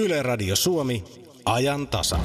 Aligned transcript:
Yle 0.00 0.22
Radio 0.22 0.56
Suomi, 0.56 1.04
ajan 1.44 1.88
tasa. 1.88 2.18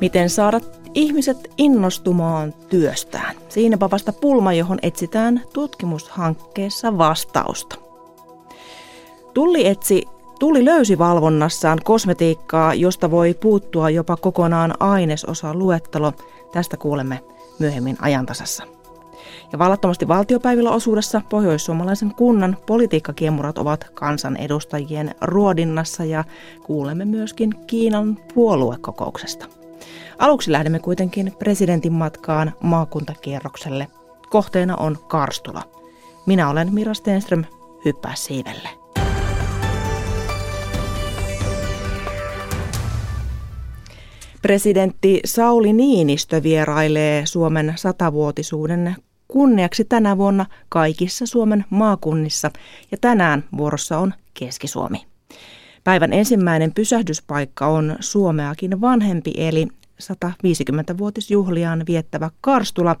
Miten 0.00 0.30
saada 0.30 0.60
ihmiset 0.94 1.50
innostumaan 1.58 2.54
työstään? 2.68 3.36
Siinäpä 3.48 3.90
vasta 3.90 4.12
pulma, 4.12 4.52
johon 4.52 4.78
etsitään 4.82 5.42
tutkimushankkeessa 5.52 6.98
vastausta. 6.98 7.76
Tulli 9.34 9.66
etsi 9.66 10.02
Tulli 10.38 10.64
löysi 10.64 10.98
valvonnassaan 10.98 11.78
kosmetiikkaa, 11.84 12.74
josta 12.74 13.10
voi 13.10 13.34
puuttua 13.34 13.90
jopa 13.90 14.16
kokonaan 14.16 14.74
ainesosa 14.80 15.54
luettelo. 15.54 16.12
Tästä 16.52 16.76
kuulemme 16.76 17.20
myöhemmin 17.58 17.96
ajantasassa. 18.00 18.64
Ja 19.52 19.58
vallattomasti 19.58 20.08
valtiopäivillä 20.08 20.70
osuudessa 20.70 21.22
pohjoissuomalaisen 21.28 22.14
kunnan 22.14 22.56
politiikkakiemurat 22.66 23.58
ovat 23.58 23.86
kansanedustajien 23.94 25.14
ruodinnassa 25.20 26.04
ja 26.04 26.24
kuulemme 26.64 27.04
myöskin 27.04 27.54
Kiinan 27.66 28.18
puoluekokouksesta. 28.34 29.46
Aluksi 30.18 30.52
lähdemme 30.52 30.78
kuitenkin 30.78 31.32
presidentin 31.38 31.92
matkaan 31.92 32.52
maakuntakierrokselle. 32.60 33.88
Kohteena 34.30 34.76
on 34.76 34.98
Karstula. 35.08 35.62
Minä 36.26 36.50
olen 36.50 36.74
Mira 36.74 36.94
Stenström, 36.94 37.44
hyppää 37.84 38.14
siivelle. 38.14 38.85
Presidentti 44.46 45.20
Sauli 45.24 45.72
Niinistö 45.72 46.42
vierailee 46.42 47.26
Suomen 47.26 47.72
satavuotisuuden 47.76 48.96
kunniaksi 49.28 49.84
tänä 49.84 50.18
vuonna 50.18 50.46
kaikissa 50.68 51.26
Suomen 51.26 51.64
maakunnissa 51.70 52.50
ja 52.90 52.98
tänään 53.00 53.44
vuorossa 53.56 53.98
on 53.98 54.14
Keski-Suomi. 54.34 55.06
Päivän 55.84 56.12
ensimmäinen 56.12 56.72
pysähdyspaikka 56.72 57.66
on 57.66 57.96
Suomeakin 58.00 58.80
vanhempi 58.80 59.32
eli 59.36 59.68
150-vuotisjuhliaan 60.02 61.84
viettävä 61.86 62.30
Karstula. 62.40 62.96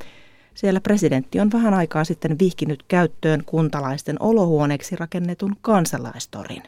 Siellä 0.54 0.80
presidentti 0.80 1.40
on 1.40 1.52
vähän 1.52 1.74
aikaa 1.74 2.04
sitten 2.04 2.38
vihkinyt 2.38 2.82
käyttöön 2.88 3.42
kuntalaisten 3.44 4.16
olohuoneeksi 4.22 4.96
rakennetun 4.96 5.56
kansalaistorin. 5.60 6.62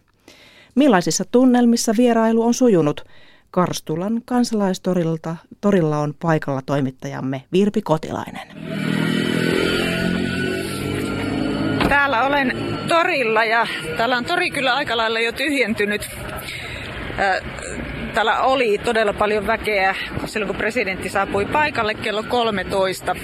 Millaisissa 0.74 1.24
tunnelmissa 1.30 1.92
vierailu 1.96 2.42
on 2.42 2.54
sujunut? 2.54 3.04
Karstulan 3.50 4.22
kansalaistorilta 4.24 5.36
torilla 5.60 5.98
on 5.98 6.14
paikalla 6.22 6.60
toimittajamme 6.66 7.44
Virpi 7.52 7.82
Kotilainen. 7.82 8.48
Täällä 11.88 12.24
olen 12.24 12.56
torilla 12.88 13.44
ja 13.44 13.66
täällä 13.96 14.16
on 14.16 14.24
tori 14.24 14.50
kyllä 14.50 14.74
aika 14.74 14.96
lailla 14.96 15.20
jo 15.20 15.32
tyhjentynyt. 15.32 16.10
Täällä 18.14 18.42
oli 18.42 18.78
todella 18.78 19.12
paljon 19.12 19.46
väkeä 19.46 19.94
silloin, 20.26 20.46
kun 20.46 20.56
presidentti 20.56 21.08
saapui 21.08 21.44
paikalle 21.46 21.94
kello 21.94 22.22
13. 22.22 23.16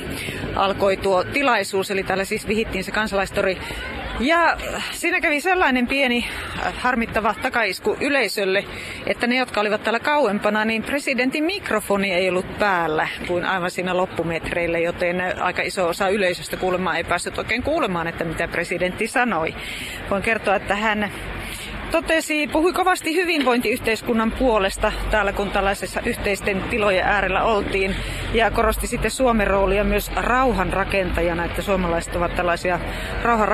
Alkoi 0.55 0.97
tuo 0.97 1.25
tilaisuus, 1.25 1.91
eli 1.91 2.03
täällä 2.03 2.25
siis 2.25 2.49
vihittiin 2.49 2.85
se 2.85 2.91
kansalaistori 2.91 3.59
ja 4.21 4.57
siinä 4.93 5.21
kävi 5.21 5.41
sellainen 5.41 5.87
pieni 5.87 6.27
äh, 6.67 6.75
harmittava 6.79 7.35
takaisku 7.43 7.97
yleisölle, 8.01 8.65
että 9.07 9.27
ne, 9.27 9.37
jotka 9.37 9.61
olivat 9.61 9.83
täällä 9.83 10.01
kauempana, 10.01 10.65
niin 10.65 10.83
presidentin 10.83 11.45
mikrofoni 11.45 12.13
ei 12.13 12.29
ollut 12.29 12.59
päällä 12.59 13.09
kuin 13.27 13.45
aivan 13.45 13.71
siinä 13.71 13.97
loppumetreillä, 13.97 14.79
joten 14.79 15.43
aika 15.43 15.63
iso 15.63 15.89
osa 15.89 16.09
yleisöstä 16.09 16.57
kuulemaan 16.57 16.97
ei 16.97 17.05
päässyt 17.05 17.39
oikein 17.39 17.63
kuulemaan, 17.63 18.07
että 18.07 18.25
mitä 18.25 18.49
presidentti 18.49 19.07
sanoi. 19.07 19.55
Voin 20.11 20.23
kertoa, 20.23 20.57
että 20.57 20.77
hän 20.77 21.13
totesi, 21.95 22.47
puhui 22.47 22.73
kovasti 22.73 23.15
hyvinvointiyhteiskunnan 23.15 24.33
puolesta 24.33 24.93
täällä, 25.11 25.33
kun 25.33 25.51
tällaisessa 25.51 26.01
yhteisten 26.05 26.63
tilojen 26.63 27.05
äärellä 27.05 27.45
oltiin. 27.45 27.97
Ja 28.33 28.51
korosti 28.51 28.87
sitten 28.87 29.11
Suomen 29.11 29.47
roolia 29.47 29.85
myös 29.85 30.11
rauhan 30.17 30.73
rakentajana, 30.73 31.45
että 31.45 31.63
suomalaiset 31.63 32.17
ovat 32.17 32.35
tällaisia 32.35 32.81
rauhan 33.23 33.49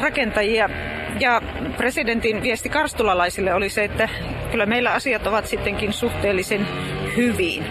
rakentajia. 0.00 0.70
Ja 1.20 1.42
presidentin 1.76 2.42
viesti 2.42 2.68
karstulalaisille 2.68 3.54
oli 3.54 3.68
se, 3.68 3.84
että 3.84 4.08
kyllä 4.50 4.66
meillä 4.66 4.92
asiat 4.92 5.26
ovat 5.26 5.46
sittenkin 5.46 5.92
suhteellisen 5.92 6.66
hyvin. 7.16 7.64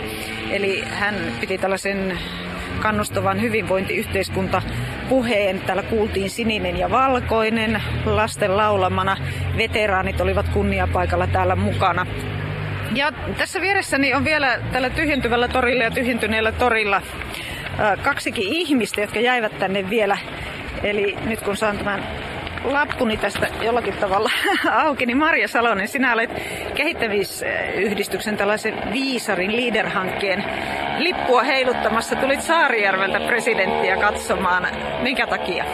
Eli 0.51 0.81
hän 0.81 1.15
piti 1.41 1.57
tällaisen 1.57 2.17
kannustavan 2.79 3.41
hyvinvointiyhteiskunta 3.41 4.61
puheen. 5.11 5.61
Täällä 5.61 5.83
kuultiin 5.83 6.29
sininen 6.29 6.77
ja 6.77 6.91
valkoinen 6.91 7.81
lasten 8.05 8.57
laulamana. 8.57 9.17
Veteraanit 9.57 10.21
olivat 10.21 10.49
kunniapaikalla 10.49 11.27
täällä 11.27 11.55
mukana. 11.55 12.05
Ja 12.95 13.11
tässä 13.37 13.61
vieressäni 13.61 14.13
on 14.13 14.23
vielä 14.23 14.59
tällä 14.71 14.89
tyhjentyvällä 14.89 15.47
torilla 15.47 15.83
ja 15.83 15.91
tyhjentyneellä 15.91 16.51
torilla 16.51 17.01
kaksikin 18.01 18.47
ihmistä, 18.47 19.01
jotka 19.01 19.19
jäivät 19.19 19.59
tänne 19.59 19.89
vielä. 19.89 20.17
Eli 20.83 21.17
nyt 21.25 21.41
kun 21.41 21.57
saan 21.57 21.77
tämän 21.77 22.03
lappuni 22.63 23.17
tästä 23.17 23.47
jollakin 23.61 23.93
tavalla 23.93 24.31
auki, 24.85 25.05
niin 25.05 25.17
Marja 25.17 25.47
Salonen, 25.47 25.87
sinä 25.87 26.13
olet 26.13 26.29
kehittämisyhdistyksen 26.75 28.37
tällaisen 28.37 28.73
Viisarin 28.93 29.55
leader-hankkeen 29.55 30.43
lippua 30.97 31.43
heiluttamassa. 31.43 32.15
Tulit 32.15 32.41
Saarijärveltä 32.41 33.19
presidenttiä 33.19 33.97
katsomaan. 33.97 34.67
Minkä 35.01 35.27
takia? 35.27 35.65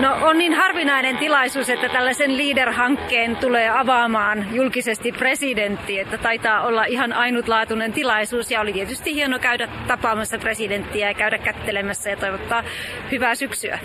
No 0.00 0.16
on 0.22 0.38
niin 0.38 0.54
harvinainen 0.54 1.16
tilaisuus, 1.18 1.70
että 1.70 1.88
tällaisen 1.88 2.38
leader-hankkeen 2.38 3.36
tulee 3.36 3.70
avaamaan 3.70 4.46
julkisesti 4.52 5.12
presidentti, 5.12 5.98
että 5.98 6.18
taitaa 6.18 6.66
olla 6.66 6.84
ihan 6.84 7.12
ainutlaatuinen 7.12 7.92
tilaisuus 7.92 8.50
ja 8.50 8.60
oli 8.60 8.72
tietysti 8.72 9.14
hieno 9.14 9.38
käydä 9.38 9.68
tapaamassa 9.86 10.38
presidenttiä 10.38 11.08
ja 11.08 11.14
käydä 11.14 11.38
kättelemässä 11.38 12.10
ja 12.10 12.16
toivottaa 12.16 12.64
hyvää 13.10 13.34
syksyä. 13.34 13.78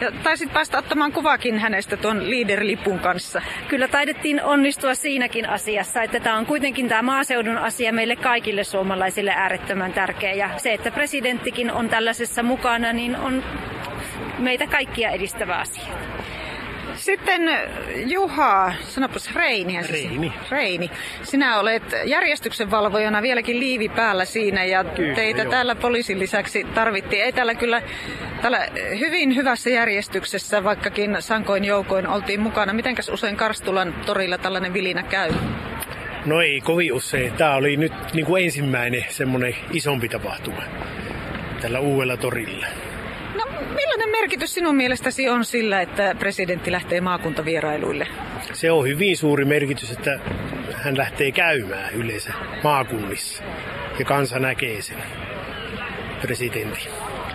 Ja 0.00 0.12
taisit 0.22 0.52
päästä 0.52 0.78
ottamaan 0.78 1.12
kuvakin 1.12 1.58
hänestä 1.58 1.96
tuon 1.96 2.30
leader-lipun 2.30 2.98
kanssa. 2.98 3.42
Kyllä 3.68 3.88
taidettiin 3.88 4.42
onnistua 4.42 4.94
siinäkin 4.94 5.48
asiassa, 5.48 6.02
että 6.02 6.20
tämä 6.20 6.36
on 6.36 6.46
kuitenkin 6.46 6.88
tämä 6.88 7.02
maaseudun 7.02 7.58
asia 7.58 7.92
meille 7.92 8.16
kaikille 8.16 8.64
suomalaisille 8.64 9.30
äärettömän 9.30 9.92
tärkeä. 9.92 10.32
Ja 10.32 10.50
se, 10.56 10.72
että 10.72 10.90
presidenttikin 10.90 11.70
on 11.70 11.88
tällaisessa 11.88 12.42
mukana, 12.42 12.92
niin 12.92 13.16
on 13.16 13.44
meitä 14.38 14.66
kaikkia 14.66 15.10
edistävä 15.10 15.56
asia. 15.56 16.05
Sitten 17.06 17.42
Juha, 18.06 18.72
sanopas 18.82 19.34
Reini. 19.34 19.78
Reini. 19.90 20.32
Reini. 20.50 20.90
Sinä 21.22 21.58
olet 21.58 21.82
järjestyksen 22.04 22.70
valvojana 22.70 23.22
vieläkin 23.22 23.60
liivi 23.60 23.88
päällä 23.88 24.24
siinä 24.24 24.64
ja 24.64 24.84
kyllä, 24.84 25.14
teitä 25.14 25.42
jo. 25.42 25.50
täällä 25.50 25.74
poliisin 25.74 26.18
lisäksi 26.18 26.64
tarvittiin. 26.64 27.24
Ei 27.24 27.32
täällä 27.32 27.54
kyllä 27.54 27.82
täällä 28.42 28.68
hyvin 28.98 29.36
hyvässä 29.36 29.70
järjestyksessä, 29.70 30.64
vaikkakin 30.64 31.16
sankoin 31.20 31.64
joukoin 31.64 32.06
oltiin 32.06 32.40
mukana. 32.40 32.72
Mitenkäs 32.72 33.08
usein 33.08 33.36
Karstulan 33.36 33.94
torilla 34.06 34.38
tällainen 34.38 34.72
vilinä 34.72 35.02
käy? 35.02 35.32
No 36.24 36.40
ei 36.40 36.60
kovin 36.60 36.92
usein. 36.92 37.32
Tämä 37.32 37.54
oli 37.54 37.76
nyt 37.76 37.92
niin 38.14 38.26
kuin 38.26 38.44
ensimmäinen 38.44 39.04
semmoinen 39.08 39.56
isompi 39.72 40.08
tapahtuma 40.08 40.62
tällä 41.60 41.80
uudella 41.80 42.16
torilla 42.16 42.66
merkitys 44.20 44.54
sinun 44.54 44.76
mielestäsi 44.76 45.28
on 45.28 45.44
sillä, 45.44 45.80
että 45.80 46.14
presidentti 46.18 46.72
lähtee 46.72 47.00
maakuntavierailuille? 47.00 48.06
Se 48.52 48.70
on 48.70 48.88
hyvin 48.88 49.16
suuri 49.16 49.44
merkitys, 49.44 49.90
että 49.90 50.20
hän 50.72 50.98
lähtee 50.98 51.32
käymään 51.32 51.94
yleensä 51.94 52.32
maakunnissa 52.64 53.42
ja 53.98 54.04
kansa 54.04 54.38
näkee 54.38 54.82
sen 54.82 54.98
presidentin. 56.22 56.92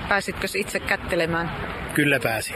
Pääsitkö 0.09 0.47
itse 0.55 0.79
kättelemään? 0.79 1.51
Kyllä 1.93 2.19
pääsin. 2.19 2.55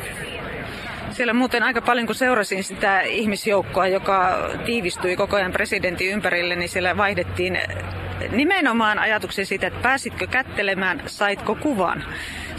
Siellä 1.11 1.33
muuten 1.33 1.63
aika 1.63 1.81
paljon, 1.81 2.05
kun 2.05 2.15
seurasin 2.15 2.63
sitä 2.63 3.01
ihmisjoukkoa, 3.01 3.87
joka 3.87 4.49
tiivistyi 4.65 5.15
koko 5.15 5.35
ajan 5.35 5.51
presidentin 5.51 6.09
ympärille, 6.11 6.55
niin 6.55 6.69
siellä 6.69 6.97
vaihdettiin 6.97 7.59
nimenomaan 8.31 8.99
ajatuksen 8.99 9.45
siitä, 9.45 9.67
että 9.67 9.79
pääsitkö 9.81 10.27
kättelemään, 10.27 11.01
saitko 11.05 11.55
kuvan 11.55 12.03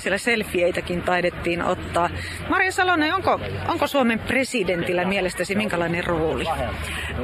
siellä 0.07 0.19
selfieitäkin 0.19 1.03
taidettiin 1.03 1.63
ottaa. 1.63 2.11
Marja 2.49 2.73
Salonen, 2.73 3.15
onko, 3.15 3.41
onko 3.69 3.87
Suomen 3.87 4.19
presidentillä 4.19 5.05
mielestäsi 5.05 5.55
minkälainen 5.55 6.05
rooli? 6.05 6.45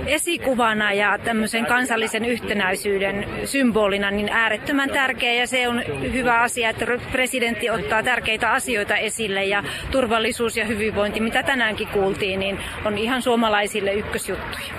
Esikuvana 0.07 0.93
ja 0.93 1.19
tämmöisen 1.19 1.67
kansallisen 1.67 2.25
yhtenäisyyden 2.25 3.27
symbolina 3.45 4.11
niin 4.11 4.29
äärettömän 4.29 4.91
tärkeä 4.91 5.33
ja 5.33 5.47
se 5.47 5.69
on 5.69 5.83
hyvä 6.13 6.41
asia, 6.41 6.71
että 6.71 6.87
presidentti 7.13 7.71
ottaa 7.71 8.03
tärkeitä 8.03 8.53
asioita 8.53 8.97
esille 8.97 9.45
ja 9.45 9.65
turvallisuus 9.91 10.57
ja 10.57 10.65
hyvinvointi, 10.65 11.21
mitä 11.21 11.43
tänäänkin 11.43 11.89
kuultiin, 11.89 12.41
niin 12.41 12.59
on 12.85 12.99
ihan 12.99 13.23
suomalaisille 13.23 13.93
ykkösjuttuja. 13.93 14.73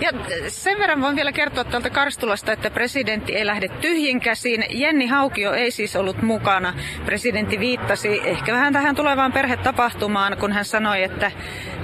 Ja 0.00 0.10
sen 0.48 0.78
verran 0.78 1.00
voin 1.00 1.16
vielä 1.16 1.32
kertoa 1.32 1.64
tuolta 1.64 1.90
Karstulasta, 1.90 2.52
että 2.52 2.70
presidentti 2.70 3.36
ei 3.36 3.46
lähde 3.46 3.68
tyhjin 3.68 4.20
käsiin. 4.20 4.64
Jenni 4.70 5.06
Haukio 5.06 5.52
ei 5.52 5.70
siis 5.70 5.96
ollut 5.96 6.22
mukana. 6.22 6.74
Presidentti 7.04 7.58
viittasi 7.58 8.20
ehkä 8.24 8.52
vähän 8.52 8.72
tähän 8.72 8.94
tulevaan 8.96 9.32
perhetapahtumaan, 9.32 10.36
kun 10.36 10.52
hän 10.52 10.64
sanoi, 10.64 11.02
että 11.02 11.32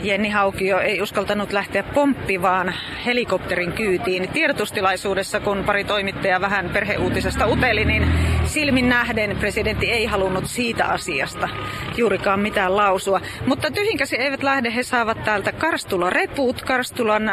Jenni 0.02 0.30
Haukio 0.30 0.80
ei 0.80 1.02
uskaltanut 1.02 1.52
lähteä 1.52 1.82
pomppivaan 1.82 2.74
helikopterin 3.06 3.72
kyytiin. 3.72 4.28
Tiedotustilaisuudessa, 4.28 5.40
kun 5.40 5.64
pari 5.64 5.84
toimittajaa 5.84 6.40
vähän 6.40 6.70
perheuutisesta 6.70 7.46
uteli, 7.46 7.84
niin 7.84 8.06
silmin 8.46 8.88
nähden 8.88 9.36
presidentti 9.36 9.90
ei 9.90 10.06
halunnut 10.06 10.46
siitä 10.46 10.84
asiasta 10.84 11.48
juurikaan 11.96 12.40
mitään 12.40 12.76
lausua. 12.76 13.20
Mutta 13.46 13.70
tyhjinkäsi 13.70 14.16
eivät 14.16 14.42
lähde, 14.42 14.74
he 14.74 14.82
saavat 14.82 15.24
täältä 15.24 15.52
Karstula 15.52 16.10
reput. 16.10 16.62
Karstulan 16.62 17.30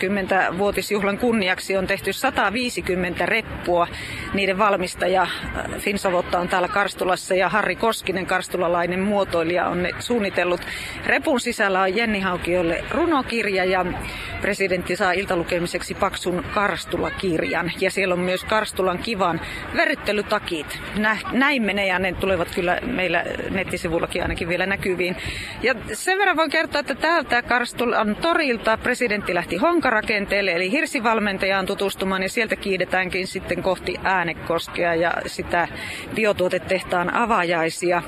150-vuotisjuhlan 0.00 1.18
kunniaksi 1.18 1.76
on 1.76 1.86
tehty 1.86 2.12
150 2.12 3.26
reppua. 3.26 3.88
Niiden 4.34 4.58
valmistaja 4.58 5.22
äh, 5.22 5.30
Finsavotta 5.78 6.38
on 6.38 6.48
täällä 6.48 6.68
Karstulassa 6.68 7.34
ja 7.34 7.48
Harri 7.48 7.76
Koskinen, 7.76 8.26
karstulalainen 8.26 9.00
muotoilija, 9.00 9.66
on 9.66 9.82
ne 9.82 9.90
suunnitellut. 9.98 10.60
Repun 11.06 11.40
sisällä 11.40 11.80
on 11.80 11.96
Jenni 11.96 12.20
Haukiolle 12.20 12.84
runokirja 12.90 13.64
ja 13.64 13.86
presidentti 14.40 14.96
saa 14.96 15.12
iltalukemiseksi 15.12 15.94
paksun 15.94 16.44
Karstula-kirjan. 16.54 17.72
Ja 17.80 17.90
siellä 17.90 18.14
on 18.14 18.20
myös 18.20 18.44
Karstulan 18.44 18.98
kivan 18.98 19.40
väryttelytakit. 19.76 20.78
Näin 21.32 21.62
menee 21.62 21.86
ja 21.86 21.98
ne 21.98 22.12
tulevat 22.12 22.48
kyllä 22.54 22.78
meillä 22.82 23.24
nettisivullakin 23.50 24.22
ainakin 24.22 24.48
vielä 24.48 24.66
näkyviin. 24.66 25.16
Ja 25.62 25.74
sen 25.92 26.18
verran 26.18 26.36
voin 26.36 26.50
kertoa, 26.50 26.80
että 26.80 26.94
täältä 26.94 27.42
Karstulan 27.42 28.16
torilta 28.16 28.76
presidentti 28.76 29.34
lähti 29.34 29.56
Honkarakenteelle, 29.90 30.52
eli 30.52 30.70
hirsivalmentajaan 30.70 31.66
tutustumaan, 31.66 32.22
ja 32.22 32.28
sieltä 32.28 32.56
kiidetäänkin 32.56 33.26
sitten 33.26 33.62
kohti 33.62 33.94
Äänekoskea 34.02 34.94
ja 34.94 35.14
sitä 35.26 35.68
biotuotetehtaan 36.14 37.14
avajaisia. 37.14 38.02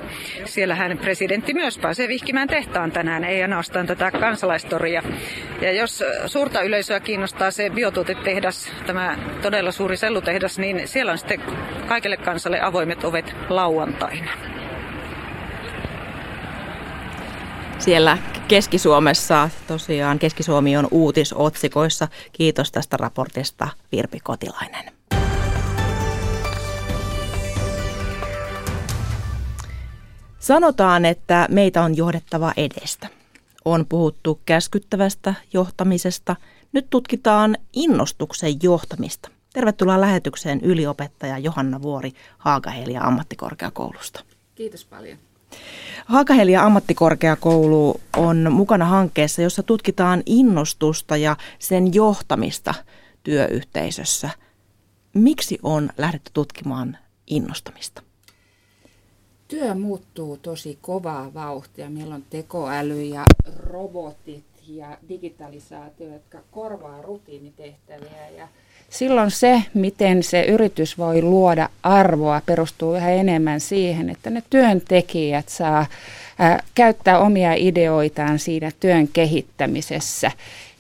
Siellähän 0.44 0.98
presidentti 0.98 1.54
myös 1.54 1.78
pääsee 1.78 2.08
vihkimään 2.08 2.48
tehtaan 2.48 2.92
tänään, 2.92 3.24
ei 3.24 3.42
ainoastaan 3.42 3.86
tätä 3.86 4.10
kansalaistoria. 4.10 5.02
Ja 5.60 5.72
jos 5.72 6.04
suurta 6.26 6.62
yleisöä 6.62 7.00
kiinnostaa 7.00 7.50
se 7.50 7.70
biotuotetehdas, 7.70 8.72
tämä 8.86 9.18
todella 9.42 9.72
suuri 9.72 9.96
sellutehdas, 9.96 10.58
niin 10.58 10.88
siellä 10.88 11.12
on 11.12 11.18
sitten 11.18 11.40
kaikille 11.88 12.16
kansalle 12.16 12.60
avoimet 12.60 13.04
ovet 13.04 13.34
lauantaina. 13.48 14.30
Siellä 17.84 18.18
Keski-Suomessa 18.48 19.50
tosiaan 19.66 20.18
Keski-Suomi 20.18 20.76
on 20.76 20.88
uutisotsikoissa. 20.90 22.08
Kiitos 22.32 22.72
tästä 22.72 22.96
raportista 22.96 23.68
Virpi 23.92 24.20
Kotilainen. 24.20 24.92
Sanotaan, 30.38 31.04
että 31.04 31.46
meitä 31.50 31.82
on 31.82 31.96
johdettava 31.96 32.52
edestä. 32.56 33.08
On 33.64 33.86
puhuttu 33.86 34.40
käskyttävästä 34.46 35.34
johtamisesta. 35.52 36.36
Nyt 36.72 36.86
tutkitaan 36.90 37.56
innostuksen 37.72 38.54
johtamista. 38.62 39.28
Tervetuloa 39.52 40.00
lähetykseen 40.00 40.60
yliopettaja 40.60 41.38
Johanna 41.38 41.82
Vuori 41.82 42.12
Haagahelia 42.38 43.02
ammattikorkeakoulusta. 43.02 44.24
Kiitos 44.54 44.84
paljon. 44.84 45.18
Haakahelia 46.06 46.62
ammattikorkeakoulu 46.62 48.00
on 48.16 48.52
mukana 48.52 48.84
hankkeessa, 48.84 49.42
jossa 49.42 49.62
tutkitaan 49.62 50.22
innostusta 50.26 51.16
ja 51.16 51.36
sen 51.58 51.94
johtamista 51.94 52.74
työyhteisössä. 53.22 54.30
Miksi 55.14 55.58
on 55.62 55.90
lähdetty 55.98 56.30
tutkimaan 56.34 56.98
innostamista? 57.26 58.02
Työ 59.48 59.74
muuttuu 59.74 60.36
tosi 60.36 60.78
kovaa 60.80 61.34
vauhtia. 61.34 61.90
Meillä 61.90 62.14
on 62.14 62.24
tekoäly 62.30 63.02
ja 63.02 63.26
robotit 63.56 64.44
ja 64.66 64.98
digitalisaatio, 65.08 66.12
jotka 66.12 66.38
korvaa 66.50 67.02
rutiinitehtäviä 67.02 68.28
ja 68.36 68.48
silloin 68.92 69.30
se, 69.30 69.62
miten 69.74 70.22
se 70.22 70.42
yritys 70.42 70.98
voi 70.98 71.22
luoda 71.22 71.68
arvoa, 71.82 72.42
perustuu 72.46 72.94
yhä 72.94 73.10
enemmän 73.10 73.60
siihen, 73.60 74.10
että 74.10 74.30
ne 74.30 74.42
työntekijät 74.50 75.48
saa 75.48 75.86
ää, 76.38 76.62
käyttää 76.74 77.18
omia 77.18 77.54
ideoitaan 77.54 78.38
siinä 78.38 78.70
työn 78.80 79.08
kehittämisessä 79.08 80.30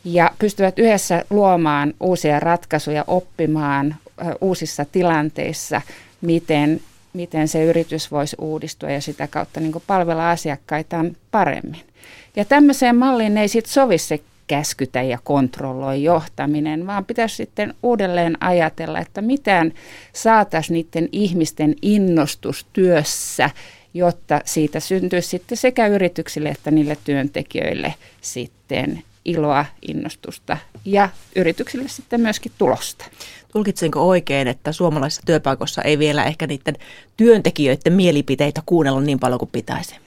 ja 0.04 0.30
pystyvät 0.38 0.78
yhdessä 0.78 1.24
luomaan 1.30 1.94
uusia 2.00 2.40
ratkaisuja, 2.40 3.04
oppimaan 3.06 3.94
ää, 4.18 4.34
uusissa 4.40 4.84
tilanteissa, 4.84 5.80
miten, 6.20 6.80
miten 7.12 7.48
se 7.48 7.64
yritys 7.64 8.10
voisi 8.10 8.36
uudistua 8.40 8.90
ja 8.90 9.00
sitä 9.00 9.26
kautta 9.26 9.60
niin 9.60 9.72
palvella 9.86 10.30
asiakkaitaan 10.30 11.16
paremmin. 11.30 11.91
Ja 12.36 12.44
tämmöiseen 12.44 12.96
malliin 12.96 13.38
ei 13.38 13.48
sitten 13.48 13.72
sovi 13.72 13.98
se 13.98 14.20
käskytä 14.46 15.02
ja 15.02 15.18
kontrolloi 15.24 16.02
johtaminen, 16.02 16.86
vaan 16.86 17.04
pitäisi 17.04 17.36
sitten 17.36 17.74
uudelleen 17.82 18.36
ajatella, 18.40 19.00
että 19.00 19.20
miten 19.22 19.74
saataisiin 20.12 20.74
niiden 20.74 21.08
ihmisten 21.12 21.74
innostus 21.82 22.66
työssä, 22.72 23.50
jotta 23.94 24.40
siitä 24.44 24.80
syntyisi 24.80 25.28
sitten 25.28 25.58
sekä 25.58 25.86
yrityksille 25.86 26.48
että 26.48 26.70
niille 26.70 26.96
työntekijöille 27.04 27.94
sitten 28.20 29.02
iloa, 29.24 29.64
innostusta 29.88 30.56
ja 30.84 31.08
yrityksille 31.36 31.88
sitten 31.88 32.20
myöskin 32.20 32.52
tulosta. 32.58 33.04
Tulkitsenko 33.52 34.08
oikein, 34.08 34.48
että 34.48 34.72
suomalaisissa 34.72 35.22
työpaikoissa 35.26 35.82
ei 35.82 35.98
vielä 35.98 36.24
ehkä 36.24 36.46
niiden 36.46 36.74
työntekijöiden 37.16 37.92
mielipiteitä 37.92 38.62
kuunnella 38.66 39.00
niin 39.00 39.18
paljon 39.18 39.38
kuin 39.38 39.50
pitäisi? 39.52 40.01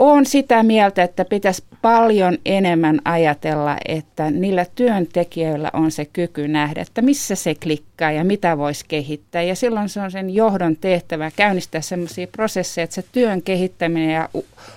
Olen 0.00 0.26
sitä 0.26 0.62
mieltä, 0.62 1.02
että 1.02 1.24
pitäisi 1.24 1.64
paljon 1.82 2.38
enemmän 2.44 3.00
ajatella, 3.04 3.76
että 3.88 4.30
niillä 4.30 4.66
työntekijöillä 4.74 5.70
on 5.72 5.90
se 5.90 6.04
kyky 6.04 6.48
nähdä, 6.48 6.82
että 6.82 7.02
missä 7.02 7.34
se 7.34 7.54
klikkaa 7.54 8.12
ja 8.12 8.24
mitä 8.24 8.58
voisi 8.58 8.84
kehittää. 8.88 9.42
Ja 9.42 9.54
silloin 9.54 9.88
se 9.88 10.00
on 10.00 10.10
sen 10.10 10.30
johdon 10.30 10.76
tehtävä 10.76 11.30
käynnistää 11.36 11.80
sellaisia 11.80 12.26
prosesseja, 12.26 12.84
että 12.84 12.94
se 12.94 13.04
työn 13.12 13.42
kehittäminen 13.42 14.10
ja 14.10 14.28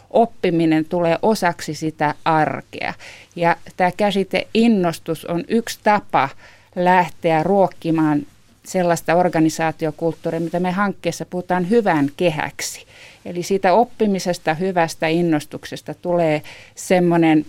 oppiminen 0.10 0.86
tulee 0.86 1.18
osaksi 1.22 1.74
sitä 1.74 2.16
arkea. 2.26 2.94
Ja 3.36 3.56
tämä 3.78 3.92
käsite 3.98 4.48
innostus 4.54 5.26
on 5.26 5.44
yksi 5.48 5.80
tapa 5.84 6.30
lähteä 6.76 7.44
ruokkimaan 7.44 8.22
sellaista 8.66 9.16
organisaatiokulttuuria, 9.16 10.40
mitä 10.40 10.60
me 10.60 10.72
hankkeessa 10.72 11.26
puhutaan 11.26 11.70
hyvän 11.70 12.10
kehäksi. 12.18 12.86
Eli 13.26 13.44
siitä 13.44 13.74
oppimisesta, 13.74 14.54
hyvästä 14.54 15.08
innostuksesta 15.08 15.94
tulee 15.94 16.42
semmoinen 16.76 17.46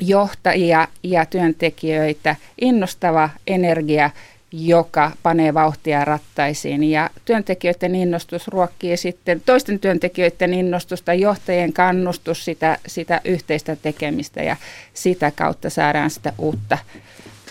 johtajia 0.00 0.88
ja 1.02 1.26
työntekijöitä 1.26 2.36
innostava 2.60 3.30
energia, 3.46 4.10
joka 4.52 5.12
panee 5.22 5.54
vauhtia 5.54 6.04
rattaisiin. 6.04 6.84
Ja 6.84 7.10
työntekijöiden 7.24 7.94
innostus 7.94 8.48
ruokkii 8.48 8.96
sitten 8.96 9.42
toisten 9.46 9.78
työntekijöiden 9.78 10.54
innostusta, 10.54 11.14
johtajien 11.14 11.72
kannustus, 11.72 12.44
sitä, 12.44 12.78
sitä 12.86 13.20
yhteistä 13.24 13.76
tekemistä 13.76 14.42
ja 14.42 14.56
sitä 14.94 15.30
kautta 15.30 15.70
saadaan 15.70 16.10
sitä 16.10 16.32
uutta 16.38 16.78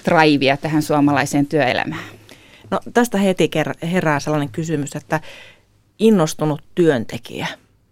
draivia 0.06 0.58
tähän 0.58 0.82
suomalaiseen 0.82 1.46
työelämään. 1.46 2.04
No 2.72 2.80
tästä 2.94 3.18
heti 3.18 3.52
herää 3.92 4.20
sellainen 4.20 4.50
kysymys, 4.50 4.96
että 4.96 5.20
innostunut 6.02 6.62
työntekijä, 6.76 7.48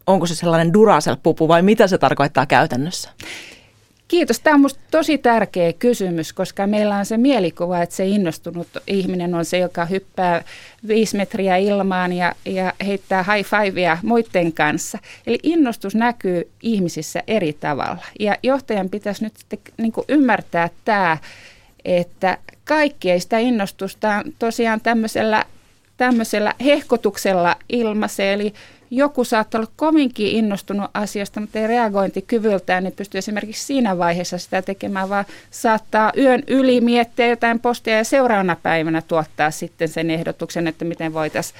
onko 0.07 0.25
se 0.25 0.35
sellainen 0.35 0.73
Duracell-pupu 0.73 1.47
vai 1.47 1.61
mitä 1.61 1.87
se 1.87 1.97
tarkoittaa 1.97 2.45
käytännössä? 2.45 3.09
Kiitos. 4.09 4.39
Tämä 4.39 4.53
on 4.53 4.59
minusta 4.59 4.79
tosi 4.91 5.17
tärkeä 5.17 5.73
kysymys, 5.73 6.33
koska 6.33 6.67
meillä 6.67 6.97
on 6.97 7.05
se 7.05 7.17
mielikuva, 7.17 7.81
että 7.81 7.95
se 7.95 8.07
innostunut 8.07 8.67
ihminen 8.87 9.35
on 9.35 9.45
se, 9.45 9.57
joka 9.57 9.85
hyppää 9.85 10.43
viisi 10.87 11.17
metriä 11.17 11.57
ilmaan 11.57 12.13
ja, 12.13 12.35
ja 12.45 12.73
heittää 12.85 13.23
high 13.23 13.49
fivea 13.49 13.97
muiden 14.03 14.53
kanssa. 14.53 14.97
Eli 15.27 15.39
innostus 15.43 15.95
näkyy 15.95 16.49
ihmisissä 16.61 17.23
eri 17.27 17.53
tavalla. 17.53 18.03
Ja 18.19 18.37
johtajan 18.43 18.89
pitäisi 18.89 19.23
nyt 19.23 19.37
sitten 19.37 19.59
niin 19.77 19.93
ymmärtää 20.07 20.69
tämä, 20.85 21.17
että 21.85 22.37
kaikki 22.65 23.11
ei 23.11 23.19
sitä 23.19 23.37
innostusta 23.37 24.23
tosiaan 24.39 24.81
tämmöisellä, 24.81 25.45
tämmöisellä 25.99 26.53
hehkotuksella 26.65 27.55
ilmaise. 27.69 28.33
Eli 28.33 28.53
joku 28.91 29.23
saattaa 29.23 29.59
olla 29.59 29.71
kovinkin 29.75 30.27
innostunut 30.27 30.91
asiasta, 30.93 31.39
mutta 31.39 31.59
ei 31.59 31.67
reagointikyvyltään, 31.67 32.83
niin 32.83 32.93
pystyy 32.93 33.17
esimerkiksi 33.17 33.65
siinä 33.65 33.97
vaiheessa 33.97 34.37
sitä 34.37 34.61
tekemään, 34.61 35.09
vaan 35.09 35.25
saattaa 35.51 36.11
yön 36.17 36.43
yli 36.47 36.81
miettiä 36.81 37.27
jotain 37.27 37.59
postia 37.59 37.97
ja 37.97 38.03
seuraavana 38.03 38.55
päivänä 38.63 39.01
tuottaa 39.01 39.51
sitten 39.51 39.87
sen 39.87 40.11
ehdotuksen, 40.11 40.67
että 40.67 40.85
miten 40.85 41.13
voitaisiin 41.13 41.59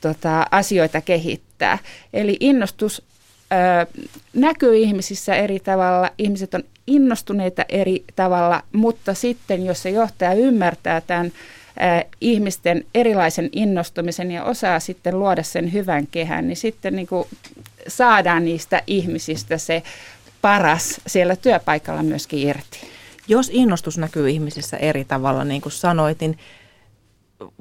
tota, 0.00 0.46
asioita 0.50 1.00
kehittää. 1.00 1.78
Eli 2.12 2.36
innostus 2.40 3.02
näkyy 4.34 4.76
ihmisissä 4.76 5.34
eri 5.34 5.60
tavalla, 5.60 6.10
ihmiset 6.18 6.54
on 6.54 6.64
innostuneita 6.86 7.64
eri 7.68 8.04
tavalla, 8.16 8.62
mutta 8.72 9.14
sitten 9.14 9.64
jos 9.64 9.82
se 9.82 9.90
johtaja 9.90 10.32
ymmärtää 10.32 11.00
tämän 11.00 11.32
ihmisten 12.20 12.84
erilaisen 12.94 13.48
innostumisen 13.52 14.30
ja 14.30 14.44
osaa 14.44 14.80
sitten 14.80 15.18
luoda 15.18 15.42
sen 15.42 15.72
hyvän 15.72 16.06
kehän, 16.06 16.48
niin 16.48 16.56
sitten 16.56 16.96
niin 16.96 17.06
kuin 17.06 17.28
saadaan 17.88 18.44
niistä 18.44 18.82
ihmisistä 18.86 19.58
se 19.58 19.82
paras 20.42 21.00
siellä 21.06 21.36
työpaikalla 21.36 22.02
myöskin 22.02 22.38
irti. 22.48 22.80
Jos 23.28 23.50
innostus 23.52 23.98
näkyy 23.98 24.30
ihmisissä 24.30 24.76
eri 24.76 25.04
tavalla, 25.04 25.44
niin 25.44 25.62
kuin 25.62 25.72
sanoit, 25.72 26.20
niin 26.20 26.38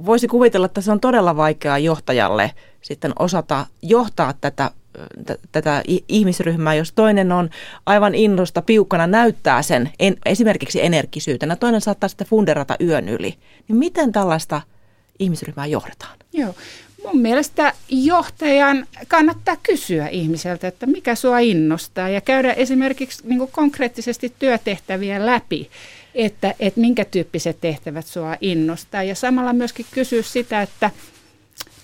voisi 0.05 0.27
kuvitella, 0.27 0.65
että 0.65 0.81
se 0.81 0.91
on 0.91 0.99
todella 0.99 1.37
vaikeaa 1.37 1.77
johtajalle 1.77 2.51
sitten 2.81 3.13
osata 3.19 3.65
johtaa 3.81 4.33
tätä 4.41 4.71
tätä 5.51 5.83
ihmisryhmää, 6.07 6.75
jos 6.75 6.91
toinen 6.91 7.31
on 7.31 7.49
aivan 7.85 8.15
innosta 8.15 8.61
piukkana 8.61 9.07
näyttää 9.07 9.61
sen 9.61 9.89
en, 9.99 10.17
esimerkiksi 10.25 10.85
energisyytenä, 10.85 11.55
toinen 11.55 11.81
saattaa 11.81 12.09
sitten 12.09 12.27
funderata 12.27 12.75
yön 12.81 13.09
yli, 13.09 13.35
niin 13.67 13.75
miten 13.75 14.11
tällaista 14.11 14.61
ihmisryhmää 15.19 15.65
johdetaan? 15.65 16.17
Joo, 16.33 16.55
mun 17.05 17.21
mielestä 17.21 17.73
johtajan 17.89 18.85
kannattaa 19.07 19.55
kysyä 19.63 20.07
ihmiseltä, 20.07 20.67
että 20.67 20.85
mikä 20.85 21.15
sua 21.15 21.39
innostaa 21.39 22.09
ja 22.09 22.21
käydä 22.21 22.53
esimerkiksi 22.53 23.27
niin 23.27 23.47
konkreettisesti 23.51 24.33
työtehtäviä 24.39 25.25
läpi, 25.25 25.69
että, 26.15 26.53
että 26.59 26.79
minkä 26.79 27.05
tyyppiset 27.05 27.57
tehtävät 27.61 28.05
sua 28.05 28.37
innostaa 28.41 29.03
ja 29.03 29.15
samalla 29.15 29.53
myöskin 29.53 29.85
kysyä 29.91 30.21
sitä, 30.21 30.61
että– 30.61 30.91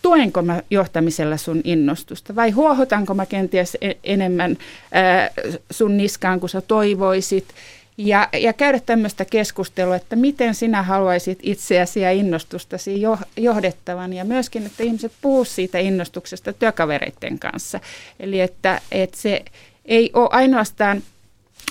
tuenko 0.08 0.42
mä 0.42 0.62
johtamisella 0.70 1.38
sun 1.38 1.62
innostusta 1.64 2.36
vai 2.36 2.52
huohotanko 2.52 3.14
mä 3.14 3.26
kenties 3.26 3.78
e- 3.82 3.98
enemmän 4.04 4.58
sun 5.72 5.98
niskaan 5.98 6.40
kuin 6.40 6.50
sä 6.50 6.62
toivoisit. 6.62 7.46
Ja, 7.98 8.30
ja 8.34 8.54
käydä 8.54 8.80
tämmöistä 8.80 9.26
keskustelua, 9.26 9.96
että 9.96 10.16
miten 10.16 10.56
sinä 10.56 10.84
haluaisit 10.84 11.40
itseäsi 11.42 12.00
ja 12.00 12.12
innostustasi 12.12 13.02
jo, 13.02 13.18
johdettavan 13.38 14.14
ja 14.14 14.26
myöskin, 14.26 14.66
että 14.66 14.84
ihmiset 14.84 15.12
puhuu 15.22 15.46
siitä 15.46 15.80
innostuksesta 15.80 16.54
työkavereiden 16.54 17.40
kanssa. 17.40 17.80
Eli 18.20 18.40
että, 18.40 18.82
että 18.92 19.18
se 19.18 19.46
ei 19.86 20.10
ole 20.14 20.30
ainoastaan 20.32 21.04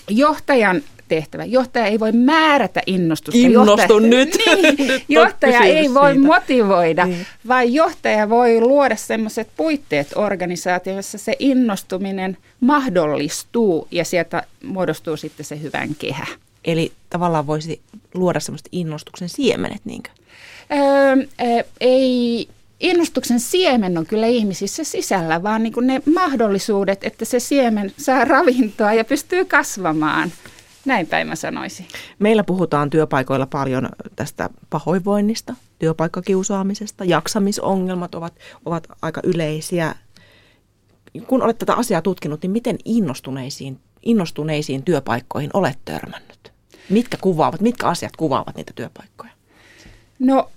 johtajan 0.08 0.82
tehtävä. 1.08 1.44
Johtaja 1.44 1.86
ei 1.86 2.00
voi 2.00 2.12
määrätä 2.12 2.82
innostusta. 2.86 3.38
Innostu 3.38 3.98
johtaja, 3.98 4.00
nyt. 4.16 4.38
Niin, 4.46 4.88
nyt 4.88 5.04
johtaja 5.08 5.60
ei 5.60 5.94
voi 5.94 6.12
siitä. 6.12 6.26
motivoida, 6.26 7.06
niin. 7.06 7.26
vaan 7.48 7.72
johtaja 7.72 8.28
voi 8.28 8.60
luoda 8.60 8.96
sellaiset 8.96 9.48
puitteet 9.56 10.08
organisaatioon, 10.14 10.96
jossa 10.96 11.18
se 11.18 11.36
innostuminen 11.38 12.36
mahdollistuu 12.60 13.88
ja 13.90 14.04
sieltä 14.04 14.42
muodostuu 14.64 15.16
sitten 15.16 15.46
se 15.46 15.62
hyvän 15.62 15.94
kehä. 15.98 16.26
Eli 16.64 16.92
tavallaan 17.10 17.46
voisi 17.46 17.80
luoda 18.14 18.40
semmoista 18.40 18.68
innostuksen 18.72 19.28
siemenet, 19.28 19.80
niinkö? 19.84 20.10
Öö, 20.72 21.26
ei, 21.80 22.48
innostuksen 22.80 23.40
siemen 23.40 23.98
on 23.98 24.06
kyllä 24.06 24.26
ihmisissä 24.26 24.84
sisällä, 24.84 25.42
vaan 25.42 25.62
niin 25.62 25.72
ne 25.80 26.02
mahdollisuudet, 26.14 27.04
että 27.04 27.25
se 27.25 27.40
siemen 27.40 27.92
saa 27.98 28.25
ravintoa 28.25 28.92
ja 28.92 29.04
pystyy 29.04 29.44
kasvamaan– 29.44 30.32
näin 30.86 31.06
päin 31.06 31.26
mä 31.28 31.36
sanoisin. 31.36 31.86
Meillä 32.18 32.44
puhutaan 32.44 32.90
työpaikoilla 32.90 33.46
paljon 33.46 33.88
tästä 34.16 34.50
pahoinvoinnista, 34.70 35.54
työpaikkakiusaamisesta, 35.78 37.04
jaksamisongelmat 37.04 38.14
ovat, 38.14 38.34
ovat 38.64 38.86
aika 39.02 39.20
yleisiä. 39.24 39.94
Kun 41.26 41.42
olet 41.42 41.58
tätä 41.58 41.74
asiaa 41.74 42.02
tutkinut, 42.02 42.42
niin 42.42 42.50
miten 42.50 42.78
innostuneisiin, 42.84 43.80
innostuneisiin 44.02 44.82
työpaikkoihin 44.82 45.50
olet 45.54 45.78
törmännyt? 45.84 46.52
Mitkä 46.90 47.16
kuvaavat, 47.20 47.60
mitkä 47.60 47.86
asiat 47.86 48.16
kuvaavat 48.16 48.56
niitä 48.56 48.72
työpaikkoja? 48.74 49.30
No 50.18 50.50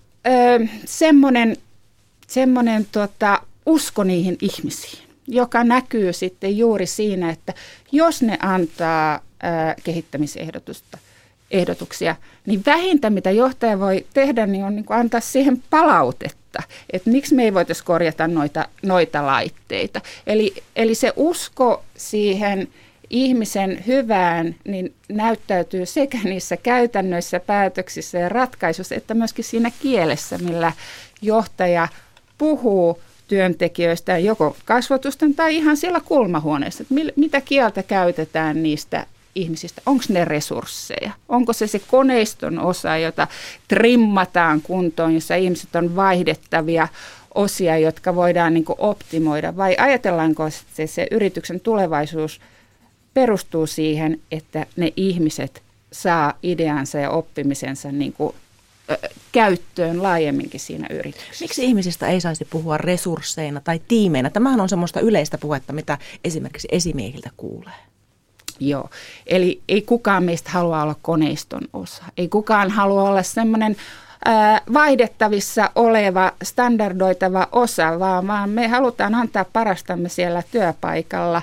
semmoinen, 0.85 1.57
semmoinen 2.27 2.87
tota, 2.91 3.41
usko 3.65 4.03
niihin 4.03 4.37
ihmisiin, 4.41 5.09
joka 5.27 5.63
näkyy 5.63 6.13
sitten 6.13 6.57
juuri 6.57 6.85
siinä, 6.85 7.29
että 7.29 7.53
jos 7.91 8.21
ne 8.21 8.37
antaa 8.41 9.19
kehittämisehdotusta, 9.83 10.97
ehdotuksia, 11.51 12.15
niin 12.45 12.63
vähintä 12.65 13.09
mitä 13.09 13.31
johtaja 13.31 13.79
voi 13.79 14.05
tehdä, 14.13 14.47
niin 14.47 14.63
on 14.63 14.75
niin 14.75 14.85
kuin 14.85 14.99
antaa 14.99 15.19
siihen 15.19 15.63
palautetta, 15.69 16.63
että 16.93 17.09
miksi 17.09 17.35
me 17.35 17.43
ei 17.43 17.53
voitaisiin 17.53 17.85
korjata 17.85 18.27
noita, 18.27 18.67
noita 18.83 19.25
laitteita. 19.25 20.01
Eli, 20.27 20.53
eli 20.75 20.95
se 20.95 21.13
usko 21.15 21.83
siihen 21.97 22.67
ihmisen 23.09 23.83
hyvään 23.87 24.55
niin 24.65 24.93
näyttäytyy 25.09 25.85
sekä 25.85 26.17
niissä 26.23 26.57
käytännöissä, 26.57 27.39
päätöksissä 27.39 28.17
ja 28.17 28.29
ratkaisuissa, 28.29 28.95
että 28.95 29.13
myöskin 29.13 29.45
siinä 29.45 29.71
kielessä, 29.81 30.37
millä 30.37 30.73
johtaja 31.21 31.87
puhuu 32.37 33.01
työntekijöistä, 33.27 34.17
joko 34.17 34.57
kasvotusten 34.65 35.35
tai 35.35 35.55
ihan 35.55 35.77
siellä 35.77 35.99
kulmahuoneessa, 35.99 36.83
että 36.83 36.95
mitä 37.15 37.41
kieltä 37.41 37.83
käytetään 37.83 38.63
niistä 38.63 39.05
ihmisistä, 39.35 39.81
onko 39.85 40.03
ne 40.09 40.25
resursseja? 40.25 41.11
Onko 41.29 41.53
se 41.53 41.67
se 41.67 41.79
koneiston 41.79 42.59
osa, 42.59 42.97
jota 42.97 43.27
trimmataan 43.67 44.61
kuntoon, 44.61 45.13
jossa 45.13 45.35
ihmiset 45.35 45.75
on 45.75 45.95
vaihdettavia 45.95 46.87
osia, 47.35 47.77
jotka 47.77 48.15
voidaan 48.15 48.53
niin 48.53 48.65
optimoida, 48.77 49.57
vai 49.57 49.75
ajatellaanko, 49.79 50.47
että 50.47 50.59
se, 50.73 50.87
se 50.87 51.07
yrityksen 51.11 51.59
tulevaisuus 51.59 52.41
perustuu 53.13 53.67
siihen, 53.67 54.19
että 54.31 54.65
ne 54.75 54.93
ihmiset 54.97 55.61
saa 55.91 56.33
ideansa 56.43 56.97
ja 56.97 57.09
oppimisensa 57.09 57.91
niin 57.91 58.13
kuin, 58.13 58.35
käyttöön 59.31 60.03
laajemminkin 60.03 60.59
siinä 60.59 60.87
yrityksessä. 60.89 61.43
Miksi 61.43 61.65
ihmisistä 61.65 62.07
ei 62.07 62.21
saisi 62.21 62.45
puhua 62.45 62.77
resursseina 62.77 63.61
tai 63.61 63.81
tiimeinä? 63.87 64.29
Tämähän 64.29 64.61
on 64.61 64.69
semmoista 64.69 64.99
yleistä 64.99 65.37
puhetta, 65.37 65.73
mitä 65.73 65.97
esimerkiksi 66.23 66.67
esimiehiltä 66.71 67.29
kuulee. 67.37 67.73
Joo, 68.59 68.89
eli 69.27 69.61
ei 69.69 69.81
kukaan 69.81 70.23
meistä 70.23 70.49
halua 70.49 70.83
olla 70.83 70.95
koneiston 71.01 71.61
osa. 71.73 72.03
Ei 72.17 72.27
kukaan 72.27 72.71
halua 72.71 73.03
olla 73.03 73.23
semmoinen 73.23 73.75
vaihdettavissa 74.73 75.71
oleva, 75.75 76.33
standardoitava 76.43 77.47
osa, 77.51 77.99
vaan, 77.99 78.27
vaan 78.27 78.49
me 78.49 78.67
halutaan 78.67 79.15
antaa 79.15 79.45
parastamme 79.53 80.09
siellä 80.09 80.43
työpaikalla. 80.51 81.41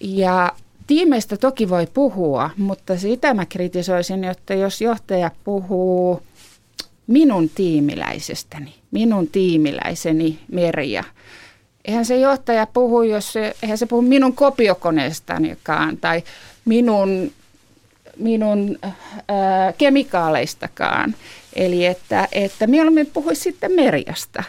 Ja 0.00 0.52
tiimeistä 0.86 1.36
toki 1.36 1.68
voi 1.68 1.86
puhua, 1.94 2.50
mutta 2.56 2.98
sitä 2.98 3.34
mä 3.34 3.46
kritisoisin, 3.46 4.24
että 4.24 4.54
jos 4.54 4.80
johtaja 4.80 5.30
puhuu 5.44 6.22
minun 7.06 7.48
tiimiläisestäni, 7.48 8.74
minun 8.90 9.28
tiimiläiseni 9.28 10.38
Merja– 10.52 11.04
eihän 11.84 12.04
se 12.04 12.16
johtaja 12.16 12.66
puhu, 12.66 13.02
jos 13.02 13.32
se, 13.32 13.56
eihän 13.62 13.78
se 13.78 13.86
puhu 13.86 14.02
minun 14.02 14.32
kopiokoneestanikaan 14.32 15.96
tai 15.96 16.22
minun, 16.64 17.32
minun 18.16 18.78
ää, 19.28 19.72
kemikaaleistakaan. 19.72 21.14
Eli 21.56 21.86
että, 21.86 22.28
että 22.32 22.66
mieluummin 22.66 23.06
puhuisi 23.06 23.42
sitten 23.42 23.72
Merjasta 23.72 24.44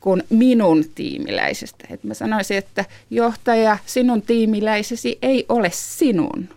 kuin 0.00 0.22
minun 0.30 0.84
tiimiläisestä. 0.94 1.84
Et 1.90 2.04
mä 2.04 2.14
sanoisin, 2.14 2.56
että 2.56 2.84
johtaja, 3.10 3.78
sinun 3.86 4.22
tiimiläisesi 4.22 5.18
ei 5.22 5.46
ole 5.48 5.70
sinun. 5.72 6.48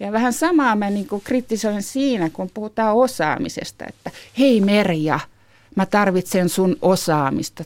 Ja 0.00 0.12
vähän 0.12 0.32
samaa 0.32 0.76
mä 0.76 0.90
niin 0.90 1.08
kritisoin 1.24 1.82
siinä, 1.82 2.30
kun 2.30 2.50
puhutaan 2.54 2.96
osaamisesta, 2.96 3.84
että 3.88 4.10
hei 4.38 4.60
Merja, 4.60 5.20
mä 5.74 5.86
tarvitsen 5.86 6.48
sun 6.48 6.76
osaamista 6.82 7.64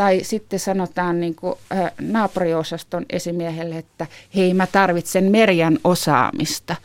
tai 0.00 0.20
sitten 0.22 0.58
sanotaan 0.58 1.20
niin 1.20 1.34
kuin, 1.34 1.54
naapuriosaston 2.00 3.06
esimiehelle, 3.10 3.78
että 3.78 4.06
hei 4.34 4.54
mä 4.54 4.66
tarvitsen 4.66 5.24
Merjan 5.24 5.78
osaamista. 5.84 6.76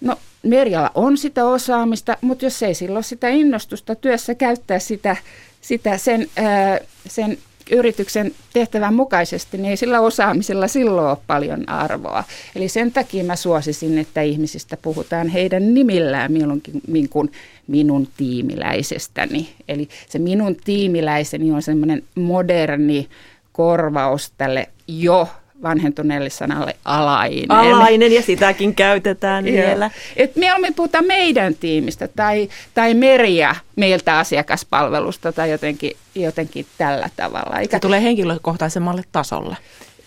No 0.00 0.16
Merjalla 0.42 0.90
on 0.94 1.18
sitä 1.18 1.44
osaamista, 1.44 2.16
mutta 2.20 2.44
jos 2.44 2.62
ei 2.62 2.74
silloin 2.74 3.04
sitä 3.04 3.28
innostusta 3.28 3.94
työssä 3.94 4.34
käyttää 4.34 4.78
sitä, 4.78 5.16
sitä 5.60 5.98
sen, 5.98 6.28
ää, 6.36 6.78
sen 7.08 7.38
yrityksen 7.70 8.32
tehtävän 8.52 8.94
mukaisesti, 8.94 9.58
niin 9.58 9.70
ei 9.70 9.76
sillä 9.76 10.00
osaamisella 10.00 10.68
silloin 10.68 11.08
ole 11.08 11.16
paljon 11.26 11.68
arvoa. 11.68 12.24
Eli 12.56 12.68
sen 12.68 12.92
takia 12.92 13.24
mä 13.24 13.36
suosisin, 13.36 13.98
että 13.98 14.22
ihmisistä 14.22 14.76
puhutaan 14.76 15.28
heidän 15.28 15.74
nimillään 15.74 16.32
milloinkin 16.32 16.82
kuin 17.10 17.32
minun 17.66 18.08
tiimiläisestäni. 18.16 19.48
Eli 19.68 19.88
se 20.08 20.18
minun 20.18 20.56
tiimiläiseni 20.64 21.52
on 21.52 21.62
semmoinen 21.62 22.02
moderni 22.14 23.08
korvaus 23.52 24.32
tälle 24.38 24.68
jo 24.88 25.28
vanhentuneelle 25.62 26.30
sanalle 26.30 26.76
alainen. 26.84 27.50
Alainen 27.50 28.12
ja 28.12 28.22
sitäkin 28.22 28.74
käytetään 28.74 29.44
vielä. 29.44 29.90
Et 30.16 30.36
mieluummin 30.36 30.74
puhutaan 30.74 31.04
meidän 31.06 31.54
tiimistä 31.54 32.08
tai, 32.08 32.48
tai 32.74 32.94
meriä 32.94 33.56
meiltä 33.76 34.18
asiakaspalvelusta 34.18 35.32
tai 35.32 35.50
jotenkin, 35.50 35.92
jotenkin 36.14 36.66
tällä 36.78 37.10
tavalla. 37.16 37.58
Eikä... 37.58 37.76
Se 37.76 37.80
tulee 37.80 38.02
henkilökohtaisemmalle 38.02 39.02
tasolle. 39.12 39.56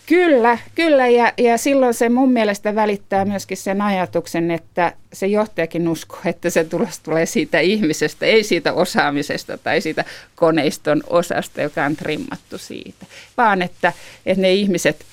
Kyllä, 0.06 0.58
kyllä 0.74 1.08
ja, 1.08 1.32
ja 1.38 1.58
silloin 1.58 1.94
se 1.94 2.08
mun 2.08 2.32
mielestä 2.32 2.74
välittää 2.74 3.24
myöskin 3.24 3.56
sen 3.56 3.82
ajatuksen, 3.82 4.50
että 4.50 4.92
se 5.12 5.26
johtajakin 5.26 5.88
uskoo, 5.88 6.20
että 6.24 6.50
se 6.50 6.64
tulos 6.64 6.98
tulee 6.98 7.26
siitä 7.26 7.60
ihmisestä, 7.60 8.26
ei 8.26 8.44
siitä 8.44 8.72
osaamisesta 8.72 9.58
tai 9.58 9.80
siitä 9.80 10.04
koneiston 10.34 11.02
osasta, 11.06 11.62
joka 11.62 11.84
on 11.84 11.96
trimmattu 11.96 12.58
siitä, 12.58 13.06
vaan 13.36 13.62
että, 13.62 13.92
että 14.26 14.42
ne 14.42 14.52
ihmiset, 14.52 15.04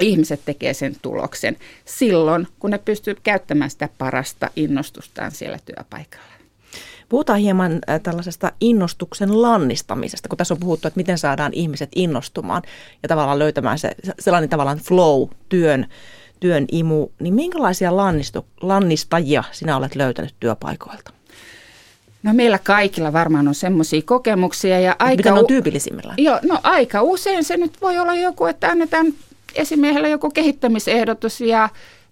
ihmiset 0.00 0.40
tekee 0.44 0.74
sen 0.74 0.96
tuloksen 1.02 1.56
silloin, 1.84 2.48
kun 2.58 2.70
ne 2.70 2.78
pystyy 2.78 3.16
käyttämään 3.22 3.70
sitä 3.70 3.88
parasta 3.98 4.50
innostustaan 4.56 5.30
siellä 5.30 5.58
työpaikalla. 5.64 6.38
Puhutaan 7.08 7.38
hieman 7.38 7.78
tällaisesta 8.02 8.52
innostuksen 8.60 9.42
lannistamisesta, 9.42 10.28
kun 10.28 10.38
tässä 10.38 10.54
on 10.54 10.60
puhuttu, 10.60 10.88
että 10.88 10.98
miten 10.98 11.18
saadaan 11.18 11.52
ihmiset 11.52 11.88
innostumaan 11.94 12.62
ja 13.02 13.08
tavallaan 13.08 13.38
löytämään 13.38 13.78
se 13.78 13.94
sellainen 14.18 14.50
tavallaan 14.50 14.78
flow, 14.78 15.28
työn, 15.48 15.86
työn 16.40 16.64
imu, 16.72 17.08
niin 17.20 17.34
minkälaisia 17.34 17.96
lannistu, 17.96 18.46
lannistajia 18.60 19.44
sinä 19.52 19.76
olet 19.76 19.94
löytänyt 19.94 20.34
työpaikoilta? 20.40 21.12
No 22.22 22.34
meillä 22.34 22.58
kaikilla 22.58 23.12
varmaan 23.12 23.48
on 23.48 23.54
semmoisia 23.54 24.02
kokemuksia. 24.02 24.80
Ja 24.80 24.96
aika 24.98 25.16
Mitä 25.16 25.34
on 25.34 25.46
tyypillisimmillään? 25.46 26.16
Joo, 26.18 26.40
no 26.42 26.60
aika 26.62 27.02
usein 27.02 27.44
se 27.44 27.56
nyt 27.56 27.82
voi 27.82 27.98
olla 27.98 28.14
joku, 28.14 28.46
että 28.46 28.68
annetaan 28.68 29.06
esimiehelle 29.58 30.08
joku 30.08 30.30
kehittämisehdotus 30.30 31.40
ja 31.40 31.68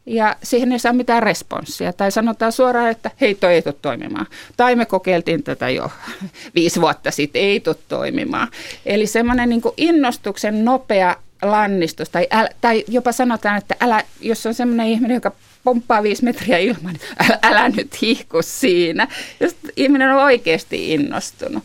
ja 0.06 0.36
siihen 0.42 0.72
ei 0.72 0.78
saa 0.78 0.92
mitään 0.92 1.22
responssia. 1.22 1.92
Tai 1.92 2.12
sanotaan 2.12 2.52
suoraan, 2.52 2.90
että 2.90 3.10
hei, 3.20 3.34
toi 3.34 3.54
ei 3.54 3.62
tule 3.62 3.74
toimimaan. 3.82 4.26
Tai 4.56 4.76
me 4.76 4.86
kokeiltiin 4.86 5.42
tätä 5.42 5.70
jo 5.70 5.90
viisi 6.54 6.80
vuotta 6.80 7.10
sitten, 7.10 7.42
ei 7.42 7.60
tule 7.60 7.76
toimimaan. 7.88 8.48
Eli 8.86 9.06
semmoinen 9.06 9.48
niin 9.48 9.62
innostuksen 9.76 10.64
nopea 10.64 11.16
lannistus, 11.42 12.08
tai, 12.08 12.26
äl, 12.32 12.48
tai 12.60 12.84
jopa 12.88 13.12
sanotaan, 13.12 13.58
että 13.58 13.76
älä, 13.80 14.02
jos 14.20 14.46
on 14.46 14.54
semmoinen 14.54 14.86
ihminen, 14.86 15.14
joka 15.14 15.32
pomppaa 15.64 16.02
viisi 16.02 16.24
metriä 16.24 16.58
ilman, 16.58 16.92
niin 16.92 17.30
älä, 17.30 17.38
älä 17.50 17.68
nyt 17.68 18.02
hihku 18.02 18.38
siinä, 18.42 19.08
jos 19.40 19.56
ihminen 19.76 20.10
on 20.10 20.24
oikeasti 20.24 20.94
innostunut. 20.94 21.64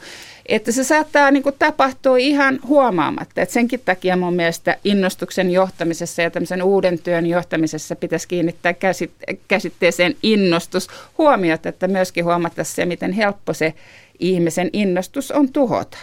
Että 0.51 0.72
se 0.72 0.84
saattaa 0.84 1.31
niin 1.31 1.43
kuin, 1.43 1.55
tapahtua 1.60 2.17
ihan 2.17 2.60
huomaamatta. 2.67 3.41
Et 3.41 3.50
senkin 3.50 3.81
takia 3.86 4.17
mun 4.17 4.34
mielestä 4.34 4.77
innostuksen 4.84 5.51
johtamisessa 5.51 6.22
ja 6.22 6.31
tämmöisen 6.31 6.63
uuden 6.63 7.00
työn 7.00 7.25
johtamisessa 7.25 7.96
pitäisi 7.96 8.27
kiinnittää 8.27 8.74
käsitteeseen 9.48 10.15
innostus 10.24 10.88
huomiota, 11.17 11.70
että 11.70 11.88
myöskin 11.88 12.25
huomata 12.25 12.63
se, 12.63 12.86
miten 12.86 13.12
helppo 13.12 13.53
se 13.53 13.74
ihmisen 14.20 14.70
innostus 14.74 15.31
on 15.31 15.51
tuhota. 15.51 15.98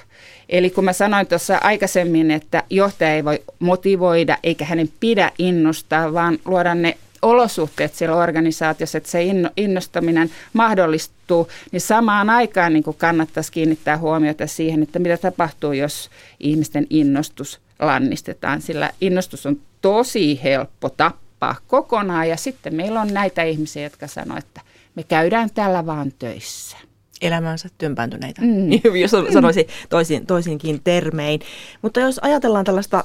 Eli 0.48 0.70
kun 0.70 0.84
mä 0.84 0.92
sanoin 0.92 1.26
tuossa 1.26 1.58
aikaisemmin, 1.62 2.30
että 2.30 2.62
johtaja 2.70 3.14
ei 3.14 3.24
voi 3.24 3.42
motivoida 3.58 4.38
eikä 4.42 4.64
hänen 4.64 4.88
pidä 5.00 5.32
innostaa, 5.38 6.12
vaan 6.12 6.38
luoda 6.44 6.74
ne 6.74 6.98
olosuhteet 7.22 7.94
siellä 7.94 8.16
organisaatiossa, 8.16 8.98
että 8.98 9.10
se 9.10 9.26
innostaminen 9.56 10.30
mahdollistuu, 10.52 11.48
niin 11.72 11.80
samaan 11.80 12.30
aikaan 12.30 12.72
niin 12.72 12.84
kannattaisi 12.98 13.52
kiinnittää 13.52 13.98
huomiota 13.98 14.46
siihen, 14.46 14.82
että 14.82 14.98
mitä 14.98 15.16
tapahtuu, 15.16 15.72
jos 15.72 16.10
ihmisten 16.40 16.86
innostus 16.90 17.60
lannistetaan, 17.78 18.62
sillä 18.62 18.90
innostus 19.00 19.46
on 19.46 19.56
tosi 19.80 20.40
helppo 20.42 20.88
tappaa 20.88 21.56
kokonaan 21.66 22.28
ja 22.28 22.36
sitten 22.36 22.74
meillä 22.74 23.00
on 23.00 23.14
näitä 23.14 23.42
ihmisiä, 23.42 23.82
jotka 23.82 24.06
sanoo, 24.06 24.38
että 24.38 24.60
me 24.94 25.02
käydään 25.02 25.50
täällä 25.54 25.86
vaan 25.86 26.12
töissä 26.18 26.76
elämänsä 27.20 27.68
työnpääntyneitä, 27.78 28.42
mm. 28.42 28.70
jos 29.02 29.10
sanoisin 29.32 29.66
toisin, 29.88 30.26
toisinkin 30.26 30.80
termein. 30.84 31.40
Mutta 31.82 32.00
jos 32.00 32.18
ajatellaan 32.22 32.64
tällaista 32.64 33.04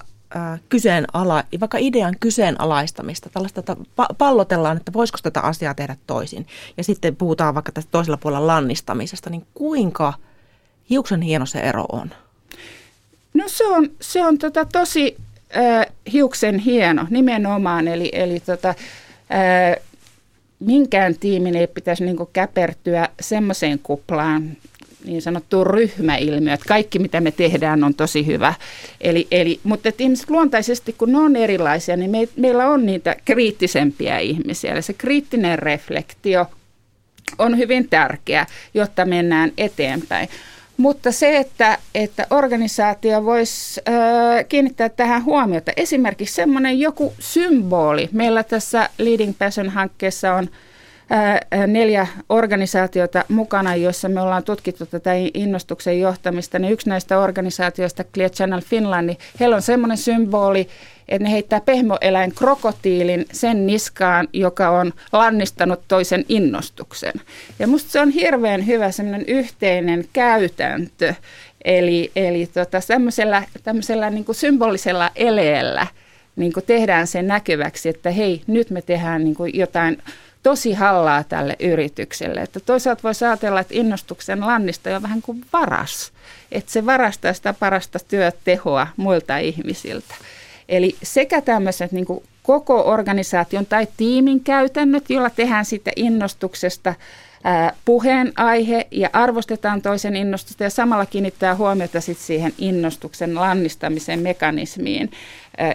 kyseenala, 0.70 1.44
vaikka 1.60 1.78
idean 1.78 2.16
kyseenalaistamista, 2.20 3.30
tällaista, 3.30 3.60
että 3.60 3.76
pallotellaan, 4.18 4.78
että 4.78 4.94
voisiko 4.94 5.20
tätä 5.24 5.42
asiaa 5.42 5.74
tehdä 5.74 5.96
toisin. 6.08 6.48
Ja 6.78 6.84
sitten 6.84 7.16
puhutaan 7.16 7.54
vaikka 7.54 7.72
tästä 7.72 7.92
toisella 7.92 8.18
puolella 8.18 8.48
lannistamisesta, 8.48 9.30
niin 9.30 9.46
kuinka 9.54 10.14
hiuksen 10.90 11.22
hieno 11.22 11.46
se 11.46 11.60
ero 11.60 11.86
on? 11.92 12.12
No 13.34 13.44
se 13.48 13.68
on, 13.68 13.90
se 14.02 14.26
on 14.26 14.38
tota 14.38 14.66
tosi 14.66 15.18
äh, 15.58 15.86
hiuksen 16.14 16.60
hieno 16.60 17.08
nimenomaan, 17.10 17.88
eli, 17.88 18.10
eli 18.14 18.40
tota, 18.40 18.70
äh, 18.70 18.76
minkään 20.60 21.16
tiimin 21.20 21.56
ei 21.56 21.68
pitäisi 21.68 22.06
niin 22.06 22.18
käpertyä 22.34 23.10
semmoiseen 23.22 23.80
kuplaan, 23.80 24.58
niin 25.06 25.22
sanottu 25.22 25.64
ryhmäilmiö, 25.64 26.54
että 26.54 26.66
kaikki 26.68 27.00
mitä 27.00 27.22
me 27.22 27.32
tehdään 27.32 27.84
on 27.84 27.94
tosi 27.94 28.26
hyvä. 28.26 28.54
Eli, 29.02 29.28
eli, 29.32 29.60
mutta 29.64 29.90
ihmiset 30.00 30.30
luontaisesti, 30.30 30.96
kun 30.98 31.12
ne 31.12 31.18
on 31.18 31.36
erilaisia, 31.36 31.98
niin 31.98 32.12
me, 32.12 32.28
meillä 32.36 32.70
on 32.70 32.86
niitä 32.86 33.16
kriittisempiä 33.26 34.20
ihmisiä. 34.20 34.74
Eli 34.74 34.82
se 34.82 34.94
kriittinen 34.94 35.60
reflektio 35.60 36.46
on 37.38 37.58
hyvin 37.58 37.90
tärkeä, 37.90 38.46
jotta 38.74 39.06
mennään 39.06 39.52
eteenpäin. 39.58 40.30
Mutta 40.78 41.12
se, 41.12 41.38
että, 41.38 41.78
että 41.96 42.28
organisaatio 42.30 43.26
voisi 43.26 43.82
äh, 43.90 44.46
kiinnittää 44.50 44.90
tähän 44.90 45.26
huomiota, 45.26 45.72
esimerkiksi 45.78 46.36
semmoinen 46.36 46.80
joku 46.80 47.14
symboli. 47.20 48.10
Meillä 48.12 48.44
tässä 48.44 48.90
Leading 48.98 49.34
Passion-hankkeessa 49.40 50.34
on– 50.34 50.50
neljä 51.68 52.08
organisaatiota 52.30 53.26
mukana, 53.30 53.76
joissa 53.76 54.10
me 54.10 54.22
ollaan 54.22 54.44
tutkittu 54.44 54.86
tätä 54.86 55.12
innostuksen 55.34 56.00
johtamista, 56.00 56.60
niin 56.60 56.74
yksi 56.74 56.90
näistä 56.90 57.20
organisaatioista, 57.20 58.04
Clear 58.04 58.32
Channel 58.32 58.62
Finland, 58.62 59.08
niin 59.08 59.18
heillä 59.40 59.56
on 59.56 59.62
semmoinen 59.62 59.98
symboli, 59.98 60.68
että 61.10 61.24
ne 61.24 61.32
heittää 61.32 61.62
pehmoeläin 61.62 62.36
krokotiilin 62.36 63.26
sen 63.32 63.68
niskaan, 63.68 64.28
joka 64.34 64.70
on 64.70 64.94
lannistanut 65.12 65.80
toisen 65.88 66.26
innostuksen. 66.30 67.14
Ja 67.60 67.68
musta 67.68 67.92
se 67.92 68.00
on 68.00 68.10
hirveän 68.10 68.68
hyvä 68.68 68.92
semmoinen 68.92 69.26
yhteinen 69.28 70.06
käytäntö, 70.14 71.14
eli, 71.66 72.12
eli 72.16 72.46
tota, 72.46 72.80
tämmöisellä, 72.88 73.44
tämmöisellä 73.64 74.10
niin 74.10 74.26
kuin 74.26 74.36
symbolisella 74.36 75.12
eleellä 75.16 75.88
niin 76.36 76.54
kuin 76.54 76.66
tehdään 76.66 77.08
sen 77.08 77.28
näkyväksi, 77.28 77.90
että 77.90 78.12
hei, 78.12 78.42
nyt 78.48 78.70
me 78.70 78.82
tehdään 78.82 79.24
niin 79.24 79.36
kuin 79.36 79.52
jotain 79.54 79.98
tosi 80.44 80.74
hallaa 80.74 81.24
tälle 81.24 81.56
yritykselle. 81.60 82.42
Että 82.42 82.60
toisaalta 82.60 83.04
voi 83.04 83.12
ajatella, 83.22 83.60
että 83.60 83.74
innostuksen 83.78 84.40
lannista 84.40 84.96
on 84.96 85.02
vähän 85.02 85.22
kuin 85.22 85.46
varas. 85.54 86.12
Että 86.52 86.72
se 86.72 86.86
varastaa 86.86 87.34
sitä 87.34 87.54
parasta 87.54 88.00
työtehoa 88.08 88.88
muilta 88.98 89.38
ihmisiltä. 89.38 90.16
Eli 90.70 90.96
sekä 91.04 91.42
tämmöiset 91.42 91.92
niin 91.92 92.06
kuin 92.06 92.24
koko 92.44 92.82
organisaation 92.86 93.66
tai 93.66 93.88
tiimin 93.98 94.44
käytännöt, 94.44 95.10
joilla 95.10 95.30
tehdään 95.30 95.66
siitä 95.66 95.92
innostuksesta 95.96 96.96
puheenaihe 97.86 98.88
ja 98.92 99.10
arvostetaan 99.14 99.82
toisen 99.82 100.16
innostusta 100.16 100.64
ja 100.64 100.70
samalla 100.70 101.06
kiinnittää 101.06 101.56
huomiota 101.56 102.02
sit 102.02 102.18
siihen 102.18 102.54
innostuksen 102.58 103.36
lannistamisen 103.36 104.20
mekanismiin. 104.20 105.12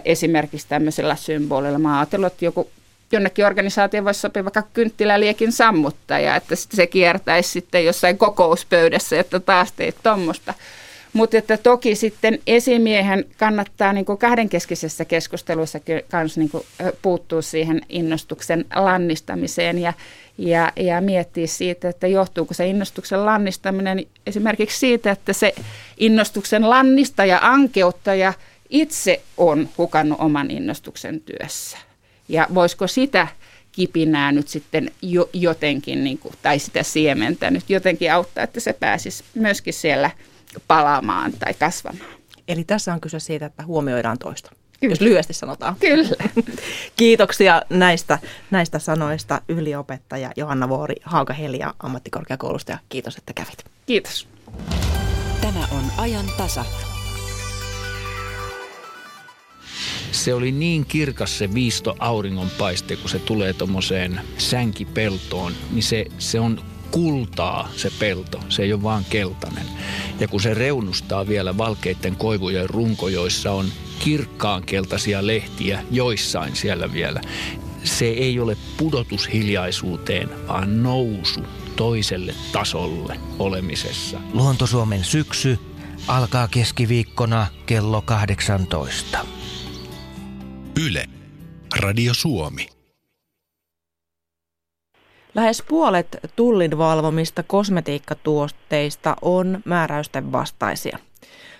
Esimerkiksi 0.05 0.67
tämmöisellä 0.69 1.15
symbolilla. 1.15 1.79
Mä 1.79 1.99
ajatellut, 1.99 2.33
että 2.33 2.45
joku 2.45 2.69
jonnekin 3.11 3.45
organisaatioon 3.45 4.05
voisi 4.05 4.19
sopia 4.19 4.45
vaikka 4.45 4.63
kynttiläliekin 4.73 5.51
sammuttaja, 5.51 6.35
että 6.35 6.55
se 6.55 6.87
kiertäisi 6.87 7.49
sitten 7.49 7.85
jossain 7.85 8.17
kokouspöydässä, 8.17 9.19
että 9.19 9.39
taas 9.39 9.71
teit 9.71 9.95
tuommoista. 10.03 10.53
Mutta 11.13 11.37
että 11.37 11.57
toki 11.57 11.95
sitten 11.95 12.39
esimiehen 12.47 13.25
kannattaa 13.37 13.93
niin 13.93 14.05
kahdenkeskisessä 14.05 15.05
keskustelussa 15.05 15.79
kanssa 16.11 16.39
niin 16.39 16.51
puuttua 17.01 17.41
siihen 17.41 17.81
innostuksen 17.89 18.65
lannistamiseen 18.75 19.79
ja, 19.79 19.93
ja, 20.37 20.71
ja 20.75 21.01
miettiä 21.01 21.47
siitä, 21.47 21.89
että 21.89 22.07
johtuuko 22.07 22.53
se 22.53 22.67
innostuksen 22.67 23.25
lannistaminen 23.25 24.05
esimerkiksi 24.27 24.79
siitä, 24.79 25.11
että 25.11 25.33
se 25.33 25.53
innostuksen 25.97 26.69
lannistaja, 26.69 27.39
ankeuttaja 27.41 28.33
itse 28.69 29.21
on 29.37 29.69
hukannut 29.77 30.19
oman 30.21 30.51
innostuksen 30.51 31.21
työssä. 31.21 31.88
Ja 32.29 32.47
voisiko 32.53 32.87
sitä 32.87 33.27
kipinää 33.71 34.31
nyt 34.31 34.47
sitten 34.47 34.91
jo, 35.01 35.29
jotenkin, 35.33 36.03
niin 36.03 36.17
kuin, 36.17 36.33
tai 36.41 36.59
sitä 36.59 36.83
siementä 36.83 37.51
nyt 37.51 37.69
jotenkin 37.69 38.13
auttaa, 38.13 38.43
että 38.43 38.59
se 38.59 38.73
pääsisi 38.73 39.23
myöskin 39.35 39.73
siellä 39.73 40.11
palaamaan 40.67 41.33
tai 41.33 41.53
kasvamaan. 41.53 42.09
Eli 42.47 42.63
tässä 42.63 42.93
on 42.93 43.01
kyse 43.01 43.19
siitä, 43.19 43.45
että 43.45 43.63
huomioidaan 43.63 44.17
toista. 44.17 44.51
Kyllä. 44.79 44.91
Jos 44.91 45.01
lyhyesti 45.01 45.33
sanotaan. 45.33 45.75
Kyllä. 45.79 46.15
Kiitoksia 46.95 47.61
näistä, 47.69 48.19
näistä 48.51 48.79
sanoista 48.79 49.41
yliopettaja 49.47 50.31
Johanna 50.35 50.69
Vuori 50.69 50.95
Haaga-Helia 51.03 51.73
ammattikorkeakoulusta 51.79 52.71
ja 52.71 52.77
kiitos, 52.89 53.17
että 53.17 53.33
kävit. 53.33 53.65
Kiitos. 53.85 54.27
Tämä 55.41 55.67
on 55.71 55.83
ajan 55.97 56.25
tasa. 56.37 56.65
Se 60.11 60.33
oli 60.33 60.51
niin 60.51 60.85
kirkas 60.85 61.37
se 61.37 61.53
viisto 61.53 61.95
auringonpaiste, 61.99 62.95
kun 62.95 63.09
se 63.09 63.19
tulee 63.19 63.53
tuommoiseen 63.53 64.21
sänkipeltoon, 64.37 65.53
niin 65.71 65.83
se, 65.83 66.05
se 66.17 66.39
on 66.39 66.61
kultaa 66.91 67.69
se 67.75 67.91
pelto, 67.99 68.39
se 68.49 68.63
ei 68.63 68.73
ole 68.73 68.83
vaan 68.83 69.05
keltainen. 69.09 69.65
Ja 70.19 70.27
kun 70.27 70.41
se 70.41 70.53
reunustaa 70.53 71.27
vielä 71.27 71.57
valkeiden 71.57 72.15
koivujen 72.15 72.69
runko, 72.69 73.07
joissa 73.07 73.51
on 73.51 73.65
kirkkaankeltaisia 73.99 75.27
lehtiä 75.27 75.83
joissain 75.91 76.55
siellä 76.55 76.93
vielä. 76.93 77.21
Se 77.83 78.05
ei 78.05 78.39
ole 78.39 78.57
pudotus 78.77 79.33
hiljaisuuteen, 79.33 80.29
vaan 80.47 80.83
nousu 80.83 81.41
toiselle 81.75 82.35
tasolle 82.51 83.19
olemisessa. 83.39 84.19
Luontosuomen 84.33 85.03
syksy 85.03 85.59
alkaa 86.07 86.47
keskiviikkona 86.47 87.47
kello 87.65 88.01
18. 88.01 89.38
Yle. 90.87 91.05
Radio 91.79 92.13
Suomi. 92.13 92.67
Lähes 95.35 95.63
puolet 95.69 96.17
tullin 96.35 96.77
valvomista 96.77 97.43
kosmetiikkatuotteista 97.43 99.15
on 99.21 99.61
määräysten 99.65 100.31
vastaisia. 100.31 100.99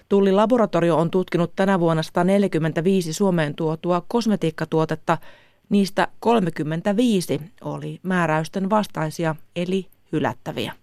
Tullin 0.10 0.36
laboratorio 0.36 0.98
on 0.98 1.12
tutkinut 1.12 1.52
tänä 1.56 1.80
vuonna 1.80 2.04
145 2.04 3.14
Suomeen 3.14 3.56
tuotua 3.56 4.06
kosmetiikkatuotetta. 4.08 5.18
Niistä 5.70 6.08
35 6.20 7.42
oli 7.62 8.00
määräysten 8.04 8.70
vastaisia 8.70 9.36
eli 9.56 9.88
hylättäviä. 10.12 10.74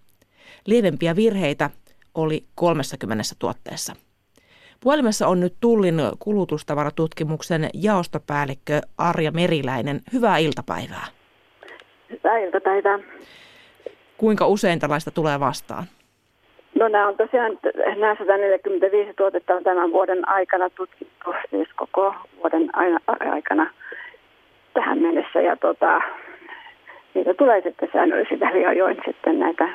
Lievempiä 0.65 1.15
virheitä 1.15 1.69
oli 2.15 2.45
30 2.55 3.23
tuotteessa. 3.39 3.95
Puhelimessa 4.83 5.27
on 5.27 5.39
nyt 5.39 5.53
Tullin 5.61 6.01
kulutustavarattutkimuksen 6.19 7.69
jaostopäällikkö 7.73 8.81
Arja 8.97 9.31
Meriläinen. 9.31 10.01
Hyvää 10.13 10.37
iltapäivää. 10.37 11.05
Hyvää 12.09 12.37
iltapäivää. 12.37 12.99
Kuinka 14.17 14.47
usein 14.47 14.79
tällaista 14.79 15.11
tulee 15.11 15.39
vastaan? 15.39 15.83
No 16.79 16.87
nämä 16.87 17.07
on 17.07 17.17
tosiaan, 17.17 17.59
nämä 17.97 18.15
145 18.15 19.13
tuotetta 19.13 19.53
on 19.53 19.63
tämän 19.63 19.91
vuoden 19.91 20.29
aikana 20.29 20.69
tutkittu, 20.69 21.33
siis 21.49 21.67
koko 21.75 22.15
vuoden 22.37 22.69
aikana 23.31 23.69
tähän 24.73 24.99
mennessä. 24.99 25.41
Ja 25.41 25.55
tota, 25.55 26.01
niitä 27.13 27.33
tulee 27.33 27.61
sitten 27.61 27.89
säännöllisesti 27.93 28.39
väliajoin 28.39 28.97
sitten 29.05 29.39
näitä 29.39 29.69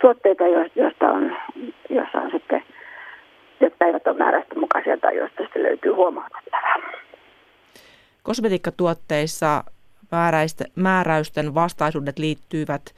tuotteita, 0.00 0.44
joista 0.74 1.10
on, 1.10 1.36
joissa 1.90 2.18
on 2.18 2.30
sitten, 2.30 2.62
jotka 3.60 3.84
eivät 3.84 4.06
ole 4.06 4.18
määräysten 4.18 4.60
mukaisia 4.60 4.96
tai 4.96 5.16
joista 5.16 5.42
sitten 5.42 5.62
löytyy 5.62 5.92
huomautettavaa. 5.92 6.76
Kosmetiikkatuotteissa 8.22 9.64
määräysten 10.74 11.54
vastaisuudet 11.54 12.18
liittyvät 12.18 12.94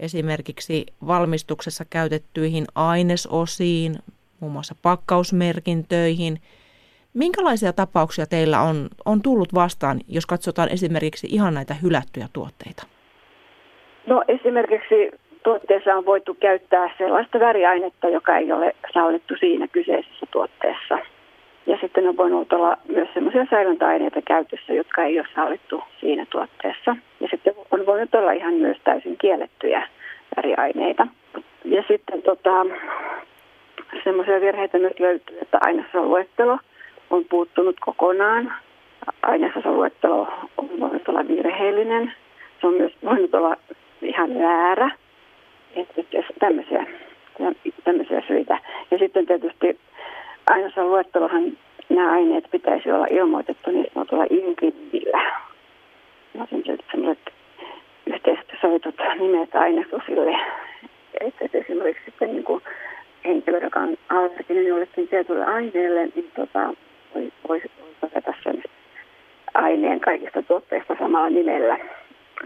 esimerkiksi 0.00 0.86
valmistuksessa 1.06 1.84
käytettyihin 1.90 2.64
ainesosiin, 2.74 3.94
muun 4.40 4.52
muassa 4.52 4.74
pakkausmerkintöihin. 4.82 6.38
Minkälaisia 7.14 7.72
tapauksia 7.72 8.26
teillä 8.26 8.60
on, 8.60 8.88
on 9.04 9.22
tullut 9.22 9.54
vastaan, 9.54 10.00
jos 10.08 10.26
katsotaan 10.26 10.68
esimerkiksi 10.68 11.26
ihan 11.30 11.54
näitä 11.54 11.74
hylättyjä 11.74 12.28
tuotteita? 12.32 12.86
No 14.06 14.24
esimerkiksi 14.28 15.21
tuotteessa 15.42 15.94
on 15.94 16.06
voitu 16.06 16.34
käyttää 16.40 16.90
sellaista 16.98 17.40
väriainetta, 17.40 18.08
joka 18.08 18.36
ei 18.36 18.52
ole 18.52 18.74
sallittu 18.94 19.34
siinä 19.40 19.68
kyseisessä 19.68 20.26
tuotteessa. 20.30 20.98
Ja 21.66 21.78
sitten 21.80 22.08
on 22.08 22.16
voinut 22.16 22.52
olla 22.52 22.76
myös 22.88 23.08
sellaisia 23.14 23.46
säilöntäaineita 23.50 24.22
käytössä, 24.22 24.72
jotka 24.72 25.04
ei 25.04 25.18
ole 25.18 25.28
sallittu 25.34 25.82
siinä 26.00 26.26
tuotteessa. 26.30 26.96
Ja 27.20 27.28
sitten 27.30 27.54
on 27.70 27.86
voinut 27.86 28.14
olla 28.14 28.32
ihan 28.32 28.54
myös 28.54 28.76
täysin 28.84 29.16
kiellettyjä 29.18 29.88
väriaineita. 30.36 31.06
Ja 31.64 31.84
sitten 31.88 32.22
tota, 32.22 32.66
semmoisia 34.04 34.40
virheitä 34.40 34.78
nyt 34.78 35.00
löytyy, 35.00 35.38
että 35.42 35.58
ainesosaluettelo 35.60 36.58
on 37.10 37.24
puuttunut 37.30 37.76
kokonaan. 37.80 38.52
Ainesosaluettelo 39.22 40.28
on 40.56 40.68
voinut 40.80 41.08
olla 41.08 41.28
virheellinen. 41.28 42.12
Se 42.60 42.66
on 42.66 42.74
myös 42.74 42.92
voinut 43.04 43.34
olla 43.34 43.56
ihan 44.02 44.38
väärä. 44.38 44.90
Että 45.76 46.02
tämmöisiä, 46.38 46.86
tämmöisiä 47.84 48.22
syitä. 48.26 48.58
Ja 48.90 48.98
sitten 48.98 49.26
tietysti 49.26 49.80
ainoassa 50.46 50.84
luettelohan 50.84 51.52
nämä 51.88 52.12
aineet 52.12 52.50
pitäisi 52.50 52.92
olla 52.92 53.06
ilmoitettu 53.10 53.70
niin 53.70 53.86
sanotulla 53.94 54.26
inkimillä. 54.30 55.32
No 56.34 56.46
sellaiset 56.92 57.32
yhteisesti 58.06 58.52
sovitut 58.60 58.94
nimet 59.18 59.54
ainesosille. 59.54 60.38
Että 61.20 61.58
esimerkiksi 61.58 62.04
sitten 62.04 62.32
niin 62.32 62.44
kuin 62.44 62.62
henkilö, 63.24 63.58
joka 63.58 63.80
on 63.80 63.96
allerginen 64.08 64.66
jollekin 64.66 65.08
tietylle 65.08 65.44
aineelle, 65.44 66.06
niin 66.06 66.30
tota, 66.36 66.74
voi, 67.14 67.32
voisi 67.48 67.70
todeta 68.00 68.34
sen 68.42 68.62
aineen 69.54 70.00
kaikista 70.00 70.42
tuotteista 70.42 70.96
samalla 70.98 71.30
nimellä. 71.30 71.78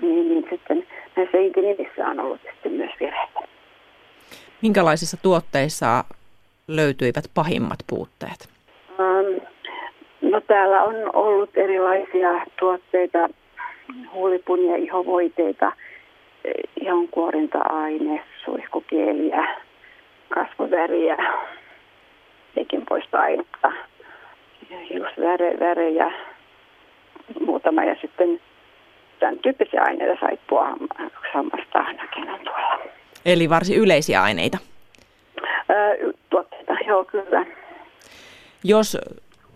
Niin, 0.00 0.28
niin 0.28 0.46
sitten 0.50 0.86
näissä 1.16 1.38
inkinimissä 1.38 2.06
on 2.06 2.20
ollut 2.20 2.40
sitten 2.52 2.72
myös 2.72 2.90
virheitä. 3.00 3.40
Minkälaisissa 4.62 5.16
tuotteissa 5.22 6.04
löytyivät 6.68 7.24
pahimmat 7.34 7.78
puutteet? 7.86 8.48
Um, 8.98 9.40
no 10.30 10.40
täällä 10.40 10.82
on 10.82 10.94
ollut 11.12 11.50
erilaisia 11.56 12.46
tuotteita, 12.58 13.28
huulipunia, 14.12 14.76
ihovoiteita, 14.76 15.72
ihonkuorinta-aine, 16.80 18.22
suihkukieliä, 18.44 19.56
kasvoväriä, 20.28 21.16
tekinpoistoainetta, 22.54 23.72
hiusvärejä, 24.90 26.12
muutama 27.40 27.84
ja 27.84 27.96
sitten 28.00 28.40
tämän 29.20 29.38
tyyppisiä 29.38 29.82
aineita 29.82 30.20
saippua 30.20 30.76
sammasta 31.32 31.92
näkemään 31.92 32.40
tuolla. 32.44 32.78
Eli 33.24 33.50
varsin 33.50 33.76
yleisiä 33.76 34.22
aineita? 34.22 34.58
Öö, 35.70 36.12
tuotteita, 36.30 36.72
joo 36.86 37.04
kyllä. 37.04 37.46
Jos 38.64 38.98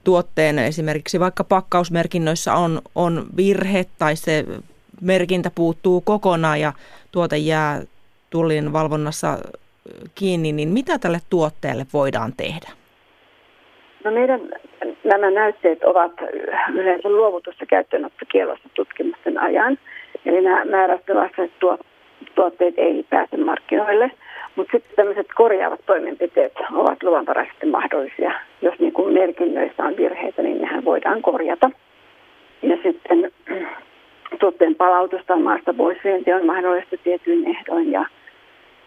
tuotteen 0.04 0.58
esimerkiksi 0.58 1.20
vaikka 1.20 1.44
pakkausmerkinnöissä 1.44 2.54
on, 2.54 2.82
on 2.94 3.26
virhe 3.36 3.86
tai 3.98 4.16
se 4.16 4.44
merkintä 5.00 5.50
puuttuu 5.54 6.00
kokonaan 6.00 6.60
ja 6.60 6.72
tuote 7.12 7.36
jää 7.36 7.82
tullin 8.30 8.72
valvonnassa 8.72 9.38
kiinni, 10.14 10.52
niin 10.52 10.68
mitä 10.68 10.98
tälle 10.98 11.20
tuotteelle 11.30 11.86
voidaan 11.92 12.32
tehdä? 12.36 12.79
No 14.04 14.10
meidän 14.10 14.40
nämä 15.04 15.30
näytteet 15.30 15.84
ovat 15.84 16.12
yleensä 16.74 17.08
luovutussa 17.08 17.66
käyttöönottokielossa 17.66 18.68
tutkimusten 18.74 19.38
ajan. 19.38 19.78
Eli 20.26 20.40
nämä 20.40 20.64
määräysten 20.64 21.16
tuotteet 22.34 22.74
ei 22.76 23.06
pääse 23.10 23.36
markkinoille. 23.36 24.10
Mutta 24.56 24.72
sitten 24.72 24.96
tämmöiset 24.96 25.26
korjaavat 25.34 25.80
toimenpiteet 25.86 26.52
ovat 26.74 27.02
luvanvaraisesti 27.02 27.66
mahdollisia. 27.66 28.32
Jos 28.62 28.78
niin 28.78 28.92
kuin 28.92 29.14
merkinnöissä 29.14 29.82
on 29.82 29.96
virheitä, 29.96 30.42
niin 30.42 30.60
nehän 30.60 30.84
voidaan 30.84 31.22
korjata. 31.22 31.70
Ja 32.62 32.76
sitten 32.82 33.32
tuotteen 34.38 34.74
palautus 34.74 35.20
tai 35.26 35.38
maasta 35.38 35.74
pois 35.74 35.98
on 36.40 36.46
mahdollista 36.46 36.96
tietyin 37.04 37.48
ehdoin 37.48 37.92
ja, 37.92 38.04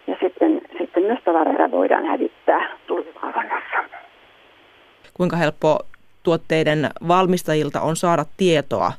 ja 0.06 0.16
sitten, 0.20 0.60
sitten 0.78 1.02
myös 1.02 1.18
tavareita 1.24 1.70
voidaan 1.70 2.06
hävittää 2.06 2.68
tullivalvonnassa. 2.86 4.03
Kuinka 5.14 5.36
helppo 5.36 5.78
tuotteiden 6.22 6.90
valmistajilta 7.08 7.80
on 7.80 7.96
saada 7.96 8.24
tietoa 8.36 8.92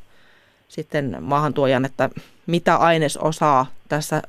sitten 0.67 1.17
maahantuojan, 1.19 1.85
että 1.85 2.09
mitä 2.47 2.75
ainesosaa 2.75 3.65
tässä 3.89 4.21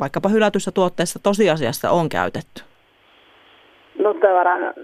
vaikkapa 0.00 0.28
hylätyssä 0.28 0.70
tuotteessa 0.70 1.18
tosiasiassa 1.22 1.90
on 1.90 2.08
käytetty? 2.08 2.62
No 3.98 4.14
tavaran 4.14 4.74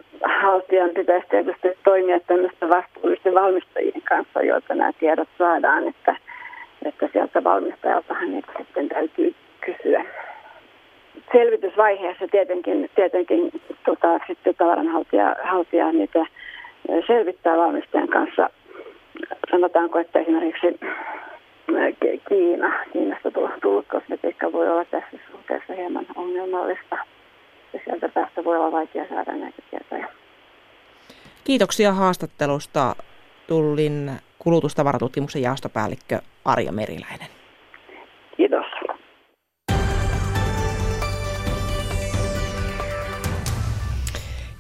haltijan 0.43 0.91
pitäisi 0.91 1.27
tietysti 1.31 1.69
toimia 1.85 2.21
tämmöisten 2.21 2.69
vastuullisten 2.69 3.35
valmistajien 3.35 4.03
kanssa, 4.03 4.43
joilta 4.43 4.75
nämä 4.75 4.93
tiedot 4.93 5.29
saadaan, 5.39 5.89
että, 5.89 6.17
että 6.85 7.09
sieltä 7.13 7.45
valmistajaltahan 7.45 8.31
niitä 8.31 8.53
sitten 8.59 8.89
täytyy 8.89 9.35
kysyä. 9.61 10.05
Selvitysvaiheessa 11.33 12.25
tietenkin, 12.31 12.91
tietenkin 12.95 13.51
tota, 13.85 14.21
sitten 14.27 14.55
tavaranhaltija 14.55 15.37
haltija 15.45 15.93
niitä 15.93 16.27
selvittää 17.07 17.57
valmistajan 17.57 18.09
kanssa. 18.09 18.51
Sanotaanko, 19.51 19.99
että 19.99 20.19
esimerkiksi 20.19 20.81
Kiina, 22.29 22.73
Kiinasta 22.93 23.31
tullut 23.31 23.87
kosmetiikka 23.89 24.53
voi 24.53 24.69
olla 24.69 24.85
tässä 24.85 25.19
suhteessa 25.31 25.73
hieman 25.75 26.07
ongelmallista. 26.17 26.97
Ja 27.73 27.81
sieltä 27.85 28.09
päästä 28.09 28.45
voi 28.45 28.57
olla 28.57 28.73
vaikea 28.73 29.09
saada 29.09 29.33
näitä 29.33 29.63
tietoja. 29.71 30.09
Kiitoksia 31.45 31.93
haastattelusta 31.93 32.97
Tullin 33.47 34.11
kulutustavaratutkimusten 34.39 35.43
jaostopäällikkö 35.43 36.19
Arja 36.45 36.73
Meriläinen. 36.73 37.29
Kiitos. 38.37 38.67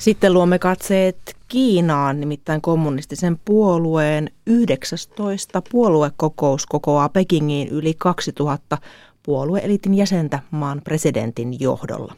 Sitten 0.00 0.34
luomme 0.34 0.58
katseet 0.58 1.36
Kiinaan, 1.48 2.20
nimittäin 2.20 2.60
kommunistisen 2.60 3.40
puolueen 3.44 4.30
19 4.46 5.62
puoluekokous 5.70 6.66
kokoaa 6.66 7.08
Pekingiin 7.08 7.68
yli 7.68 7.94
2000 7.98 8.78
puolueelitin 9.22 9.94
jäsentä 9.94 10.38
maan 10.50 10.80
presidentin 10.84 11.60
johdolla. 11.60 12.14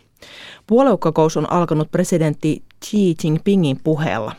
Puoluekokous 0.67 1.37
on 1.37 1.53
alkanut 1.53 1.91
presidentti 1.91 2.63
Xi 2.85 3.15
Jinpingin 3.25 3.81
puheella. 3.85 4.33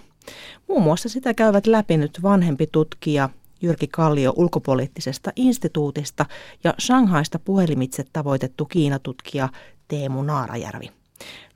Muun 0.67 0.83
muassa 0.83 1.09
sitä 1.09 1.33
käyvät 1.33 1.67
läpi 1.67 1.97
nyt 1.97 2.19
vanhempi 2.23 2.67
tutkija 2.71 3.29
Jyrki 3.61 3.87
Kallio 3.87 4.33
ulkopoliittisesta 4.35 5.31
instituutista 5.35 6.25
ja 6.63 6.73
Shanghaista 6.81 7.39
puhelimitse 7.39 8.05
tavoitettu 8.13 8.65
Kiinatutkija 8.65 9.49
Teemu 9.87 10.23
Naarajärvi. 10.23 11.02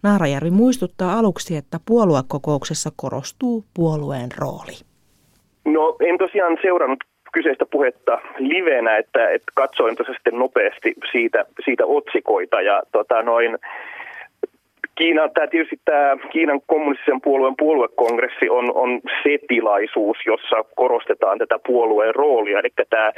Naarajärvi 0.04 0.52
muistuttaa 0.52 1.20
aluksi, 1.20 1.56
että 1.56 1.80
puoluekokouksessa 1.88 2.90
korostuu 2.96 3.66
puolueen 3.74 4.30
rooli. 4.38 4.74
No 5.66 5.96
en 6.00 6.18
tosiaan 6.18 6.58
seurannut 6.62 7.04
kyseistä 7.34 7.66
puhetta 7.66 8.20
livenä, 8.38 8.98
että, 8.98 9.30
että 9.30 9.52
katsoin 9.54 9.96
tuossa 9.96 10.14
sitten 10.14 10.40
nopeasti 10.40 10.94
siitä, 11.12 11.46
siitä 11.66 11.86
otsikoita 11.86 12.62
ja 12.62 12.84
tota 12.92 13.24
noin, 13.24 13.58
Kiina, 14.98 15.30
tämä 15.30 15.48
tietysti 15.48 15.80
tämä 15.86 16.18
Kiinan 16.32 16.62
kommunistisen 16.68 17.22
puolueen 17.22 17.54
puoluekongressi 17.58 18.50
on, 18.50 18.72
on 18.76 19.02
se 19.24 19.38
tilaisuus, 19.48 20.18
jossa 20.26 20.56
korostetaan 20.76 21.38
tätä 21.38 21.60
puolueen 21.68 22.16
roolia. 22.16 22.60
Eli 22.60 22.70
tämä 22.90 23.12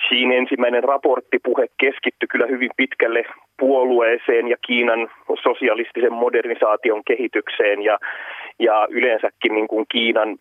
Xiin 0.00 0.32
ensimmäinen 0.32 0.84
raporttipuhe 0.84 1.66
keskittyi 1.80 2.28
kyllä 2.30 2.46
hyvin 2.46 2.70
pitkälle 2.76 3.24
puolueeseen 3.58 4.48
ja 4.48 4.56
Kiinan 4.66 5.08
sosialistisen 5.42 6.12
modernisaation 6.12 7.02
kehitykseen 7.04 7.82
ja, 7.82 7.98
ja 8.58 8.86
yleensäkin 8.90 9.54
niin 9.54 9.68
kuin 9.68 9.86
Kiinan 9.88 10.38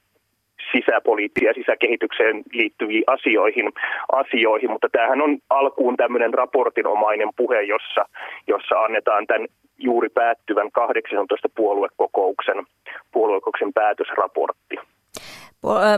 sisäpoliittia 0.72 1.50
ja 1.50 1.54
sisäkehitykseen 1.54 2.44
liittyviin 2.52 3.04
asioihin, 3.08 3.72
asioihin, 4.12 4.72
mutta 4.72 4.88
tämähän 4.92 5.22
on 5.22 5.38
alkuun 5.50 5.98
tämmöinen 5.98 6.34
raportinomainen 6.34 7.30
puhe, 7.38 7.62
jossa, 7.62 8.06
jossa 8.48 8.80
annetaan 8.80 9.28
tämän 9.28 9.48
juuri 9.78 10.10
päättyvän 10.10 10.72
18 10.72 11.50
puoluekokouksen, 11.56 12.66
puoluekokouksen 13.12 13.74
päätösraportti. 13.74 14.76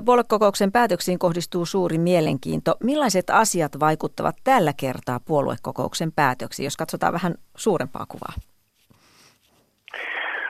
Puoluekokouksen 0.05 0.71
päätöksiin 0.71 1.19
kohdistuu 1.19 1.65
suuri 1.65 1.97
mielenkiinto. 1.97 2.75
Millaiset 2.83 3.29
asiat 3.29 3.79
vaikuttavat 3.79 4.35
tällä 4.43 4.73
kertaa 4.79 5.19
puoluekokouksen 5.27 6.11
päätöksiin, 6.11 6.63
jos 6.63 6.77
katsotaan 6.77 7.13
vähän 7.13 7.35
suurempaa 7.57 8.05
kuvaa? 8.05 8.48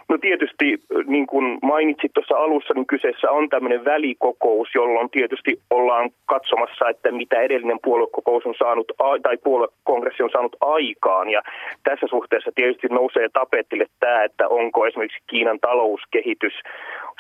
No 0.10 0.18
tietysti, 0.18 0.78
niin 1.06 1.28
kuin 1.28 1.60
mainitsit 1.62 2.14
tuossa 2.14 2.38
alussa, 2.38 2.74
niin 2.74 2.88
kyseessä 2.88 3.32
on 3.32 3.50
tämmöinen 3.50 3.86
välikokous, 3.86 4.68
jolloin 4.76 5.10
tietysti 5.10 5.60
ollaan 5.70 6.10
katsomassa, 6.26 6.90
että 6.90 7.12
mitä 7.12 7.42
edellinen 7.42 7.80
puoluekokous 7.84 8.46
on 8.46 8.56
saanut, 8.60 8.92
tai 9.24 9.38
puoluekongressi 9.44 10.24
on 10.24 10.30
saanut 10.30 10.56
aikaan. 10.62 11.30
Ja 11.30 11.42
tässä 11.84 12.08
suhteessa 12.10 12.52
tietysti 12.56 12.88
nousee 12.88 13.30
tapetille 13.34 13.86
tämä, 14.00 14.24
että 14.24 14.48
onko 14.48 14.86
esimerkiksi 14.86 15.24
Kiinan 15.28 15.60
talouskehitys 15.60 16.54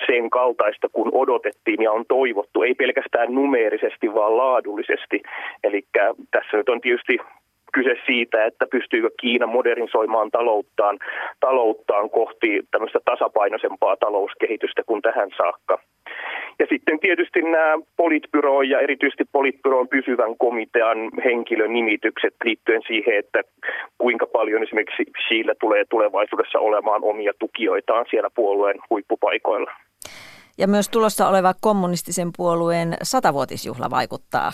sen 0.05 0.29
kaltaista, 0.29 0.87
kun 0.93 1.09
odotettiin 1.13 1.83
ja 1.83 1.91
on 1.91 2.05
toivottu, 2.07 2.63
ei 2.63 2.73
pelkästään 2.73 3.35
numeerisesti, 3.35 4.13
vaan 4.13 4.37
laadullisesti. 4.37 5.23
Eli 5.63 5.83
tässä 6.31 6.57
nyt 6.57 6.69
on 6.69 6.81
tietysti 6.81 7.17
kyse 7.73 7.95
siitä, 8.05 8.45
että 8.45 8.65
pystyykö 8.71 9.09
Kiina 9.21 9.47
modernisoimaan 9.47 10.31
talouttaan, 10.31 10.99
talouttaan 11.39 12.09
kohti 12.09 12.61
tämmöistä 12.71 12.99
tasapainoisempaa 13.05 13.97
talouskehitystä 13.97 14.83
kuin 14.83 15.01
tähän 15.01 15.29
saakka. 15.37 15.79
Ja 16.59 16.65
sitten 16.69 16.99
tietysti 16.99 17.41
nämä 17.41 17.73
politbyro 17.97 18.61
ja 18.61 18.79
erityisesti 18.79 19.23
politbyroon 19.31 19.87
pysyvän 19.87 20.37
komitean 20.37 20.97
henkilönimitykset 21.25 22.35
liittyen 22.43 22.81
siihen, 22.87 23.19
että 23.19 23.41
kuinka 23.97 24.25
paljon 24.25 24.63
esimerkiksi 24.63 25.03
Xiillä 25.27 25.53
tulee 25.59 25.85
tulevaisuudessa 25.89 26.59
olemaan 26.59 27.03
omia 27.03 27.33
tukijoitaan 27.39 28.05
siellä 28.09 28.29
puolueen 28.35 28.79
huippupaikoilla. 28.89 29.71
Ja 30.57 30.67
myös 30.67 30.89
tulossa 30.89 31.27
oleva 31.29 31.53
kommunistisen 31.61 32.29
puolueen 32.37 32.93
satavuotisjuhla 33.03 33.89
vaikuttaa. 33.89 34.51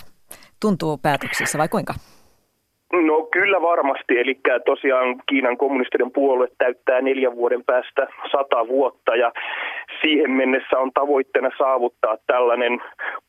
Tuntuu 0.61 0.97
päätöksissä 0.97 1.57
vai 1.57 1.67
kuinka? 1.67 1.93
No 3.01 3.27
kyllä 3.31 3.61
varmasti, 3.61 4.19
eli 4.19 4.39
tosiaan 4.65 5.15
Kiinan 5.25 5.57
kommunistinen 5.57 6.11
puolue 6.11 6.47
täyttää 6.57 7.01
neljän 7.01 7.35
vuoden 7.35 7.63
päästä 7.63 8.07
sata 8.31 8.67
vuotta 8.67 9.15
ja 9.15 9.31
siihen 10.01 10.31
mennessä 10.31 10.79
on 10.79 10.91
tavoitteena 10.93 11.49
saavuttaa 11.57 12.17
tällainen 12.27 12.81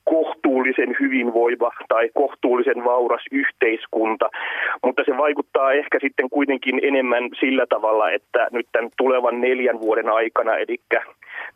kohtuullisen 0.04 0.96
hyvinvoiva 1.00 1.70
tai 1.88 2.10
kohtuullisen 2.14 2.84
vauras 2.84 3.22
yhteiskunta, 3.32 4.30
mutta 4.84 5.02
se 5.06 5.16
vaikuttaa 5.16 5.72
ehkä 5.72 5.98
sitten 6.00 6.30
kuitenkin 6.30 6.80
enemmän 6.82 7.22
sillä 7.40 7.66
tavalla, 7.68 8.10
että 8.10 8.48
nyt 8.52 8.66
tämän 8.72 8.90
tulevan 8.96 9.40
neljän 9.40 9.80
vuoden 9.80 10.08
aikana, 10.08 10.56
eli 10.56 10.76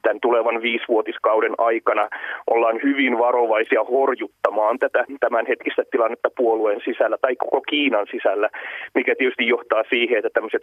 tämän 0.02 0.20
tulevan 0.20 0.62
viisivuotiskauden 0.62 1.54
aikana 1.58 2.08
ollaan 2.50 2.80
hyvin 2.82 3.18
varovaisia 3.18 3.84
horjuttamaan 3.84 4.78
tätä 4.78 5.04
tämänhetkistä 5.20 5.82
tilannetta 5.90 6.30
puolueen 6.36 6.80
sisällä 6.84 7.18
tai 7.20 7.36
koko 7.36 7.60
Kiinan 7.60 8.06
sisällä, 8.10 8.48
mikä 8.94 9.14
tietysti 9.18 9.46
johtaa 9.48 9.82
siihen, 9.90 10.18
että 10.18 10.30
tämmöiset 10.34 10.62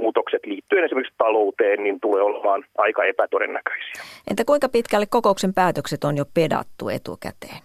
muutokset 0.00 0.46
liittyen 0.46 0.84
esimerkiksi 0.84 1.14
talouteen 1.18 1.82
niin 1.82 2.00
tulee 2.00 2.22
olemaan 2.22 2.64
aika 2.78 3.04
epätodennäköisiä. 3.04 4.02
Entä 4.30 4.42
kuinka 4.46 4.68
pitkälle 4.68 5.06
kokouksen 5.10 5.54
päätökset 5.54 6.04
on 6.04 6.16
jo 6.16 6.24
pedattu 6.34 6.88
etukäteen? 6.88 7.62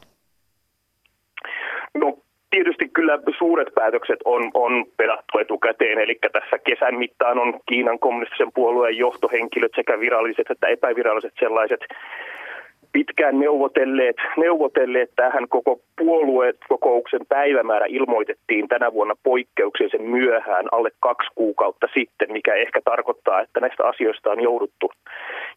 No 1.93 2.17
tietysti 2.55 2.89
kyllä 2.93 3.19
suuret 3.37 3.67
päätökset 3.75 4.19
on, 4.25 4.51
on 4.53 4.85
pedattu 4.97 5.39
etukäteen, 5.39 5.99
eli 5.99 6.15
tässä 6.33 6.57
kesän 6.67 6.95
mittaan 6.95 7.39
on 7.39 7.59
Kiinan 7.65 7.99
kommunistisen 7.99 8.51
puolueen 8.53 8.97
johtohenkilöt 8.97 9.71
sekä 9.75 9.99
viralliset 9.99 10.51
että 10.51 10.67
epäviralliset 10.67 11.33
sellaiset 11.39 11.79
pitkään 12.91 13.39
neuvotelleet, 13.39 14.15
neuvotelleet. 14.37 15.11
Tähän 15.15 15.47
koko 15.49 15.79
puoluekokouksen 15.97 17.25
päivämäärä 17.29 17.85
ilmoitettiin 17.89 18.67
tänä 18.67 18.93
vuonna 18.93 19.15
poikkeuksellisen 19.23 20.01
myöhään, 20.01 20.65
alle 20.71 20.91
kaksi 20.99 21.29
kuukautta 21.35 21.87
sitten, 21.93 22.31
mikä 22.31 22.53
ehkä 22.53 22.81
tarkoittaa, 22.85 23.41
että 23.41 23.59
näistä 23.59 23.83
asioista 23.87 24.31
on 24.31 24.41
jouduttu, 24.41 24.91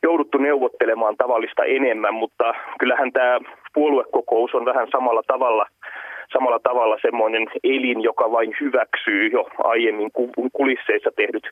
jouduttu 0.02 0.38
neuvottelemaan 0.38 1.16
tavallista 1.16 1.64
enemmän, 1.64 2.14
mutta 2.14 2.54
kyllähän 2.78 3.12
tämä 3.12 3.40
puoluekokous 3.74 4.54
on 4.54 4.64
vähän 4.64 4.88
samalla 4.92 5.22
tavalla 5.26 5.66
samalla 6.32 6.58
tavalla 6.58 6.96
semmoinen 7.02 7.46
elin, 7.64 8.00
joka 8.02 8.30
vain 8.30 8.54
hyväksyy 8.60 9.26
jo 9.26 9.48
aiemmin 9.64 10.10
kulisseissa 10.52 11.10
tehdyt, 11.16 11.46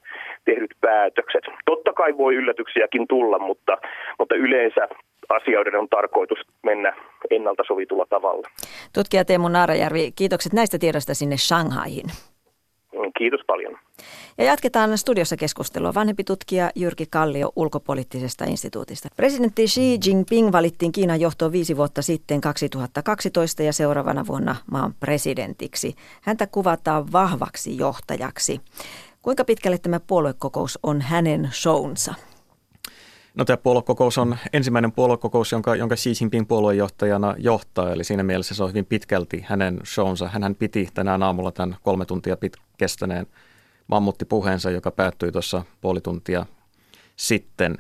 tehdyt 0.45 0.71
päätökset. 0.81 1.45
Totta 1.65 1.93
kai 1.93 2.17
voi 2.17 2.35
yllätyksiäkin 2.35 3.07
tulla, 3.09 3.39
mutta, 3.39 3.79
mutta 4.19 4.35
yleensä 4.35 4.89
asioiden 5.29 5.77
on 5.77 5.89
tarkoitus 5.89 6.39
mennä 6.63 6.93
ennalta 7.31 7.63
sovitulla 7.67 8.07
tavalla. 8.11 8.49
Tutkija 8.95 9.25
Teemu 9.25 9.49
Naarajärvi, 9.49 10.13
kiitokset 10.13 10.53
näistä 10.53 10.79
tiedoista 10.79 11.15
sinne 11.15 11.37
Shanghaihin. 11.37 12.07
Kiitos 13.19 13.41
paljon. 13.47 13.79
Ja 14.39 14.45
jatketaan 14.45 14.99
studiossa 14.99 15.37
keskustelua. 15.37 15.95
Vanhempi 15.95 16.25
tutkija 16.25 16.71
Jyrki 16.75 17.07
Kallio 17.07 17.53
ulkopoliittisesta 17.57 18.45
instituutista. 18.45 19.09
Presidentti 19.17 19.67
Xi 19.67 19.99
Jinping 20.07 20.53
valittiin 20.53 20.93
Kiinan 20.93 21.21
johtoon 21.21 21.53
viisi 21.53 21.77
vuotta 21.77 22.03
sitten 22.03 22.41
2012 22.41 23.63
ja 23.63 23.73
seuraavana 23.73 24.27
vuonna 24.27 24.57
maan 24.71 24.95
presidentiksi. 25.01 25.95
Häntä 26.23 26.47
kuvataan 26.47 27.13
vahvaksi 27.13 27.77
johtajaksi. 27.77 28.61
Kuinka 29.23 29.45
pitkälle 29.45 29.79
tämä 29.79 30.01
puoluekokous 30.01 30.79
on 30.83 31.01
hänen 31.01 31.49
shownsa? 31.53 32.15
No 33.37 33.45
tämä 33.45 33.57
puoluekokous 33.57 34.19
on 34.19 34.37
ensimmäinen 34.53 34.93
puoluekokous, 34.93 35.53
jonka, 35.53 35.77
jonka 35.77 35.97
Xi 35.97 36.13
Jinping 36.21 36.49
puoluejohtajana 36.49 37.35
johtaa, 37.39 37.93
eli 37.93 38.05
siinä 38.05 38.23
mielessä 38.23 38.55
se 38.55 38.63
on 38.63 38.69
hyvin 38.69 38.87
pitkälti 38.87 39.45
hänen 39.49 39.81
shownsa. 39.85 40.29
Hän 40.29 40.55
piti 40.55 40.89
tänään 40.95 41.23
aamulla 41.23 41.53
tämän 41.53 41.77
kolme 41.83 42.05
tuntia 42.05 42.37
pit, 42.37 42.57
kestäneen 42.79 43.27
mammuttipuheensa, 43.87 44.71
joka 44.71 44.91
päättyi 44.91 45.33
tuossa 45.33 45.65
puoli 45.81 46.01
tuntia 46.01 46.47
sitten. 47.17 47.77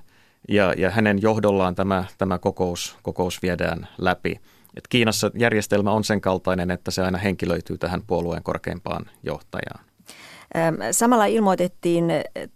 Ja, 0.48 0.74
ja 0.76 0.90
hänen 0.90 1.22
johdollaan 1.22 1.74
tämä, 1.74 2.04
tämä 2.18 2.38
kokous, 2.38 2.96
kokous 3.02 3.42
viedään 3.42 3.88
läpi. 3.98 4.40
Et 4.76 4.88
Kiinassa 4.88 5.30
järjestelmä 5.38 5.90
on 5.90 6.04
sen 6.04 6.20
kaltainen, 6.20 6.70
että 6.70 6.90
se 6.90 7.02
aina 7.02 7.18
henkilöityy 7.18 7.78
tähän 7.78 8.02
puolueen 8.06 8.42
korkeimpaan 8.42 9.06
johtajaan. 9.22 9.84
Samalla 10.90 11.26
ilmoitettiin 11.26 12.04